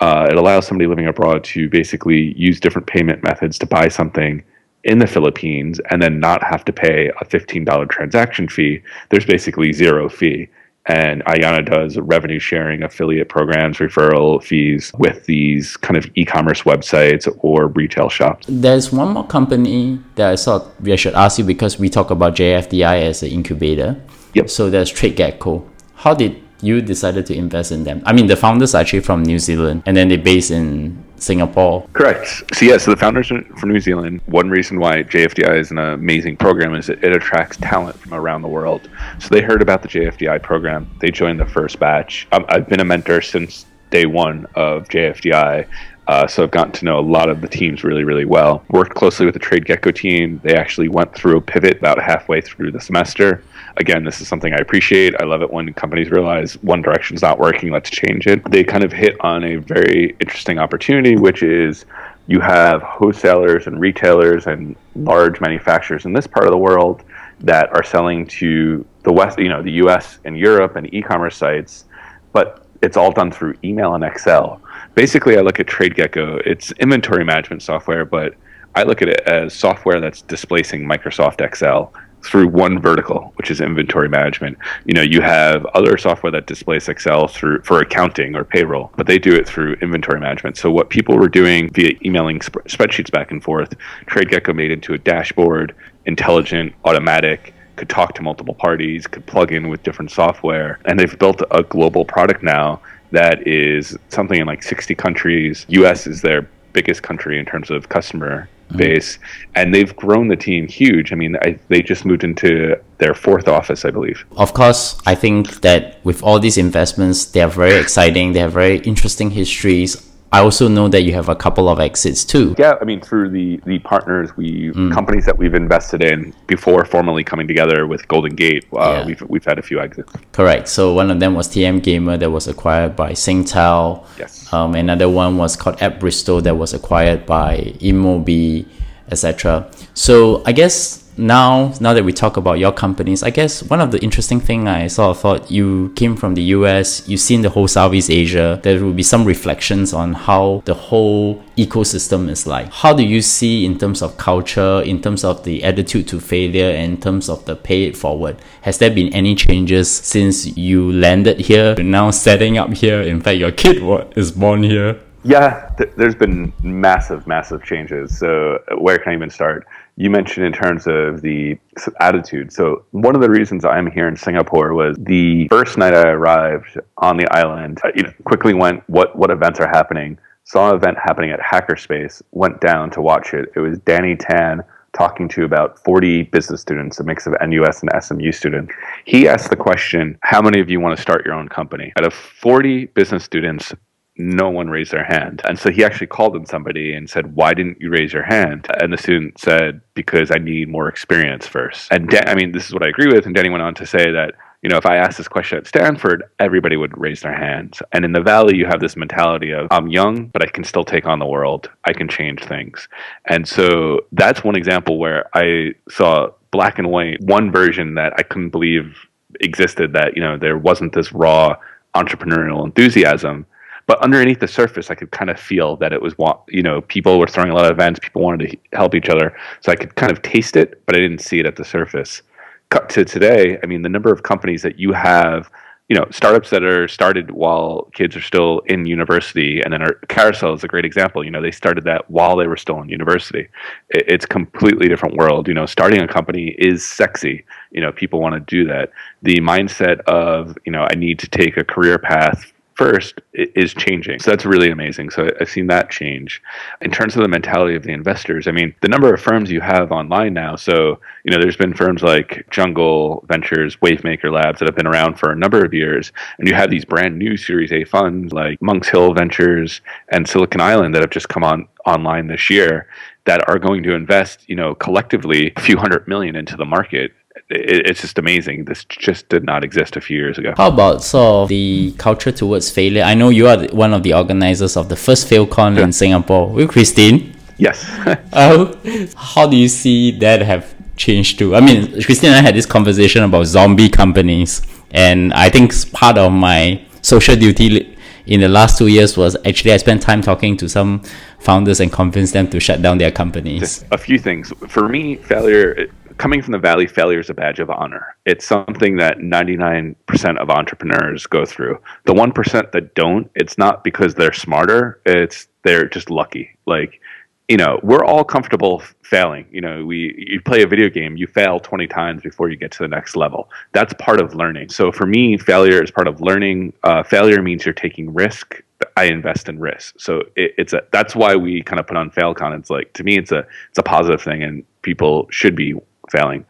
Uh, 0.00 0.26
it 0.28 0.36
allows 0.36 0.66
somebody 0.66 0.88
living 0.88 1.06
abroad 1.06 1.44
to 1.44 1.68
basically 1.68 2.34
use 2.36 2.58
different 2.58 2.88
payment 2.88 3.22
methods 3.22 3.58
to 3.58 3.66
buy 3.66 3.86
something 3.86 4.42
in 4.84 4.98
the 4.98 5.06
Philippines 5.06 5.78
and 5.90 6.02
then 6.02 6.18
not 6.18 6.42
have 6.42 6.64
to 6.64 6.72
pay 6.72 7.08
a 7.20 7.24
$15 7.26 7.88
transaction 7.90 8.48
fee. 8.48 8.82
There's 9.10 9.26
basically 9.26 9.72
zero 9.72 10.08
fee 10.08 10.48
and 10.86 11.22
Ayannah 11.24 11.64
does 11.64 11.98
revenue 11.98 12.38
sharing 12.38 12.82
affiliate 12.82 13.28
programs, 13.28 13.78
referral 13.78 14.42
fees 14.42 14.90
with 14.98 15.26
these 15.26 15.76
kind 15.76 15.96
of 15.96 16.10
e-commerce 16.14 16.62
websites 16.62 17.28
or 17.40 17.68
retail 17.68 18.08
shops. 18.08 18.46
There's 18.48 18.90
one 18.90 19.12
more 19.12 19.26
company 19.26 20.00
that 20.14 20.32
I 20.32 20.36
thought 20.36 20.68
I 20.84 20.96
should 20.96 21.14
ask 21.14 21.38
you 21.38 21.44
because 21.44 21.78
we 21.78 21.88
talk 21.88 22.10
about 22.10 22.34
JFDI 22.34 23.02
as 23.02 23.22
an 23.22 23.28
incubator. 23.28 24.00
Yep. 24.34 24.48
So 24.48 24.70
there's 24.70 24.92
TradeGecko. 24.92 25.68
How 25.96 26.14
did 26.14 26.40
you 26.62 26.80
decided 26.80 27.26
to 27.26 27.34
invest 27.34 27.72
in 27.72 27.84
them? 27.84 28.02
I 28.04 28.12
mean, 28.12 28.26
the 28.26 28.36
founders 28.36 28.74
are 28.74 28.80
actually 28.80 29.00
from 29.00 29.22
New 29.22 29.38
Zealand, 29.38 29.82
and 29.86 29.96
then 29.96 30.08
they're 30.08 30.18
based 30.18 30.50
in 30.50 31.02
Singapore. 31.16 31.86
Correct. 31.92 32.42
So 32.54 32.64
yeah, 32.64 32.78
so 32.78 32.90
the 32.90 32.96
founders 32.96 33.30
are 33.30 33.42
from 33.58 33.70
New 33.70 33.80
Zealand. 33.80 34.20
One 34.26 34.48
reason 34.48 34.80
why 34.80 35.02
JFDI 35.02 35.58
is 35.58 35.70
an 35.70 35.78
amazing 35.78 36.36
program 36.36 36.74
is 36.74 36.86
that 36.86 37.02
it 37.04 37.14
attracts 37.14 37.56
talent 37.58 37.98
from 37.98 38.14
around 38.14 38.42
the 38.42 38.48
world. 38.48 38.88
So 39.18 39.28
they 39.28 39.42
heard 39.42 39.62
about 39.62 39.82
the 39.82 39.88
JFDI 39.88 40.42
program. 40.42 40.90
They 41.00 41.10
joined 41.10 41.40
the 41.40 41.46
first 41.46 41.78
batch. 41.78 42.26
I've 42.32 42.68
been 42.68 42.80
a 42.80 42.84
mentor 42.84 43.20
since 43.20 43.66
day 43.90 44.06
one 44.06 44.46
of 44.54 44.88
JFDI. 44.88 45.66
Uh, 46.10 46.26
so 46.26 46.42
I've 46.42 46.50
gotten 46.50 46.72
to 46.72 46.84
know 46.84 46.98
a 46.98 47.00
lot 47.00 47.30
of 47.30 47.40
the 47.40 47.46
teams 47.46 47.84
really, 47.84 48.02
really 48.02 48.24
well. 48.24 48.64
Worked 48.70 48.96
closely 48.96 49.26
with 49.26 49.32
the 49.32 49.38
Trade 49.38 49.64
Gecko 49.64 49.92
team. 49.92 50.40
They 50.42 50.56
actually 50.56 50.88
went 50.88 51.14
through 51.14 51.36
a 51.36 51.40
pivot 51.40 51.78
about 51.78 52.02
halfway 52.02 52.40
through 52.40 52.72
the 52.72 52.80
semester. 52.80 53.44
Again, 53.76 54.02
this 54.02 54.20
is 54.20 54.26
something 54.26 54.52
I 54.52 54.56
appreciate. 54.56 55.14
I 55.20 55.24
love 55.24 55.40
it 55.40 55.52
when 55.52 55.72
companies 55.72 56.10
realize 56.10 56.54
one 56.64 56.82
direction's 56.82 57.22
not 57.22 57.38
working, 57.38 57.70
let's 57.70 57.90
change 57.90 58.26
it. 58.26 58.42
They 58.50 58.64
kind 58.64 58.82
of 58.82 58.92
hit 58.92 59.20
on 59.20 59.44
a 59.44 59.56
very 59.58 60.16
interesting 60.18 60.58
opportunity, 60.58 61.14
which 61.14 61.44
is 61.44 61.84
you 62.26 62.40
have 62.40 62.82
wholesalers 62.82 63.68
and 63.68 63.78
retailers 63.78 64.48
and 64.48 64.74
large 64.96 65.40
manufacturers 65.40 66.06
in 66.06 66.12
this 66.12 66.26
part 66.26 66.44
of 66.44 66.50
the 66.50 66.58
world 66.58 67.04
that 67.38 67.72
are 67.72 67.84
selling 67.84 68.26
to 68.26 68.84
the 69.04 69.12
West, 69.12 69.38
you 69.38 69.48
know, 69.48 69.62
the 69.62 69.84
US 69.84 70.18
and 70.24 70.36
Europe 70.36 70.74
and 70.74 70.92
e-commerce 70.92 71.36
sites, 71.36 71.84
but 72.32 72.66
it's 72.82 72.96
all 72.96 73.12
done 73.12 73.30
through 73.30 73.56
email 73.62 73.94
and 73.94 74.04
Excel. 74.04 74.60
Basically, 74.94 75.36
I 75.38 75.40
look 75.40 75.60
at 75.60 75.66
TradeGecko. 75.66 76.42
It's 76.46 76.72
inventory 76.72 77.24
management 77.24 77.62
software, 77.62 78.04
but 78.04 78.34
I 78.74 78.84
look 78.84 79.02
at 79.02 79.08
it 79.08 79.20
as 79.20 79.52
software 79.52 80.00
that's 80.00 80.22
displacing 80.22 80.86
Microsoft 80.86 81.40
Excel 81.40 81.92
through 82.22 82.48
one 82.48 82.80
vertical, 82.80 83.32
which 83.36 83.50
is 83.50 83.60
inventory 83.60 84.08
management. 84.08 84.58
You 84.84 84.94
know, 84.94 85.02
you 85.02 85.20
have 85.22 85.64
other 85.66 85.96
software 85.96 86.30
that 86.32 86.46
displays 86.46 86.88
Excel 86.88 87.26
through 87.26 87.62
for 87.62 87.80
accounting 87.80 88.36
or 88.36 88.44
payroll, 88.44 88.92
but 88.96 89.06
they 89.06 89.18
do 89.18 89.34
it 89.34 89.48
through 89.48 89.74
inventory 89.80 90.20
management. 90.20 90.56
So 90.56 90.70
what 90.70 90.90
people 90.90 91.16
were 91.16 91.28
doing 91.28 91.70
via 91.70 91.92
emailing 92.04 92.42
sp- 92.44 92.68
spreadsheets 92.68 93.10
back 93.10 93.30
and 93.30 93.42
forth, 93.42 93.74
TradeGecko 94.06 94.54
made 94.54 94.70
into 94.70 94.92
a 94.92 94.98
dashboard, 94.98 95.74
intelligent, 96.04 96.74
automatic, 96.84 97.54
could 97.80 97.88
talk 97.88 98.14
to 98.14 98.22
multiple 98.22 98.52
parties, 98.52 99.06
could 99.06 99.24
plug 99.24 99.52
in 99.52 99.70
with 99.70 99.82
different 99.82 100.10
software, 100.10 100.78
and 100.84 101.00
they've 101.00 101.18
built 101.18 101.40
a 101.50 101.62
global 101.62 102.04
product 102.04 102.42
now 102.42 102.78
that 103.10 103.46
is 103.48 103.96
something 104.10 104.38
in 104.38 104.46
like 104.46 104.62
60 104.62 104.94
countries. 104.94 105.64
US 105.68 106.06
is 106.06 106.20
their 106.20 106.42
biggest 106.74 107.02
country 107.02 107.38
in 107.38 107.46
terms 107.46 107.70
of 107.70 107.88
customer 107.88 108.50
mm-hmm. 108.68 108.76
base, 108.76 109.18
and 109.54 109.74
they've 109.74 109.96
grown 109.96 110.28
the 110.28 110.36
team 110.36 110.68
huge. 110.68 111.10
I 111.10 111.16
mean, 111.16 111.36
I, 111.40 111.58
they 111.68 111.80
just 111.80 112.04
moved 112.04 112.22
into 112.22 112.76
their 112.98 113.14
fourth 113.14 113.48
office, 113.48 113.86
I 113.86 113.90
believe. 113.90 114.26
Of 114.36 114.52
course, 114.52 115.00
I 115.06 115.14
think 115.14 115.62
that 115.62 116.04
with 116.04 116.22
all 116.22 116.38
these 116.38 116.58
investments, 116.58 117.24
they 117.24 117.40
are 117.40 117.48
very 117.48 117.76
exciting. 117.80 118.34
They 118.34 118.40
have 118.40 118.52
very 118.52 118.76
interesting 118.80 119.30
histories. 119.30 120.09
I 120.32 120.40
also 120.40 120.68
know 120.68 120.86
that 120.88 121.02
you 121.02 121.12
have 121.14 121.28
a 121.28 121.34
couple 121.34 121.68
of 121.68 121.80
exits 121.80 122.24
too. 122.24 122.54
Yeah, 122.56 122.74
I 122.80 122.84
mean, 122.84 123.00
through 123.00 123.30
the 123.30 123.60
the 123.66 123.80
partners, 123.80 124.36
we 124.36 124.70
companies 124.92 125.24
that 125.26 125.36
we've 125.36 125.54
invested 125.54 126.04
in 126.04 126.32
before 126.46 126.84
formally 126.84 127.24
coming 127.24 127.48
together 127.48 127.86
with 127.88 128.06
Golden 128.06 128.36
Gate, 128.36 128.64
uh, 128.72 128.78
Yeah. 128.78 129.06
we've 129.06 129.22
we've 129.22 129.44
had 129.44 129.58
a 129.58 129.62
few 129.62 129.80
exits. 129.80 130.12
Correct. 130.32 130.68
So 130.68 130.94
one 130.94 131.10
of 131.10 131.18
them 131.18 131.34
was 131.34 131.48
TM 131.48 131.82
Gamer 131.82 132.16
that 132.18 132.30
was 132.30 132.46
acquired 132.46 132.94
by 132.94 133.10
Singtel. 133.12 134.04
Yes. 134.18 134.52
Um, 134.52 134.74
another 134.76 135.08
one 135.08 135.36
was 135.36 135.56
called 135.56 135.82
App 135.82 135.98
Bristol 135.98 136.40
that 136.42 136.54
was 136.56 136.74
acquired 136.74 137.26
by 137.26 137.74
InMobi, 137.80 138.66
etc. 139.10 139.70
So 139.94 140.42
I 140.46 140.52
guess 140.52 141.00
now 141.20 141.74
now 141.80 141.92
that 141.92 142.04
we 142.04 142.12
talk 142.12 142.36
about 142.36 142.58
your 142.58 142.72
companies, 142.72 143.22
I 143.22 143.30
guess 143.30 143.62
one 143.62 143.80
of 143.80 143.90
the 143.92 143.98
interesting 144.00 144.40
thing 144.40 144.68
I 144.68 144.86
sort 144.86 145.16
of 145.16 145.20
thought 145.20 145.50
you 145.50 145.92
came 145.94 146.16
from 146.16 146.34
the 146.34 146.42
US, 146.56 147.08
you've 147.08 147.20
seen 147.20 147.42
the 147.42 147.50
whole 147.50 147.68
Southeast 147.68 148.10
Asia. 148.10 148.58
There 148.62 148.82
will 148.82 148.92
be 148.92 149.02
some 149.02 149.24
reflections 149.24 149.92
on 149.92 150.14
how 150.14 150.62
the 150.64 150.74
whole 150.74 151.42
ecosystem 151.56 152.28
is 152.28 152.46
like. 152.46 152.72
How 152.72 152.92
do 152.94 153.02
you 153.02 153.20
see 153.22 153.64
in 153.64 153.78
terms 153.78 154.02
of 154.02 154.16
culture, 154.16 154.82
in 154.82 155.02
terms 155.02 155.24
of 155.24 155.44
the 155.44 155.62
attitude 155.62 156.08
to 156.08 156.20
failure, 156.20 156.70
and 156.70 156.94
in 156.94 157.00
terms 157.00 157.28
of 157.28 157.44
the 157.44 157.56
pay 157.56 157.84
it 157.84 157.96
forward? 157.96 158.36
Has 158.62 158.78
there 158.78 158.90
been 158.90 159.12
any 159.12 159.34
changes 159.34 159.90
since 159.90 160.56
you 160.56 160.90
landed 160.92 161.40
here? 161.40 161.74
You're 161.76 161.84
now 161.84 162.10
setting 162.10 162.56
up 162.56 162.72
here. 162.72 163.02
In 163.02 163.20
fact, 163.20 163.38
your 163.38 163.52
kid 163.52 163.82
is 164.16 164.32
born 164.32 164.62
here. 164.62 165.00
Yeah, 165.22 165.70
th- 165.76 165.90
there's 165.96 166.14
been 166.14 166.52
massive, 166.62 167.26
massive 167.26 167.62
changes. 167.62 168.16
So, 168.18 168.58
uh, 168.70 168.76
where 168.76 168.98
can 168.98 169.12
I 169.12 169.16
even 169.16 169.28
start? 169.28 169.66
You 169.96 170.08
mentioned 170.08 170.46
in 170.46 170.52
terms 170.52 170.86
of 170.86 171.20
the 171.20 171.58
attitude. 172.00 172.52
So, 172.52 172.84
one 172.92 173.14
of 173.14 173.20
the 173.20 173.28
reasons 173.28 173.64
I'm 173.64 173.90
here 173.90 174.08
in 174.08 174.16
Singapore 174.16 174.72
was 174.72 174.96
the 174.98 175.46
first 175.48 175.76
night 175.76 175.92
I 175.92 176.08
arrived 176.08 176.80
on 176.98 177.18
the 177.18 177.30
island. 177.36 177.80
I, 177.84 177.92
you 177.94 178.04
know, 178.04 178.12
quickly 178.24 178.54
went, 178.54 178.82
what 178.88 179.14
what 179.14 179.30
events 179.30 179.60
are 179.60 179.68
happening? 179.68 180.18
Saw 180.44 180.70
an 180.70 180.76
event 180.76 180.96
happening 181.02 181.30
at 181.30 181.40
Hackerspace. 181.40 182.22
Went 182.32 182.60
down 182.60 182.90
to 182.92 183.02
watch 183.02 183.34
it. 183.34 183.52
It 183.54 183.60
was 183.60 183.78
Danny 183.80 184.16
Tan 184.16 184.62
talking 184.96 185.28
to 185.28 185.44
about 185.44 185.78
40 185.84 186.24
business 186.24 186.60
students, 186.60 186.98
a 186.98 187.04
mix 187.04 187.26
of 187.26 187.34
NUS 187.40 187.82
and 187.82 187.90
SMU 188.02 188.32
students. 188.32 188.72
He 189.04 189.28
asked 189.28 189.50
the 189.50 189.56
question, 189.56 190.18
"How 190.22 190.40
many 190.40 190.60
of 190.60 190.70
you 190.70 190.80
want 190.80 190.96
to 190.96 191.02
start 191.02 191.26
your 191.26 191.34
own 191.34 191.48
company?" 191.48 191.92
Out 191.98 192.06
of 192.06 192.14
40 192.14 192.86
business 192.86 193.22
students, 193.22 193.74
no 194.20 194.50
one 194.50 194.68
raised 194.68 194.92
their 194.92 195.04
hand. 195.04 195.40
And 195.44 195.58
so 195.58 195.70
he 195.70 195.82
actually 195.82 196.06
called 196.08 196.36
on 196.36 196.46
somebody 196.46 196.92
and 196.92 197.08
said, 197.08 197.34
Why 197.34 197.54
didn't 197.54 197.80
you 197.80 197.90
raise 197.90 198.12
your 198.12 198.22
hand? 198.22 198.66
And 198.80 198.92
the 198.92 198.98
student 198.98 199.38
said, 199.40 199.80
Because 199.94 200.30
I 200.30 200.38
need 200.38 200.68
more 200.68 200.88
experience 200.88 201.46
first. 201.46 201.90
And 201.90 202.08
Dan, 202.08 202.28
I 202.28 202.34
mean, 202.34 202.52
this 202.52 202.66
is 202.66 202.74
what 202.74 202.84
I 202.84 202.88
agree 202.88 203.08
with. 203.08 203.26
And 203.26 203.34
Danny 203.34 203.50
went 203.50 203.62
on 203.62 203.74
to 203.76 203.86
say 203.86 204.10
that, 204.12 204.34
you 204.62 204.68
know, 204.68 204.76
if 204.76 204.84
I 204.84 204.96
asked 204.96 205.16
this 205.16 205.28
question 205.28 205.56
at 205.56 205.66
Stanford, 205.66 206.24
everybody 206.38 206.76
would 206.76 206.96
raise 206.98 207.22
their 207.22 207.34
hands. 207.34 207.80
And 207.92 208.04
in 208.04 208.12
the 208.12 208.20
Valley, 208.20 208.56
you 208.56 208.66
have 208.66 208.80
this 208.80 208.94
mentality 208.94 209.52
of, 209.52 209.68
I'm 209.70 209.88
young, 209.88 210.26
but 210.26 210.42
I 210.42 210.50
can 210.50 210.64
still 210.64 210.84
take 210.84 211.06
on 211.06 211.18
the 211.18 211.26
world. 211.26 211.70
I 211.86 211.94
can 211.94 212.08
change 212.08 212.44
things. 212.44 212.86
And 213.24 213.48
so 213.48 214.00
that's 214.12 214.44
one 214.44 214.56
example 214.56 214.98
where 214.98 215.30
I 215.34 215.72
saw 215.88 216.28
black 216.50 216.78
and 216.78 216.90
white, 216.90 217.22
one 217.22 217.50
version 217.50 217.94
that 217.94 218.12
I 218.18 218.22
couldn't 218.22 218.50
believe 218.50 218.98
existed 219.40 219.94
that, 219.94 220.14
you 220.14 220.22
know, 220.22 220.36
there 220.36 220.58
wasn't 220.58 220.92
this 220.92 221.10
raw 221.12 221.56
entrepreneurial 221.94 222.64
enthusiasm 222.64 223.46
but 223.90 224.00
underneath 224.02 224.38
the 224.38 224.46
surface 224.46 224.88
i 224.88 224.94
could 224.94 225.10
kind 225.10 225.30
of 225.30 225.40
feel 225.40 225.76
that 225.76 225.92
it 225.92 226.00
was 226.00 226.14
you 226.46 226.62
know 226.62 226.80
people 226.82 227.18
were 227.18 227.26
throwing 227.26 227.50
a 227.50 227.54
lot 227.54 227.64
of 227.64 227.72
events 227.72 227.98
people 227.98 228.22
wanted 228.22 228.48
to 228.48 228.56
help 228.72 228.94
each 228.94 229.08
other 229.08 229.36
so 229.62 229.72
i 229.72 229.74
could 229.74 229.92
kind 229.96 230.12
of 230.12 230.22
taste 230.22 230.54
it 230.54 230.80
but 230.86 230.94
i 230.94 231.00
didn't 231.00 231.18
see 231.18 231.40
it 231.40 231.46
at 231.46 231.56
the 231.56 231.64
surface. 231.64 232.22
Cut 232.68 232.88
to 232.90 233.04
today 233.04 233.58
i 233.64 233.66
mean 233.66 233.82
the 233.82 233.88
number 233.88 234.12
of 234.12 234.22
companies 234.22 234.62
that 234.62 234.78
you 234.78 234.92
have 234.92 235.50
you 235.88 235.96
know 235.96 236.06
startups 236.12 236.50
that 236.50 236.62
are 236.62 236.86
started 236.86 237.32
while 237.32 237.90
kids 237.92 238.14
are 238.14 238.20
still 238.20 238.60
in 238.66 238.86
university 238.86 239.60
and 239.60 239.72
then 239.72 239.82
our 239.82 239.94
Carousell 240.06 240.54
is 240.54 240.62
a 240.62 240.68
great 240.68 240.84
example 240.84 241.24
you 241.24 241.32
know 241.32 241.42
they 241.42 241.50
started 241.50 241.82
that 241.82 242.08
while 242.08 242.36
they 242.36 242.46
were 242.46 242.56
still 242.56 242.80
in 242.80 242.88
university. 242.88 243.48
It, 243.88 244.04
it's 244.06 244.24
completely 244.24 244.86
different 244.86 245.16
world 245.16 245.48
you 245.48 245.54
know 245.54 245.66
starting 245.66 246.00
a 246.00 246.06
company 246.06 246.54
is 246.58 246.86
sexy 246.86 247.44
you 247.72 247.80
know 247.80 247.90
people 247.90 248.20
want 248.20 248.34
to 248.36 248.56
do 248.56 248.64
that. 248.68 248.92
The 249.22 249.38
mindset 249.40 249.98
of 250.02 250.56
you 250.64 250.70
know 250.70 250.86
i 250.92 250.94
need 250.94 251.18
to 251.18 251.28
take 251.28 251.56
a 251.56 251.64
career 251.64 251.98
path 251.98 252.52
first 252.80 253.20
is 253.34 253.74
changing. 253.74 254.18
So 254.20 254.30
that's 254.30 254.46
really 254.46 254.70
amazing. 254.70 255.10
So 255.10 255.28
I've 255.38 255.50
seen 255.50 255.66
that 255.66 255.90
change. 255.90 256.40
In 256.80 256.90
terms 256.90 257.14
of 257.14 257.20
the 257.22 257.28
mentality 257.28 257.76
of 257.76 257.82
the 257.82 257.92
investors, 257.92 258.48
I 258.48 258.52
mean, 258.52 258.74
the 258.80 258.88
number 258.88 259.12
of 259.12 259.20
firms 259.20 259.50
you 259.50 259.60
have 259.60 259.92
online 259.92 260.32
now. 260.32 260.56
So, 260.56 260.98
you 261.24 261.30
know, 261.30 261.38
there's 261.38 261.58
been 261.58 261.74
firms 261.74 262.02
like 262.02 262.46
Jungle 262.50 263.22
Ventures, 263.28 263.76
Wavemaker 263.76 264.32
Labs 264.32 264.60
that 264.60 264.64
have 264.66 264.76
been 264.76 264.86
around 264.86 265.18
for 265.18 265.30
a 265.30 265.36
number 265.36 265.62
of 265.62 265.74
years. 265.74 266.10
And 266.38 266.48
you 266.48 266.54
have 266.54 266.70
these 266.70 266.86
brand 266.86 267.18
new 267.18 267.36
Series 267.36 267.70
A 267.70 267.84
funds 267.84 268.32
like 268.32 268.56
Monks 268.62 268.88
Hill 268.88 269.12
Ventures 269.12 269.82
and 270.08 270.26
Silicon 270.26 270.62
Island 270.62 270.94
that 270.94 271.02
have 271.02 271.10
just 271.10 271.28
come 271.28 271.44
on 271.44 271.68
online 271.84 272.28
this 272.28 272.48
year 272.48 272.86
that 273.26 273.46
are 273.46 273.58
going 273.58 273.82
to 273.82 273.94
invest, 273.94 274.48
you 274.48 274.56
know, 274.56 274.74
collectively 274.74 275.52
a 275.54 275.60
few 275.60 275.76
hundred 275.76 276.08
million 276.08 276.34
into 276.34 276.56
the 276.56 276.64
market. 276.64 277.12
It, 277.48 277.86
it's 277.86 278.00
just 278.00 278.18
amazing. 278.18 278.64
This 278.64 278.84
just 278.84 279.28
did 279.28 279.44
not 279.44 279.64
exist 279.64 279.96
a 279.96 280.00
few 280.00 280.16
years 280.18 280.38
ago. 280.38 280.54
How 280.56 280.68
about 280.68 281.02
so 281.02 281.46
the 281.46 281.92
culture 281.98 282.32
towards 282.32 282.70
failure? 282.70 283.02
I 283.02 283.14
know 283.14 283.28
you 283.28 283.48
are 283.48 283.66
one 283.68 283.92
of 283.92 284.02
the 284.02 284.14
organizers 284.14 284.76
of 284.76 284.88
the 284.88 284.96
first 284.96 285.28
FailCon 285.28 285.78
in 285.78 285.92
Singapore 285.92 286.48
with 286.48 286.70
Christine. 286.70 287.34
Yes. 287.56 287.84
Uh, 288.32 288.74
how 289.16 289.46
do 289.46 289.56
you 289.56 289.68
see 289.68 290.18
that 290.18 290.42
have 290.42 290.74
changed 290.96 291.38
too? 291.38 291.54
I 291.54 291.60
mean, 291.60 292.02
Christine 292.02 292.30
and 292.30 292.38
I 292.38 292.42
had 292.42 292.54
this 292.54 292.66
conversation 292.66 293.22
about 293.22 293.44
zombie 293.44 293.88
companies, 293.88 294.62
and 294.90 295.32
I 295.34 295.50
think 295.50 295.72
part 295.92 296.18
of 296.18 296.32
my 296.32 296.82
social 297.02 297.36
duty 297.36 297.96
in 298.26 298.40
the 298.40 298.48
last 298.48 298.78
two 298.78 298.86
years 298.86 299.16
was 299.16 299.36
actually 299.44 299.72
I 299.72 299.76
spent 299.76 300.02
time 300.02 300.22
talking 300.22 300.56
to 300.58 300.68
some 300.68 301.02
founders 301.38 301.80
and 301.80 301.92
convinced 301.92 302.32
them 302.32 302.48
to 302.50 302.60
shut 302.60 302.82
down 302.82 302.98
their 302.98 303.10
companies. 303.10 303.84
a 303.90 303.98
few 303.98 304.18
things. 304.18 304.52
For 304.68 304.88
me, 304.88 305.16
failure, 305.16 305.88
coming 306.20 306.42
from 306.42 306.52
the 306.52 306.58
Valley, 306.58 306.86
failure 306.86 307.18
is 307.18 307.30
a 307.30 307.34
badge 307.34 307.60
of 307.60 307.70
honor. 307.70 308.14
It's 308.26 308.46
something 308.46 308.96
that 308.98 309.18
99% 309.18 309.96
of 310.36 310.50
entrepreneurs 310.50 311.26
go 311.26 311.46
through. 311.46 311.78
The 312.04 312.12
1% 312.12 312.72
that 312.72 312.94
don't, 312.94 313.30
it's 313.34 313.56
not 313.56 313.82
because 313.82 314.14
they're 314.14 314.32
smarter, 314.32 315.00
it's 315.06 315.48
they're 315.64 315.88
just 315.88 316.10
lucky. 316.10 316.50
Like, 316.66 317.00
you 317.48 317.56
know, 317.56 317.80
we're 317.82 318.04
all 318.04 318.22
comfortable 318.22 318.82
failing. 319.02 319.46
You 319.50 319.62
know, 319.62 319.84
we 319.84 320.14
you 320.18 320.42
play 320.42 320.62
a 320.62 320.66
video 320.66 320.90
game, 320.90 321.16
you 321.16 321.26
fail 321.26 321.58
20 321.58 321.86
times 321.86 322.22
before 322.22 322.50
you 322.50 322.56
get 322.56 322.70
to 322.72 322.78
the 322.80 322.88
next 322.88 323.16
level. 323.16 323.50
That's 323.72 323.94
part 323.94 324.20
of 324.20 324.34
learning. 324.34 324.68
So 324.68 324.92
for 324.92 325.06
me, 325.06 325.38
failure 325.38 325.82
is 325.82 325.90
part 325.90 326.06
of 326.06 326.20
learning. 326.20 326.74
Uh, 326.84 327.02
failure 327.02 327.40
means 327.42 327.64
you're 327.64 327.72
taking 327.72 328.12
risk. 328.12 328.62
I 328.96 329.04
invest 329.04 329.48
in 329.48 329.58
risk. 329.58 329.98
So 329.98 330.20
it, 330.36 330.52
it's 330.58 330.74
a 330.74 330.82
that's 330.92 331.16
why 331.16 331.34
we 331.34 331.62
kind 331.62 331.80
of 331.80 331.86
put 331.86 331.96
on 331.96 332.10
FailCon. 332.10 332.58
It's 332.58 332.70
like 332.70 332.92
to 332.92 333.04
me, 333.04 333.16
it's 333.16 333.32
a 333.32 333.46
it's 333.70 333.78
a 333.78 333.82
positive 333.82 334.22
thing, 334.22 334.42
and 334.42 334.64
people 334.82 335.26
should 335.30 335.56
be 335.56 335.74
failing. 336.10 336.44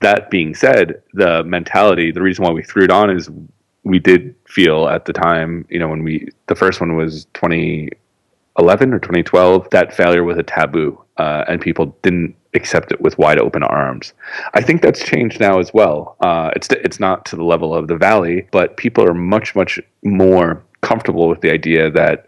That 0.00 0.30
being 0.30 0.54
said, 0.54 1.02
the 1.14 1.42
mentality, 1.44 2.12
the 2.12 2.22
reason 2.22 2.44
why 2.44 2.50
we 2.50 2.62
threw 2.62 2.84
it 2.84 2.90
on 2.90 3.10
is 3.10 3.30
we 3.84 3.98
did 3.98 4.34
feel 4.46 4.88
at 4.88 5.04
the 5.04 5.12
time, 5.12 5.64
you 5.70 5.78
know, 5.78 5.88
when 5.88 6.02
we 6.02 6.28
the 6.48 6.54
first 6.54 6.80
one 6.80 6.96
was 6.96 7.24
2011 7.34 8.92
or 8.92 8.98
2012, 8.98 9.70
that 9.70 9.94
failure 9.94 10.24
was 10.24 10.36
a 10.36 10.42
taboo, 10.42 11.00
uh, 11.16 11.44
and 11.48 11.60
people 11.60 11.96
didn't 12.02 12.34
accept 12.54 12.90
it 12.90 13.00
with 13.00 13.16
wide 13.16 13.38
open 13.38 13.62
arms. 13.62 14.12
I 14.54 14.62
think 14.62 14.82
that's 14.82 15.04
changed 15.04 15.40
now 15.40 15.60
as 15.60 15.72
well. 15.72 16.16
Uh, 16.20 16.50
it's 16.56 16.68
it's 16.70 16.98
not 16.98 17.24
to 17.26 17.36
the 17.36 17.44
level 17.44 17.74
of 17.74 17.86
the 17.86 17.96
valley, 17.96 18.48
but 18.50 18.76
people 18.76 19.04
are 19.04 19.14
much 19.14 19.54
much 19.54 19.80
more 20.02 20.62
comfortable 20.80 21.28
with 21.28 21.40
the 21.40 21.52
idea 21.52 21.90
that 21.90 22.26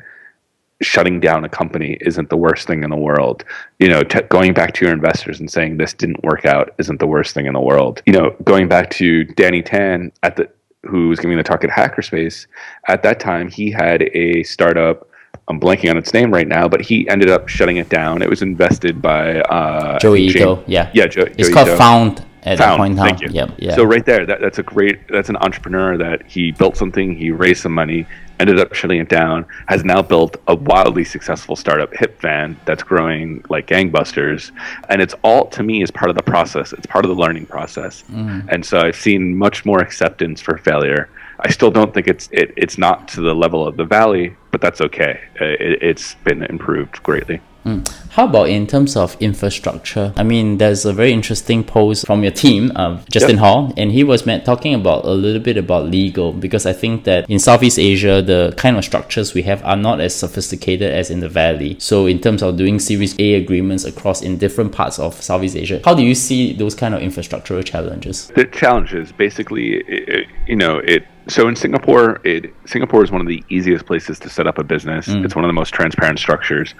shutting 0.80 1.18
down 1.20 1.44
a 1.44 1.48
company 1.48 1.98
isn't 2.00 2.30
the 2.30 2.36
worst 2.36 2.66
thing 2.66 2.84
in 2.84 2.90
the 2.90 2.96
world. 2.96 3.44
You 3.78 3.88
know, 3.88 4.02
t- 4.02 4.22
going 4.28 4.54
back 4.54 4.74
to 4.74 4.84
your 4.84 4.94
investors 4.94 5.40
and 5.40 5.50
saying 5.50 5.76
this 5.76 5.92
didn't 5.92 6.22
work 6.22 6.44
out 6.44 6.74
isn't 6.78 7.00
the 7.00 7.06
worst 7.06 7.34
thing 7.34 7.46
in 7.46 7.54
the 7.54 7.60
world. 7.60 8.02
You 8.06 8.12
know, 8.12 8.36
going 8.44 8.68
back 8.68 8.90
to 8.90 9.24
Danny 9.24 9.62
Tan 9.62 10.12
at 10.22 10.36
the 10.36 10.48
who 10.84 11.08
was 11.08 11.18
giving 11.18 11.36
the 11.36 11.42
talk 11.42 11.64
at 11.64 11.70
Hackerspace 11.70 12.46
at 12.86 13.02
that 13.02 13.18
time, 13.18 13.50
he 13.50 13.70
had 13.70 14.02
a 14.14 14.42
startup. 14.44 15.08
I'm 15.48 15.58
blanking 15.58 15.90
on 15.90 15.96
its 15.96 16.12
name 16.14 16.32
right 16.32 16.46
now, 16.46 16.68
but 16.68 16.80
he 16.80 17.08
ended 17.08 17.30
up 17.30 17.48
shutting 17.48 17.78
it 17.78 17.88
down. 17.88 18.22
It 18.22 18.30
was 18.30 18.42
invested 18.42 19.02
by 19.02 19.40
uh, 19.40 19.98
Joi 19.98 20.16
Ito, 20.18 20.62
yeah. 20.66 20.90
yeah, 20.94 21.06
Joe, 21.06 21.22
It's 21.22 21.48
Joey 21.48 21.52
called 21.52 21.68
Ito. 21.68 21.76
Found 21.76 22.18
at 22.42 22.58
that 22.58 22.58
Found, 22.58 22.78
point 22.78 22.90
in 22.92 22.96
time. 22.98 23.08
thank 23.08 23.20
you. 23.22 23.28
Yep, 23.30 23.50
yeah. 23.58 23.74
So 23.74 23.84
right 23.84 24.04
there, 24.04 24.24
that, 24.26 24.40
that's 24.40 24.58
a 24.58 24.62
great. 24.62 25.08
That's 25.08 25.28
an 25.28 25.36
entrepreneur 25.36 25.96
that 25.98 26.24
he 26.26 26.52
built 26.52 26.76
something. 26.76 27.16
He 27.16 27.30
raised 27.30 27.62
some 27.62 27.72
money, 27.72 28.06
ended 28.40 28.58
up 28.58 28.74
shutting 28.74 29.00
it 29.00 29.08
down. 29.08 29.46
Has 29.66 29.84
now 29.84 30.02
built 30.02 30.36
a 30.46 30.54
wildly 30.54 31.04
successful 31.04 31.56
startup, 31.56 31.92
HipVan, 31.92 32.56
that's 32.64 32.82
growing 32.82 33.44
like 33.48 33.66
gangbusters. 33.66 34.50
And 34.88 35.02
it's 35.02 35.14
all 35.22 35.46
to 35.48 35.62
me 35.62 35.82
is 35.82 35.90
part 35.90 36.10
of 36.10 36.16
the 36.16 36.22
process. 36.22 36.72
It's 36.72 36.86
part 36.86 37.04
of 37.04 37.08
the 37.10 37.16
learning 37.16 37.46
process. 37.46 38.04
Mm. 38.10 38.46
And 38.48 38.64
so 38.64 38.78
I've 38.80 38.96
seen 38.96 39.36
much 39.36 39.64
more 39.64 39.80
acceptance 39.80 40.40
for 40.40 40.58
failure. 40.58 41.08
I 41.40 41.50
still 41.50 41.70
don't 41.70 41.94
think 41.94 42.08
it's 42.08 42.28
it, 42.32 42.52
it's 42.56 42.78
not 42.78 43.06
to 43.08 43.20
the 43.20 43.34
level 43.34 43.66
of 43.66 43.76
the 43.76 43.84
valley, 43.84 44.36
but 44.50 44.60
that's 44.60 44.80
okay. 44.80 45.20
Uh, 45.40 45.44
It, 45.44 45.82
it's 45.82 46.14
been 46.24 46.42
improved 46.44 47.02
greatly. 47.02 47.40
Mm. 47.68 48.08
How 48.10 48.24
about 48.24 48.48
in 48.48 48.66
terms 48.66 48.96
of 48.96 49.16
infrastructure? 49.20 50.12
I 50.16 50.24
mean, 50.24 50.58
there's 50.58 50.84
a 50.84 50.92
very 50.92 51.12
interesting 51.12 51.62
post 51.62 52.06
from 52.06 52.22
your 52.22 52.32
team, 52.32 52.72
um, 52.74 53.04
Justin 53.10 53.36
yep. 53.36 53.40
Hall, 53.40 53.72
and 53.76 53.92
he 53.92 54.02
was 54.02 54.22
talking 54.22 54.74
about 54.74 55.04
a 55.04 55.12
little 55.12 55.40
bit 55.40 55.56
about 55.56 55.84
legal 55.86 56.32
because 56.32 56.66
I 56.66 56.72
think 56.72 57.04
that 57.04 57.30
in 57.30 57.38
Southeast 57.38 57.78
Asia, 57.78 58.20
the 58.20 58.54
kind 58.56 58.76
of 58.76 58.84
structures 58.84 59.34
we 59.34 59.42
have 59.42 59.64
are 59.64 59.76
not 59.76 60.00
as 60.00 60.14
sophisticated 60.14 60.90
as 60.92 61.10
in 61.10 61.20
the 61.20 61.28
Valley. 61.28 61.76
So, 61.78 62.06
in 62.06 62.18
terms 62.18 62.42
of 62.42 62.56
doing 62.56 62.80
Series 62.80 63.14
A 63.20 63.34
agreements 63.34 63.84
across 63.84 64.22
in 64.22 64.36
different 64.38 64.72
parts 64.72 64.98
of 64.98 65.20
Southeast 65.22 65.56
Asia, 65.56 65.80
how 65.84 65.94
do 65.94 66.02
you 66.02 66.14
see 66.14 66.52
those 66.54 66.74
kind 66.74 66.94
of 66.94 67.00
infrastructural 67.00 67.64
challenges? 67.64 68.28
The 68.34 68.46
challenges, 68.46 69.12
basically, 69.12 69.76
it, 69.86 70.26
you 70.46 70.56
know, 70.56 70.78
it 70.78 71.04
so 71.28 71.46
in 71.46 71.56
Singapore, 71.56 72.20
it 72.24 72.52
Singapore 72.64 73.04
is 73.04 73.10
one 73.10 73.20
of 73.20 73.26
the 73.26 73.44
easiest 73.50 73.84
places 73.84 74.18
to 74.20 74.30
set 74.30 74.46
up 74.46 74.58
a 74.58 74.64
business. 74.64 75.08
Mm. 75.08 75.24
It's 75.24 75.36
one 75.36 75.44
of 75.44 75.48
the 75.48 75.54
most 75.54 75.74
transparent 75.74 76.18
structures. 76.18 76.74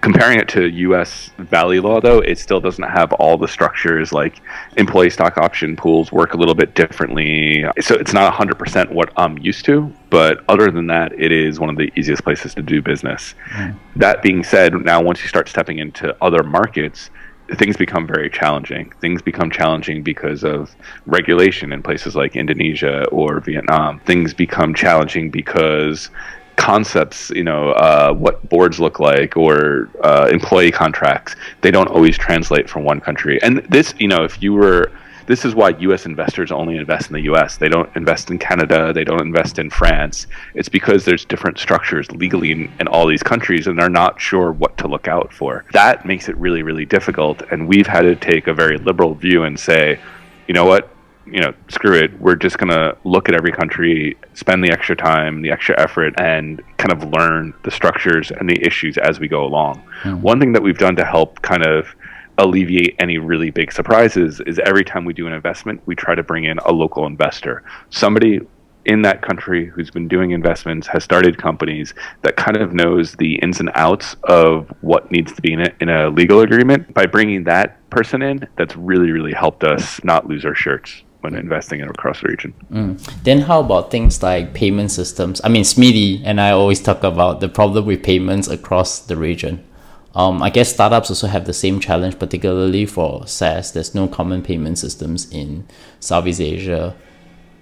Comparing 0.00 0.38
it 0.38 0.48
to 0.48 0.68
U.S. 0.68 1.30
Valley 1.38 1.80
law, 1.80 2.00
though, 2.00 2.20
it 2.20 2.38
still 2.38 2.60
doesn't 2.60 2.84
have 2.84 3.12
all 3.14 3.36
the 3.36 3.48
structures. 3.48 4.12
Like 4.12 4.40
employee 4.76 5.10
stock 5.10 5.36
option 5.38 5.76
pools 5.76 6.12
work 6.12 6.34
a 6.34 6.36
little 6.36 6.54
bit 6.54 6.74
differently, 6.74 7.64
so 7.80 7.94
it's 7.94 8.12
not 8.12 8.32
100% 8.32 8.90
what 8.92 9.12
I'm 9.16 9.38
used 9.38 9.64
to. 9.64 9.92
But 10.10 10.44
other 10.48 10.70
than 10.70 10.86
that, 10.86 11.12
it 11.12 11.32
is 11.32 11.58
one 11.58 11.68
of 11.68 11.76
the 11.76 11.92
easiest 11.98 12.22
places 12.22 12.54
to 12.54 12.62
do 12.62 12.80
business. 12.80 13.34
Mm. 13.50 13.76
That 13.96 14.22
being 14.22 14.44
said, 14.44 14.72
now 14.74 15.02
once 15.02 15.20
you 15.20 15.28
start 15.28 15.48
stepping 15.48 15.78
into 15.78 16.16
other 16.22 16.42
markets, 16.44 17.10
things 17.56 17.76
become 17.76 18.06
very 18.06 18.28
challenging. 18.28 18.92
Things 19.00 19.22
become 19.22 19.50
challenging 19.50 20.02
because 20.02 20.44
of 20.44 20.74
regulation 21.06 21.72
in 21.72 21.82
places 21.82 22.14
like 22.14 22.36
Indonesia 22.36 23.06
or 23.08 23.40
Vietnam. 23.40 24.00
Things 24.00 24.34
become 24.34 24.74
challenging 24.74 25.30
because 25.30 26.10
concepts, 26.58 27.30
you 27.30 27.44
know, 27.44 27.70
uh, 27.70 28.12
what 28.12 28.46
boards 28.50 28.78
look 28.78 29.00
like 29.00 29.36
or 29.36 29.88
uh, 30.02 30.28
employee 30.30 30.72
contracts, 30.72 31.34
they 31.62 31.70
don't 31.70 31.88
always 31.88 32.18
translate 32.18 32.68
from 32.68 32.84
one 32.84 33.00
country. 33.00 33.40
And 33.42 33.58
this, 33.70 33.94
you 33.98 34.08
know, 34.08 34.24
if 34.24 34.42
you 34.42 34.52
were 34.52 34.92
this 35.28 35.44
is 35.44 35.54
why 35.54 35.68
U.S. 35.80 36.06
investors 36.06 36.50
only 36.50 36.78
invest 36.78 37.10
in 37.10 37.12
the 37.12 37.20
U.S. 37.24 37.58
They 37.58 37.68
don't 37.68 37.94
invest 37.94 38.30
in 38.30 38.38
Canada. 38.38 38.94
They 38.94 39.04
don't 39.04 39.20
invest 39.20 39.58
in 39.58 39.68
France. 39.68 40.26
It's 40.54 40.70
because 40.70 41.04
there's 41.04 41.26
different 41.26 41.58
structures 41.58 42.10
legally 42.12 42.50
in, 42.50 42.72
in 42.80 42.88
all 42.88 43.06
these 43.06 43.22
countries, 43.22 43.66
and 43.66 43.78
they're 43.78 43.90
not 43.90 44.18
sure 44.18 44.52
what 44.52 44.78
to 44.78 44.88
look 44.88 45.06
out 45.06 45.30
for. 45.30 45.66
That 45.74 46.06
makes 46.06 46.30
it 46.30 46.36
really, 46.38 46.62
really 46.62 46.86
difficult. 46.86 47.42
And 47.50 47.68
we've 47.68 47.86
had 47.86 48.02
to 48.02 48.16
take 48.16 48.46
a 48.46 48.54
very 48.54 48.78
liberal 48.78 49.14
view 49.14 49.42
and 49.42 49.60
say, 49.60 50.00
you 50.46 50.54
know 50.54 50.64
what, 50.64 50.88
you 51.32 51.40
know, 51.40 51.52
screw 51.68 51.94
it. 51.94 52.18
We're 52.20 52.36
just 52.36 52.58
going 52.58 52.70
to 52.70 52.96
look 53.04 53.28
at 53.28 53.34
every 53.34 53.52
country, 53.52 54.16
spend 54.34 54.64
the 54.64 54.70
extra 54.70 54.96
time, 54.96 55.42
the 55.42 55.50
extra 55.50 55.78
effort, 55.80 56.14
and 56.20 56.62
kind 56.78 56.92
of 56.92 57.10
learn 57.10 57.54
the 57.64 57.70
structures 57.70 58.30
and 58.30 58.48
the 58.48 58.60
issues 58.64 58.98
as 58.98 59.20
we 59.20 59.28
go 59.28 59.44
along. 59.44 59.76
Mm-hmm. 60.02 60.22
One 60.22 60.40
thing 60.40 60.52
that 60.52 60.62
we've 60.62 60.78
done 60.78 60.96
to 60.96 61.04
help 61.04 61.40
kind 61.42 61.64
of 61.64 61.86
alleviate 62.38 62.94
any 62.98 63.18
really 63.18 63.50
big 63.50 63.72
surprises 63.72 64.40
is 64.46 64.58
every 64.60 64.84
time 64.84 65.04
we 65.04 65.12
do 65.12 65.26
an 65.26 65.32
investment, 65.32 65.80
we 65.86 65.94
try 65.94 66.14
to 66.14 66.22
bring 66.22 66.44
in 66.44 66.58
a 66.58 66.72
local 66.72 67.04
investor, 67.06 67.64
somebody 67.90 68.40
in 68.84 69.02
that 69.02 69.20
country 69.20 69.66
who's 69.66 69.90
been 69.90 70.08
doing 70.08 70.30
investments, 70.30 70.86
has 70.86 71.04
started 71.04 71.36
companies 71.36 71.92
that 72.22 72.36
kind 72.36 72.56
of 72.56 72.72
knows 72.72 73.12
the 73.16 73.34
ins 73.36 73.60
and 73.60 73.70
outs 73.74 74.16
of 74.24 74.72
what 74.80 75.10
needs 75.10 75.32
to 75.32 75.42
be 75.42 75.52
in, 75.52 75.60
it, 75.60 75.74
in 75.80 75.90
a 75.90 76.08
legal 76.08 76.40
agreement. 76.40 76.94
By 76.94 77.04
bringing 77.04 77.44
that 77.44 77.76
person 77.90 78.22
in, 78.22 78.48
that's 78.56 78.76
really, 78.76 79.10
really 79.10 79.34
helped 79.34 79.62
us 79.62 80.02
not 80.04 80.26
lose 80.26 80.44
our 80.46 80.54
shirts 80.54 81.02
when 81.20 81.34
investing 81.34 81.80
in 81.80 81.88
across 81.88 82.20
the 82.20 82.28
region. 82.28 82.54
Mm. 82.72 83.22
Then 83.24 83.40
how 83.40 83.60
about 83.60 83.90
things 83.90 84.22
like 84.22 84.54
payment 84.54 84.90
systems? 84.90 85.40
I 85.42 85.48
mean, 85.48 85.64
Smithy 85.64 86.22
and 86.24 86.40
I 86.40 86.50
always 86.50 86.80
talk 86.80 87.02
about 87.02 87.40
the 87.40 87.48
problem 87.48 87.86
with 87.86 88.02
payments 88.02 88.48
across 88.48 89.00
the 89.00 89.16
region. 89.16 89.64
Um, 90.14 90.42
I 90.42 90.50
guess 90.50 90.72
startups 90.72 91.10
also 91.10 91.26
have 91.26 91.44
the 91.44 91.52
same 91.52 91.80
challenge, 91.80 92.18
particularly 92.18 92.86
for 92.86 93.26
SaaS. 93.26 93.72
There's 93.72 93.94
no 93.94 94.08
common 94.08 94.42
payment 94.42 94.78
systems 94.78 95.30
in 95.30 95.66
Southeast 96.00 96.40
Asia. 96.40 96.96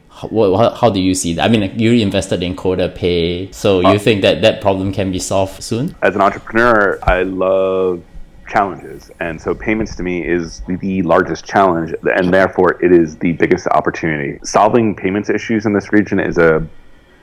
How, 0.09 0.71
how, 0.71 0.89
do 0.89 1.01
you 1.01 1.15
see 1.15 1.35
that? 1.35 1.45
I 1.45 1.49
mean, 1.49 1.79
you 1.79 1.93
invested 1.93 2.43
in 2.43 2.57
Coda 2.57 2.89
Pay, 2.89 3.53
so 3.53 3.81
you 3.81 3.89
uh, 3.89 3.99
think 3.99 4.23
that 4.23 4.41
that 4.41 4.63
problem 4.63 4.93
can 4.93 5.13
be 5.13 5.19
solved 5.19 5.63
soon? 5.63 5.95
As 6.01 6.15
an 6.15 6.23
entrepreneur, 6.23 6.99
I 7.03 7.25
love 7.25 8.03
challenges, 8.49 9.11
and 9.20 9.40
so 9.40 9.55
payments 9.55 9.97
to 9.97 10.03
me 10.03 10.26
is 10.26 10.62
the 10.66 11.03
largest 11.03 11.44
challenge, 11.44 11.94
and 12.14 12.32
therefore 12.32 12.82
it 12.82 12.92
is 12.92 13.16
the 13.16 13.32
biggest 13.32 13.66
opportunity. 13.68 14.38
Solving 14.44 14.94
payments 14.94 15.30
issues 15.30 15.66
in 15.66 15.72
this 15.72 15.92
region 15.92 16.18
is 16.20 16.38
a 16.38 16.66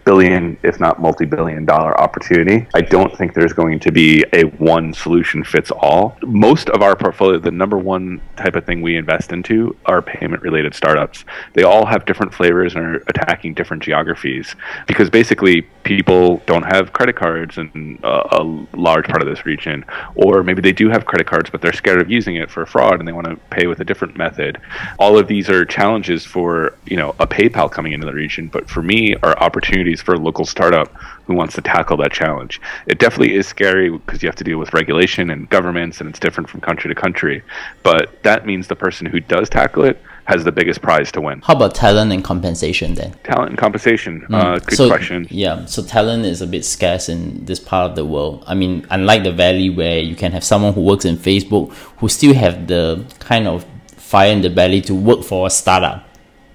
billion, 0.04 0.58
if 0.64 0.80
not 0.80 1.02
multi 1.02 1.26
billion 1.26 1.66
dollar 1.66 2.00
opportunity. 2.00 2.68
I 2.74 2.82
don't 2.82 3.16
think 3.18 3.34
there's 3.34 3.54
going 3.54 3.80
to 3.80 3.92
be 3.92 4.24
a 4.34 4.44
one 4.44 4.94
solution 4.94 5.44
fits 5.44 5.72
all. 5.72 6.18
Most 6.24 6.70
of 6.70 6.82
our 6.82 6.96
portfolio, 6.96 7.40
the 7.40 7.52
number 7.52 7.78
one 7.78 8.22
type 8.36 8.56
of 8.56 8.66
thing 8.66 8.82
we 8.82 8.98
invest 8.98 9.32
into 9.32 9.76
are 9.86 10.02
payment 10.02 10.42
related 10.42 10.74
startups. 10.74 11.26
They 11.54 11.64
all 11.64 11.86
have 11.86 12.06
different 12.06 12.34
flavors 12.34 12.76
and 12.76 12.84
are 12.86 13.04
attacking 13.08 13.54
different 13.54 13.84
geographies 13.84 14.56
because 14.88 15.10
basically 15.10 15.62
people 15.84 16.42
don't 16.46 16.64
have 16.64 16.94
credit 16.94 17.16
cards 17.16 17.58
in 17.58 18.00
a, 18.04 18.08
a 18.40 18.44
large 18.74 19.06
part 19.08 19.22
of 19.22 19.28
this 19.28 19.46
region, 19.46 19.86
or 20.16 20.44
maybe 20.44 20.62
they 20.62 20.72
do 20.72 20.90
have 20.90 21.06
credit 21.06 21.28
cards, 21.28 21.50
but 21.50 21.62
they're 21.62 21.74
scared 21.74 22.02
of 22.02 22.10
using 22.10 22.36
it 22.36 22.50
for 22.50 22.66
fraud 22.66 23.00
and 23.00 23.08
they 23.08 23.12
want 23.12 23.28
to 23.28 23.36
pay 23.50 23.68
with 23.68 23.80
a 23.80 23.84
different 23.84 24.18
method. 24.18 24.60
All 25.00 25.18
of 25.18 25.28
these 25.28 25.50
are 25.50 25.66
challenges 25.66 26.26
for, 26.26 26.76
you 26.86 26.98
know, 26.98 27.16
a 27.20 27.28
PayPal 27.28 27.72
coming 27.72 27.94
into 27.94 28.06
the 28.06 28.14
region, 28.14 28.48
but 28.48 28.70
for 28.70 28.82
me 28.82 29.16
are 29.24 29.38
opportunities 29.40 30.02
for 30.02 30.14
a 30.14 30.20
local 30.20 30.46
startup 30.46 30.94
who 31.26 31.34
wants 31.34 31.56
to 31.56 31.62
tackle 31.62 31.98
that 31.98 32.12
challenge. 32.12 32.62
It 32.86 33.00
definitely 33.00 33.36
is 33.36 33.48
scary 33.48 33.90
because 33.90 34.22
you 34.22 34.28
have 34.28 34.36
to 34.36 34.44
deal 34.44 34.58
with 34.58 34.74
regulation 34.74 35.30
and 35.30 35.50
governments, 35.50 36.02
and 36.02 36.10
it's 36.10 36.20
different 36.20 36.50
from 36.50 36.62
country 36.62 36.94
to 36.94 37.00
country. 37.00 37.44
But 37.82 38.22
that 38.24 38.46
means 38.46 38.68
the 38.68 38.76
person 38.76 39.06
who 39.06 39.20
does 39.20 39.50
tackle 39.50 39.84
it 39.86 40.02
has 40.26 40.44
the 40.44 40.52
biggest 40.52 40.82
prize 40.82 41.12
to 41.12 41.22
win. 41.22 41.42
How 41.42 41.54
about 41.54 41.76
talent 41.76 42.12
and 42.12 42.24
compensation 42.24 42.94
then? 42.94 43.14
Talent 43.24 43.50
and 43.50 43.58
compensation. 43.58 44.22
Mm. 44.30 44.34
Uh, 44.34 44.60
good 44.60 44.78
so, 44.78 44.88
question. 44.88 45.28
Yeah, 45.30 45.66
so 45.66 45.84
talent 45.84 46.26
is 46.26 46.42
a 46.42 46.48
bit 46.48 46.64
scarce 46.64 47.10
in 47.10 47.44
this 47.46 47.60
part 47.60 47.92
of 47.92 47.96
the 47.96 48.06
world. 48.06 48.44
I 48.48 48.54
mean, 48.54 48.86
unlike 48.90 49.24
the 49.24 49.34
Valley 49.34 49.70
where 49.70 50.00
you 50.00 50.16
can 50.16 50.32
have 50.32 50.44
someone 50.44 50.74
who 50.74 50.82
works 50.82 51.06
in 51.06 51.18
Facebook 51.18 51.74
who 51.98 52.08
still 52.08 52.34
have 52.34 52.68
the 52.68 53.06
kind 53.20 53.48
of 53.48 53.66
fire 53.98 54.32
in 54.32 54.42
the 54.42 54.50
belly 54.50 54.82
to 54.82 54.94
work 54.94 55.24
for 55.24 55.48
a 55.48 55.50
startup 55.50 56.08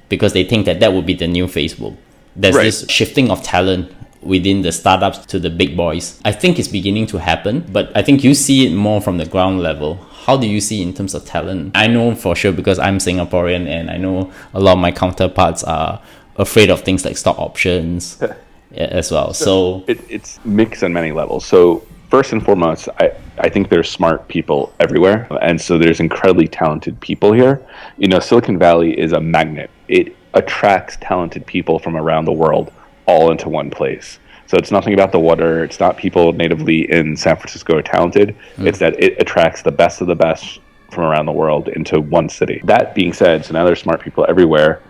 because 0.09 0.33
they 0.33 0.45
think 0.45 0.65
that 0.67 0.81
that 0.81 0.93
would 0.93 1.05
be 1.05 1.15
the 1.15 1.27
new 1.27 1.47
Facebook 1.47 1.97
there's 2.39 2.55
right. 2.55 2.63
this 2.63 2.89
shifting 2.89 3.31
of 3.31 3.43
talent 3.43 3.93
within 4.23 4.63
the 4.63 4.73
startups 4.73 5.27
to 5.27 5.39
the 5.39 5.51
big 5.51 5.77
boys. 5.77 6.21
I 6.25 6.33
think 6.33 6.59
it's 6.59 6.69
beginning 6.69 7.07
to 7.09 7.19
happen, 7.19 7.67
but 7.71 7.95
I 7.97 8.03
think 8.03 8.25
you 8.25 8.35
see 8.35 8.67
it 8.67 8.75
more 8.75 9.01
from 9.01 9.19
the 9.19 9.27
ground 9.27 9.61
level. 9.61 9.99
How 10.29 10.37
do 10.37 10.47
you 10.47 10.61
see 10.61 10.83
in 10.83 10.93
terms 10.93 11.15
of 11.15 11.25
talent? 11.25 11.75
I 11.75 11.87
know 11.87 12.15
for 12.15 12.37
sure 12.37 12.53
because 12.53 12.79
I'm 12.79 12.99
Singaporean 12.99 13.67
and 13.67 13.91
I 13.91 13.97
know 13.97 14.31
a 14.53 14.61
lot 14.61 14.73
of 14.75 14.79
my 14.79 14.93
counterparts 14.93 15.65
are 15.65 16.03
afraid 16.37 16.69
of 16.69 16.83
things 16.83 17.03
like 17.03 17.17
stock 17.17 17.39
options 17.39 18.23
as 18.75 19.11
well. 19.11 19.33
So, 19.33 19.45
so 19.45 19.85
it, 19.89 19.99
it's 20.11 20.39
mixed 20.45 20.83
on 20.85 20.93
many 20.93 21.13
levels. 21.13 21.47
So 21.47 21.83
first 22.11 22.35
and 22.35 22.45
foremost, 22.45 22.91
I, 23.01 23.13
I 23.39 23.49
think 23.49 23.71
there's 23.71 23.91
smart 23.91 24.29
people 24.29 24.71
everywhere. 24.81 25.27
And 25.41 25.59
so 25.59 25.79
there's 25.79 25.99
incredibly 25.99 26.47
talented 26.47 27.01
people 27.01 27.33
here. 27.33 27.67
You 27.97 28.09
know, 28.09 28.21
Silicon 28.21 28.59
Valley 28.59 29.01
is 29.01 29.13
a 29.13 29.21
magnet. 29.23 29.71
It 29.89 30.15
attracts 30.35 30.99
talented 31.01 31.47
people 31.47 31.79
from 31.79 31.97
around 31.97 32.27
the 32.27 32.33
world 32.33 32.71
all 33.07 33.31
into 33.31 33.49
one 33.49 33.71
place. 33.71 34.19
So 34.49 34.57
it's 34.57 34.71
nothing 34.71 34.95
about 34.95 35.13
the 35.13 35.21
water. 35.21 35.63
It's 35.63 35.79
not 35.79 35.99
people 35.99 36.33
natively 36.33 36.91
in 36.91 37.17
San 37.17 37.37
Francisco 37.37 37.77
are 37.77 37.83
talented. 37.83 38.35
Mm. 38.57 38.67
It's 38.67 38.79
that 38.79 38.99
it 38.99 39.21
attracts 39.21 39.61
the 39.61 39.71
best 39.71 40.01
of 40.01 40.07
the 40.07 40.15
best 40.15 40.61
from 40.91 41.05
around 41.05 41.27
the 41.27 41.33
world 41.33 41.69
into 41.69 42.01
one 42.01 42.31
city. 42.31 42.63
That 42.65 42.95
being 42.95 43.13
said, 43.13 43.45
so 43.45 43.53
now 43.53 43.67
there's 43.67 43.81
smart 43.81 44.01
people 44.01 44.25
everywhere. 44.27 44.83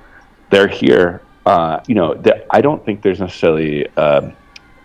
They're 0.50 0.68
here. 0.68 1.22
Uh, 1.44 1.80
you 1.88 1.96
know, 1.96 2.22
I 2.50 2.60
don't 2.60 2.84
think 2.84 3.02
there's 3.02 3.18
necessarily 3.18 3.88
um, 3.96 4.36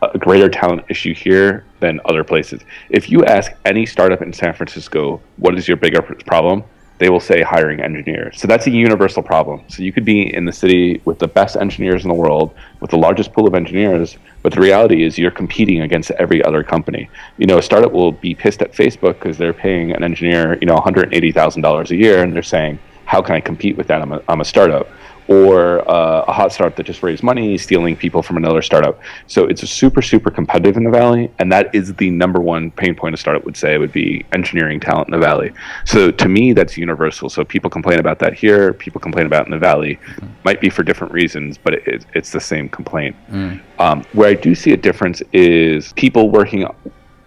a 0.01 0.17
greater 0.17 0.49
talent 0.49 0.85
issue 0.89 1.13
here 1.13 1.65
than 1.79 1.99
other 2.05 2.23
places. 2.23 2.61
If 2.89 3.11
you 3.11 3.23
ask 3.25 3.51
any 3.65 3.85
startup 3.85 4.23
in 4.23 4.33
San 4.33 4.53
Francisco, 4.53 5.21
what 5.37 5.55
is 5.55 5.67
your 5.67 5.77
bigger 5.77 6.01
problem? 6.25 6.63
They 6.99 7.09
will 7.09 7.19
say 7.19 7.41
hiring 7.41 7.81
engineers. 7.81 8.39
So 8.39 8.47
that's 8.47 8.67
a 8.67 8.71
universal 8.71 9.23
problem. 9.23 9.63
So 9.67 9.83
you 9.83 9.91
could 9.91 10.05
be 10.05 10.33
in 10.33 10.45
the 10.45 10.53
city 10.53 11.01
with 11.05 11.19
the 11.19 11.27
best 11.27 11.55
engineers 11.55 12.03
in 12.03 12.09
the 12.09 12.15
world, 12.15 12.53
with 12.79 12.91
the 12.91 12.97
largest 12.97 13.33
pool 13.33 13.47
of 13.47 13.55
engineers, 13.55 14.17
but 14.41 14.53
the 14.53 14.61
reality 14.61 15.03
is 15.03 15.17
you're 15.17 15.31
competing 15.31 15.81
against 15.81 16.11
every 16.11 16.43
other 16.43 16.63
company. 16.63 17.09
You 17.37 17.47
know, 17.47 17.57
a 17.57 17.61
startup 17.61 17.91
will 17.91 18.11
be 18.11 18.35
pissed 18.35 18.61
at 18.61 18.73
Facebook 18.73 19.13
because 19.13 19.37
they're 19.37 19.53
paying 19.53 19.91
an 19.91 20.03
engineer, 20.03 20.57
you 20.59 20.67
know, 20.67 20.75
$180,000 20.75 21.89
a 21.89 21.95
year, 21.95 22.23
and 22.23 22.33
they're 22.33 22.43
saying, 22.43 22.79
how 23.05 23.21
can 23.21 23.35
I 23.35 23.41
compete 23.41 23.75
with 23.75 23.87
that? 23.87 24.01
I'm 24.01 24.13
a, 24.13 24.21
I'm 24.29 24.41
a 24.41 24.45
startup 24.45 24.87
or 25.27 25.89
uh, 25.89 26.25
a 26.27 26.31
hot 26.31 26.51
startup 26.51 26.75
that 26.75 26.83
just 26.83 27.03
raised 27.03 27.23
money, 27.23 27.57
stealing 27.57 27.95
people 27.95 28.21
from 28.21 28.37
another 28.37 28.61
startup. 28.61 28.99
So 29.27 29.45
it's 29.45 29.63
a 29.63 29.67
super, 29.67 30.01
super 30.01 30.29
competitive 30.29 30.77
in 30.77 30.83
the 30.83 30.89
Valley, 30.89 31.31
and 31.39 31.51
that 31.51 31.73
is 31.73 31.93
the 31.95 32.09
number 32.09 32.39
one 32.39 32.71
pain 32.71 32.95
point 32.95 33.15
a 33.15 33.17
startup 33.17 33.45
would 33.45 33.55
say 33.55 33.77
would 33.77 33.91
be 33.91 34.25
engineering 34.33 34.79
talent 34.79 35.07
in 35.07 35.11
the 35.13 35.25
Valley. 35.25 35.53
So 35.85 36.11
to 36.11 36.27
me, 36.27 36.53
that's 36.53 36.77
universal. 36.77 37.29
So 37.29 37.45
people 37.45 37.69
complain 37.69 37.99
about 37.99 38.19
that 38.19 38.33
here, 38.33 38.73
people 38.73 38.99
complain 38.99 39.25
about 39.25 39.45
in 39.45 39.51
the 39.51 39.57
Valley, 39.59 39.95
mm-hmm. 39.95 40.27
might 40.43 40.59
be 40.59 40.69
for 40.69 40.83
different 40.83 41.13
reasons, 41.13 41.57
but 41.57 41.75
it, 41.75 42.05
it's 42.13 42.31
the 42.31 42.41
same 42.41 42.69
complaint. 42.69 43.15
Mm. 43.29 43.61
Um, 43.79 44.03
where 44.13 44.29
I 44.29 44.33
do 44.33 44.55
see 44.55 44.71
a 44.73 44.77
difference 44.77 45.21
is 45.31 45.93
people 45.93 46.29
working 46.29 46.67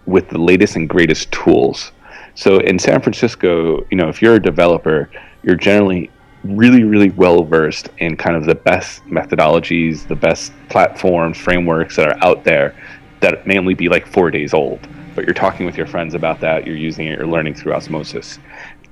with 0.05 0.29
the 0.29 0.37
latest 0.37 0.75
and 0.75 0.87
greatest 0.87 1.31
tools. 1.31 1.91
So 2.35 2.59
in 2.59 2.79
San 2.79 3.01
Francisco, 3.01 3.85
you 3.89 3.97
know, 3.97 4.09
if 4.09 4.21
you're 4.21 4.35
a 4.35 4.41
developer, 4.41 5.09
you're 5.43 5.55
generally 5.55 6.11
really, 6.55 6.83
really 6.83 7.09
well 7.11 7.43
versed 7.43 7.89
in 7.97 8.15
kind 8.17 8.35
of 8.35 8.45
the 8.45 8.55
best 8.55 9.03
methodologies, 9.05 10.07
the 10.07 10.15
best 10.15 10.51
platforms, 10.69 11.37
frameworks 11.37 11.95
that 11.95 12.07
are 12.07 12.23
out 12.23 12.43
there 12.43 12.75
that 13.19 13.47
may 13.47 13.57
only 13.57 13.73
be 13.73 13.89
like 13.89 14.05
four 14.05 14.31
days 14.31 14.53
old. 14.53 14.87
But 15.15 15.25
you're 15.25 15.33
talking 15.33 15.65
with 15.65 15.77
your 15.77 15.87
friends 15.87 16.13
about 16.13 16.39
that, 16.41 16.67
you're 16.67 16.75
using 16.75 17.07
it, 17.07 17.17
you're 17.17 17.27
learning 17.27 17.55
through 17.55 17.73
osmosis. 17.73 18.37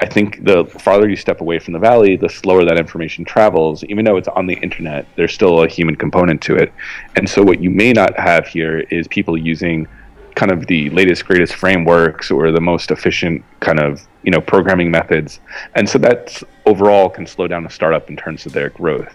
I 0.02 0.08
think 0.08 0.44
the 0.44 0.66
farther 0.66 1.08
you 1.08 1.16
step 1.16 1.40
away 1.40 1.60
from 1.60 1.74
the 1.74 1.80
valley, 1.80 2.18
the 2.18 2.28
slower 2.28 2.66
that 2.66 2.78
information 2.78 3.24
travels. 3.24 3.84
Even 3.86 4.04
though 4.04 4.18
it's 4.18 4.28
on 4.28 4.46
the 4.46 4.56
internet, 4.56 5.06
there's 5.16 5.34
still 5.34 5.64
a 5.64 5.68
human 5.68 5.96
component 5.96 6.42
to 6.44 6.56
it. 6.56 6.74
And 7.16 7.30
so, 7.30 7.42
what 7.44 7.62
you 7.62 7.70
may 7.70 7.94
not 7.94 8.20
have 8.20 8.46
here 8.46 8.80
is 8.90 9.08
people 9.08 9.38
using 9.38 9.88
kind 10.36 10.52
of 10.52 10.68
the 10.68 10.90
latest, 10.92 11.26
greatest 11.26 11.54
frameworks 11.54 12.30
or 12.30 12.52
the 12.52 12.62
most 12.62 12.92
efficient 12.92 13.44
kind 13.62 13.80
of 13.80 14.06
you 14.24 14.32
know 14.32 14.42
programming 14.42 14.92
methods. 14.92 15.40
And 15.76 15.88
so 15.88 15.98
that 16.00 16.42
overall 16.66 17.10
can 17.10 17.26
slow 17.26 17.48
down 17.48 17.66
a 17.66 17.70
startup 17.70 18.10
in 18.10 18.16
terms 18.16 18.46
of 18.46 18.54
their 18.54 18.70
growth. 18.70 19.14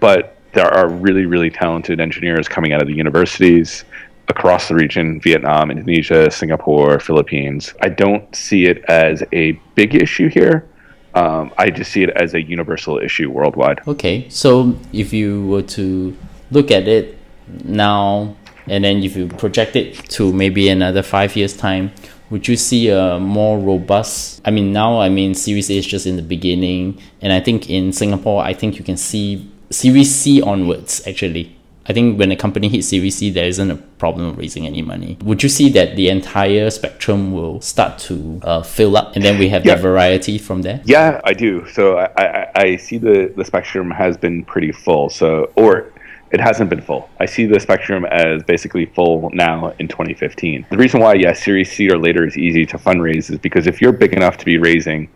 But 0.00 0.36
there 0.52 0.68
are 0.68 0.88
really, 0.88 1.26
really 1.26 1.50
talented 1.50 2.00
engineers 2.00 2.48
coming 2.48 2.72
out 2.72 2.82
of 2.82 2.88
the 2.88 2.94
universities 2.94 3.84
across 4.28 4.68
the 4.68 4.74
region 4.74 5.20
Vietnam, 5.20 5.70
Indonesia, 5.70 6.30
Singapore, 6.30 7.00
Philippines. 7.00 7.74
I 7.80 7.88
don't 7.88 8.34
see 8.34 8.66
it 8.66 8.84
as 8.88 9.22
a 9.32 9.52
big 9.74 9.94
issue 9.94 10.28
here. 10.28 10.68
Um, 11.14 11.52
I 11.58 11.70
just 11.70 11.92
see 11.92 12.02
it 12.02 12.10
as 12.10 12.34
a 12.34 12.40
universal 12.40 12.98
issue 12.98 13.30
worldwide. 13.30 13.80
Okay, 13.86 14.28
so 14.30 14.78
if 14.92 15.12
you 15.12 15.46
were 15.46 15.62
to 15.76 16.16
look 16.50 16.70
at 16.70 16.88
it 16.88 17.18
now, 17.64 18.36
and 18.66 18.84
then 18.84 19.02
if 19.02 19.16
you 19.16 19.28
project 19.28 19.76
it 19.76 19.94
to 20.10 20.32
maybe 20.32 20.68
another 20.68 21.02
five 21.02 21.36
years' 21.36 21.56
time, 21.56 21.92
would 22.30 22.48
you 22.48 22.56
see 22.56 22.88
a 22.88 23.18
more 23.18 23.58
robust? 23.58 24.40
I 24.44 24.50
mean, 24.50 24.72
now 24.72 25.00
I 25.00 25.08
mean, 25.08 25.34
Series 25.34 25.70
A 25.70 25.76
is 25.76 25.86
just 25.86 26.06
in 26.06 26.16
the 26.16 26.22
beginning, 26.22 27.00
and 27.20 27.32
I 27.32 27.40
think 27.40 27.68
in 27.68 27.92
Singapore, 27.92 28.42
I 28.42 28.54
think 28.54 28.78
you 28.78 28.84
can 28.84 28.96
see 28.96 29.50
Series 29.70 30.14
C 30.14 30.42
onwards 30.42 31.06
actually 31.06 31.56
I 31.86 31.92
think 31.92 32.18
when 32.18 32.30
a 32.30 32.36
company 32.36 32.68
hits 32.68 32.88
Series 32.88 33.16
C, 33.16 33.30
there 33.30 33.46
isn't 33.46 33.70
a 33.70 33.76
problem 33.76 34.36
raising 34.36 34.66
any 34.66 34.82
money. 34.82 35.18
Would 35.24 35.42
you 35.42 35.48
see 35.48 35.68
that 35.70 35.96
the 35.96 36.08
entire 36.08 36.70
spectrum 36.70 37.32
will 37.32 37.60
start 37.60 37.98
to 38.00 38.40
uh, 38.44 38.62
fill 38.62 38.96
up, 38.96 39.16
and 39.16 39.24
then 39.24 39.38
we 39.38 39.48
have 39.48 39.66
yeah. 39.66 39.74
the 39.74 39.82
variety 39.82 40.38
from 40.38 40.62
there? 40.62 40.80
Yeah, 40.84 41.20
I 41.24 41.32
do. 41.32 41.66
So 41.68 41.98
I, 41.98 42.10
I, 42.16 42.50
I 42.54 42.76
see 42.76 42.98
the 42.98 43.32
the 43.36 43.44
spectrum 43.44 43.90
has 43.90 44.16
been 44.16 44.44
pretty 44.44 44.70
full. 44.70 45.10
So 45.10 45.50
or 45.56 45.91
it 46.32 46.40
hasn't 46.40 46.70
been 46.70 46.80
full. 46.80 47.08
I 47.20 47.26
see 47.26 47.44
the 47.44 47.60
spectrum 47.60 48.06
as 48.06 48.42
basically 48.42 48.86
full 48.86 49.30
now 49.34 49.74
in 49.78 49.86
2015. 49.86 50.66
The 50.70 50.76
reason 50.76 51.00
why, 51.00 51.14
yes, 51.14 51.44
Series 51.44 51.70
C 51.70 51.90
or 51.90 51.98
later 51.98 52.26
is 52.26 52.38
easy 52.38 52.64
to 52.66 52.78
fundraise 52.78 53.30
is 53.30 53.38
because 53.38 53.66
if 53.66 53.80
you're 53.82 53.92
big 53.92 54.14
enough 54.14 54.38
to 54.38 54.44
be 54.44 54.56
raising, 54.56 55.10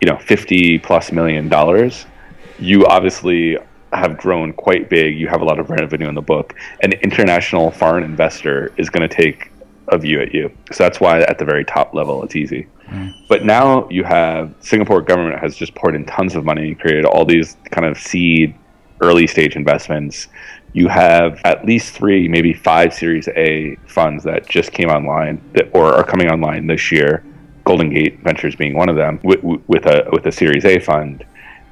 you 0.00 0.08
know, 0.08 0.16
50 0.18 0.78
plus 0.78 1.10
million 1.10 1.48
dollars, 1.48 2.06
you 2.60 2.86
obviously 2.86 3.58
have 3.92 4.16
grown 4.16 4.52
quite 4.52 4.88
big. 4.88 5.18
You 5.18 5.26
have 5.26 5.40
a 5.40 5.44
lot 5.44 5.58
of 5.58 5.70
revenue 5.70 6.08
in 6.08 6.14
the 6.14 6.22
book. 6.22 6.54
An 6.82 6.92
international 6.92 7.72
foreign 7.72 8.04
investor 8.04 8.72
is 8.76 8.88
going 8.88 9.06
to 9.06 9.14
take 9.14 9.50
a 9.88 9.98
view 9.98 10.20
at 10.20 10.32
you. 10.32 10.56
So 10.70 10.84
that's 10.84 11.00
why 11.00 11.20
at 11.22 11.38
the 11.38 11.44
very 11.44 11.64
top 11.64 11.94
level 11.94 12.22
it's 12.22 12.36
easy. 12.36 12.68
Mm. 12.86 13.12
But 13.28 13.44
now 13.44 13.88
you 13.88 14.04
have 14.04 14.54
Singapore 14.60 15.02
government 15.02 15.40
has 15.40 15.56
just 15.56 15.74
poured 15.74 15.96
in 15.96 16.04
tons 16.06 16.36
of 16.36 16.44
money 16.44 16.68
and 16.68 16.78
created 16.78 17.04
all 17.06 17.24
these 17.24 17.56
kind 17.72 17.84
of 17.84 17.98
seed 17.98 18.54
early 19.00 19.26
stage 19.26 19.56
investments. 19.56 20.28
You 20.72 20.88
have 20.88 21.40
at 21.44 21.64
least 21.64 21.94
three, 21.94 22.28
maybe 22.28 22.52
five 22.52 22.94
Series 22.94 23.28
A 23.28 23.76
funds 23.86 24.24
that 24.24 24.48
just 24.48 24.72
came 24.72 24.88
online 24.88 25.40
that, 25.54 25.68
or 25.74 25.94
are 25.94 26.04
coming 26.04 26.28
online 26.28 26.66
this 26.66 26.92
year. 26.92 27.24
Golden 27.64 27.90
Gate 27.90 28.20
Ventures 28.22 28.56
being 28.56 28.74
one 28.74 28.88
of 28.88 28.96
them, 28.96 29.20
with, 29.22 29.42
with 29.42 29.86
a 29.86 30.08
with 30.10 30.26
a 30.26 30.32
Series 30.32 30.64
A 30.64 30.80
fund 30.80 31.24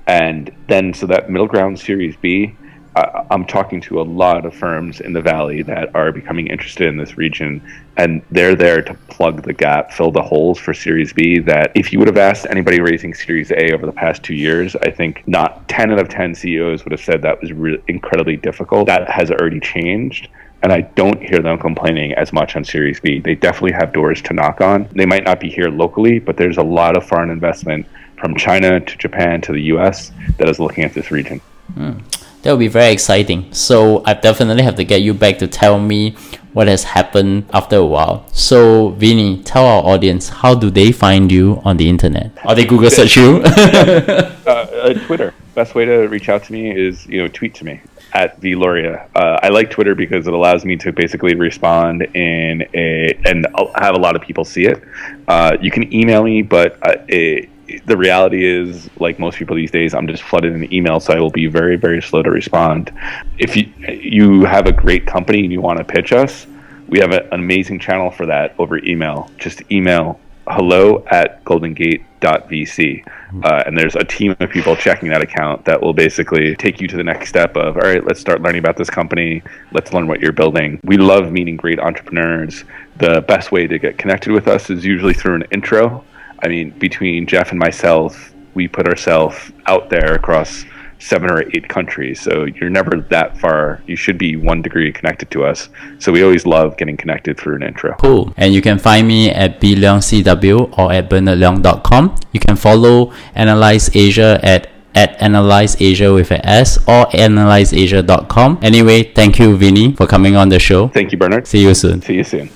and 0.08 0.50
then, 0.68 0.94
so 0.94 1.06
that 1.06 1.30
middle 1.30 1.46
ground 1.46 1.78
Series 1.78 2.16
B, 2.16 2.56
uh, 2.98 3.24
I'm 3.30 3.44
talking 3.44 3.80
to 3.82 4.00
a 4.00 4.02
lot 4.02 4.44
of 4.44 4.54
firms 4.54 5.00
in 5.00 5.12
the 5.12 5.20
valley 5.20 5.62
that 5.62 5.94
are 5.94 6.10
becoming 6.10 6.48
interested 6.48 6.88
in 6.88 6.96
this 6.96 7.16
region, 7.16 7.62
and 7.96 8.22
they're 8.30 8.56
there 8.56 8.82
to 8.82 8.94
plug 9.08 9.42
the 9.42 9.52
gap, 9.52 9.92
fill 9.92 10.10
the 10.10 10.22
holes 10.22 10.58
for 10.58 10.74
Series 10.74 11.12
B. 11.12 11.38
That 11.38 11.72
if 11.74 11.92
you 11.92 11.98
would 11.98 12.08
have 12.08 12.18
asked 12.18 12.46
anybody 12.50 12.80
raising 12.80 13.14
Series 13.14 13.50
A 13.52 13.72
over 13.72 13.86
the 13.86 13.92
past 13.92 14.22
two 14.22 14.34
years, 14.34 14.74
I 14.76 14.90
think 14.90 15.22
not 15.26 15.68
10 15.68 15.92
out 15.92 15.98
of 15.98 16.08
10 16.08 16.34
CEOs 16.34 16.84
would 16.84 16.92
have 16.92 17.00
said 17.00 17.22
that 17.22 17.40
was 17.40 17.52
re- 17.52 17.82
incredibly 17.88 18.36
difficult. 18.36 18.86
That 18.86 19.08
has 19.08 19.30
already 19.30 19.60
changed 19.60 20.28
and 20.62 20.72
I 20.72 20.80
don't 20.80 21.22
hear 21.22 21.38
them 21.38 21.58
complaining 21.58 22.12
as 22.14 22.32
much 22.32 22.56
on 22.56 22.64
Series 22.64 22.98
B. 22.98 23.20
They 23.20 23.36
definitely 23.36 23.72
have 23.72 23.92
doors 23.92 24.20
to 24.22 24.32
knock 24.32 24.60
on. 24.60 24.88
They 24.92 25.06
might 25.06 25.24
not 25.24 25.38
be 25.38 25.48
here 25.48 25.68
locally, 25.68 26.18
but 26.18 26.36
there's 26.36 26.56
a 26.56 26.62
lot 26.62 26.96
of 26.96 27.06
foreign 27.06 27.30
investment 27.30 27.86
from 28.16 28.34
China 28.34 28.80
to 28.80 28.98
Japan 28.98 29.40
to 29.42 29.52
the 29.52 29.62
US 29.74 30.10
that 30.38 30.48
is 30.48 30.58
looking 30.58 30.82
at 30.82 30.94
this 30.94 31.12
region. 31.12 31.40
Mm. 31.74 32.02
That 32.42 32.52
would 32.52 32.60
be 32.60 32.68
very 32.68 32.92
exciting. 32.92 33.52
So 33.52 34.02
I 34.04 34.14
definitely 34.14 34.62
have 34.62 34.76
to 34.76 34.84
get 34.84 35.02
you 35.02 35.14
back 35.14 35.38
to 35.38 35.48
tell 35.48 35.78
me 35.78 36.16
what 36.52 36.68
has 36.68 36.84
happened 36.84 37.44
after 37.52 37.76
a 37.76 37.86
while. 37.86 38.26
So 38.32 38.90
Vinnie, 38.90 39.42
tell 39.42 39.64
our 39.66 39.84
audience 39.84 40.28
how 40.28 40.54
do 40.54 40.70
they 40.70 40.92
find 40.92 41.30
you 41.30 41.60
on 41.64 41.76
the 41.76 41.88
internet? 41.88 42.32
Are 42.44 42.54
they 42.54 42.64
Google 42.64 42.90
search 42.90 43.16
you? 43.16 43.42
uh, 43.44 44.30
uh, 44.46 44.94
Twitter. 45.06 45.34
Best 45.54 45.74
way 45.74 45.84
to 45.84 46.06
reach 46.06 46.28
out 46.28 46.44
to 46.44 46.52
me 46.52 46.70
is 46.70 47.06
you 47.06 47.20
know 47.20 47.28
tweet 47.28 47.54
to 47.56 47.64
me 47.64 47.80
at 48.12 48.40
vlauria. 48.40 49.08
Uh, 49.14 49.38
I 49.42 49.48
like 49.48 49.70
Twitter 49.70 49.94
because 49.94 50.26
it 50.26 50.32
allows 50.32 50.64
me 50.64 50.76
to 50.76 50.92
basically 50.92 51.34
respond 51.34 52.02
in 52.14 52.66
a 52.74 53.18
and 53.24 53.46
I'll 53.54 53.72
have 53.74 53.94
a 53.94 53.98
lot 53.98 54.16
of 54.16 54.22
people 54.22 54.44
see 54.44 54.66
it. 54.66 54.82
Uh, 55.26 55.56
you 55.60 55.70
can 55.70 55.92
email 55.92 56.22
me, 56.22 56.42
but 56.42 56.78
uh, 56.82 56.96
it, 57.08 57.50
the 57.86 57.96
reality 57.96 58.44
is, 58.44 58.88
like 58.98 59.18
most 59.18 59.38
people 59.38 59.56
these 59.56 59.70
days, 59.70 59.94
I'm 59.94 60.06
just 60.06 60.22
flooded 60.22 60.52
in 60.52 60.72
email, 60.72 61.00
so 61.00 61.12
I 61.12 61.20
will 61.20 61.30
be 61.30 61.46
very, 61.46 61.76
very 61.76 62.00
slow 62.02 62.22
to 62.22 62.30
respond. 62.30 62.92
If 63.38 63.56
you 63.56 63.72
you 63.88 64.44
have 64.44 64.66
a 64.66 64.72
great 64.72 65.06
company 65.06 65.40
and 65.40 65.52
you 65.52 65.60
want 65.60 65.78
to 65.78 65.84
pitch 65.84 66.12
us, 66.12 66.46
we 66.88 66.98
have 66.98 67.12
a, 67.12 67.22
an 67.32 67.40
amazing 67.40 67.78
channel 67.78 68.10
for 68.10 68.26
that 68.26 68.54
over 68.58 68.78
email. 68.84 69.30
Just 69.38 69.62
email 69.70 70.18
hello 70.48 71.04
at 71.10 71.44
goldengate.vc. 71.44 73.06
Uh, 73.44 73.62
and 73.66 73.76
there's 73.76 73.96
a 73.96 74.04
team 74.04 74.34
of 74.40 74.50
people 74.50 74.74
checking 74.74 75.10
that 75.10 75.20
account 75.20 75.64
that 75.66 75.80
will 75.80 75.92
basically 75.92 76.56
take 76.56 76.80
you 76.80 76.88
to 76.88 76.96
the 76.96 77.04
next 77.04 77.28
step 77.28 77.56
of, 77.56 77.76
all 77.76 77.82
right, 77.82 78.04
let's 78.06 78.18
start 78.18 78.40
learning 78.40 78.60
about 78.60 78.76
this 78.76 78.88
company. 78.88 79.42
Let's 79.72 79.92
learn 79.92 80.06
what 80.06 80.20
you're 80.20 80.32
building. 80.32 80.80
We 80.84 80.96
love 80.96 81.30
meeting 81.30 81.56
great 81.56 81.78
entrepreneurs. 81.78 82.64
The 82.96 83.20
best 83.28 83.52
way 83.52 83.66
to 83.66 83.78
get 83.78 83.98
connected 83.98 84.32
with 84.32 84.48
us 84.48 84.70
is 84.70 84.84
usually 84.84 85.12
through 85.12 85.36
an 85.36 85.44
intro. 85.50 86.04
I 86.42 86.48
mean, 86.48 86.70
between 86.78 87.26
Jeff 87.26 87.50
and 87.50 87.58
myself, 87.58 88.32
we 88.54 88.68
put 88.68 88.88
ourselves 88.88 89.52
out 89.66 89.90
there 89.90 90.14
across 90.14 90.64
seven 90.98 91.30
or 91.30 91.42
eight 91.54 91.68
countries. 91.68 92.20
So 92.20 92.44
you're 92.44 92.70
never 92.70 93.00
that 93.10 93.38
far. 93.38 93.82
You 93.86 93.96
should 93.96 94.18
be 94.18 94.36
one 94.36 94.62
degree 94.62 94.92
connected 94.92 95.30
to 95.32 95.44
us. 95.44 95.68
So 95.98 96.12
we 96.12 96.22
always 96.22 96.46
love 96.46 96.76
getting 96.76 96.96
connected 96.96 97.38
through 97.38 97.56
an 97.56 97.62
intro. 97.62 97.94
Cool. 98.00 98.32
And 98.36 98.52
you 98.52 98.62
can 98.62 98.78
find 98.78 99.06
me 99.06 99.30
at 99.30 99.60
bleongcw 99.60 100.78
or 100.78 100.92
at 100.92 101.08
bernardleong.com. 101.08 102.16
You 102.32 102.40
can 102.40 102.56
follow 102.56 103.12
Analyse 103.34 103.94
Asia 103.94 104.40
at 104.42 104.68
at 104.94 105.20
Analyse 105.20 105.80
Asia 105.80 106.12
with 106.12 106.32
an 106.32 106.44
S 106.44 106.78
or 106.88 107.06
analyseasia.com. 107.12 108.58
Anyway, 108.62 109.04
thank 109.04 109.38
you, 109.38 109.56
Vinnie, 109.56 109.92
for 109.92 110.06
coming 110.06 110.34
on 110.34 110.48
the 110.48 110.58
show. 110.58 110.88
Thank 110.88 111.12
you, 111.12 111.18
Bernard. 111.18 111.46
See 111.46 111.62
you 111.62 111.74
soon. 111.74 112.02
See 112.02 112.14
you 112.14 112.24
soon. 112.24 112.50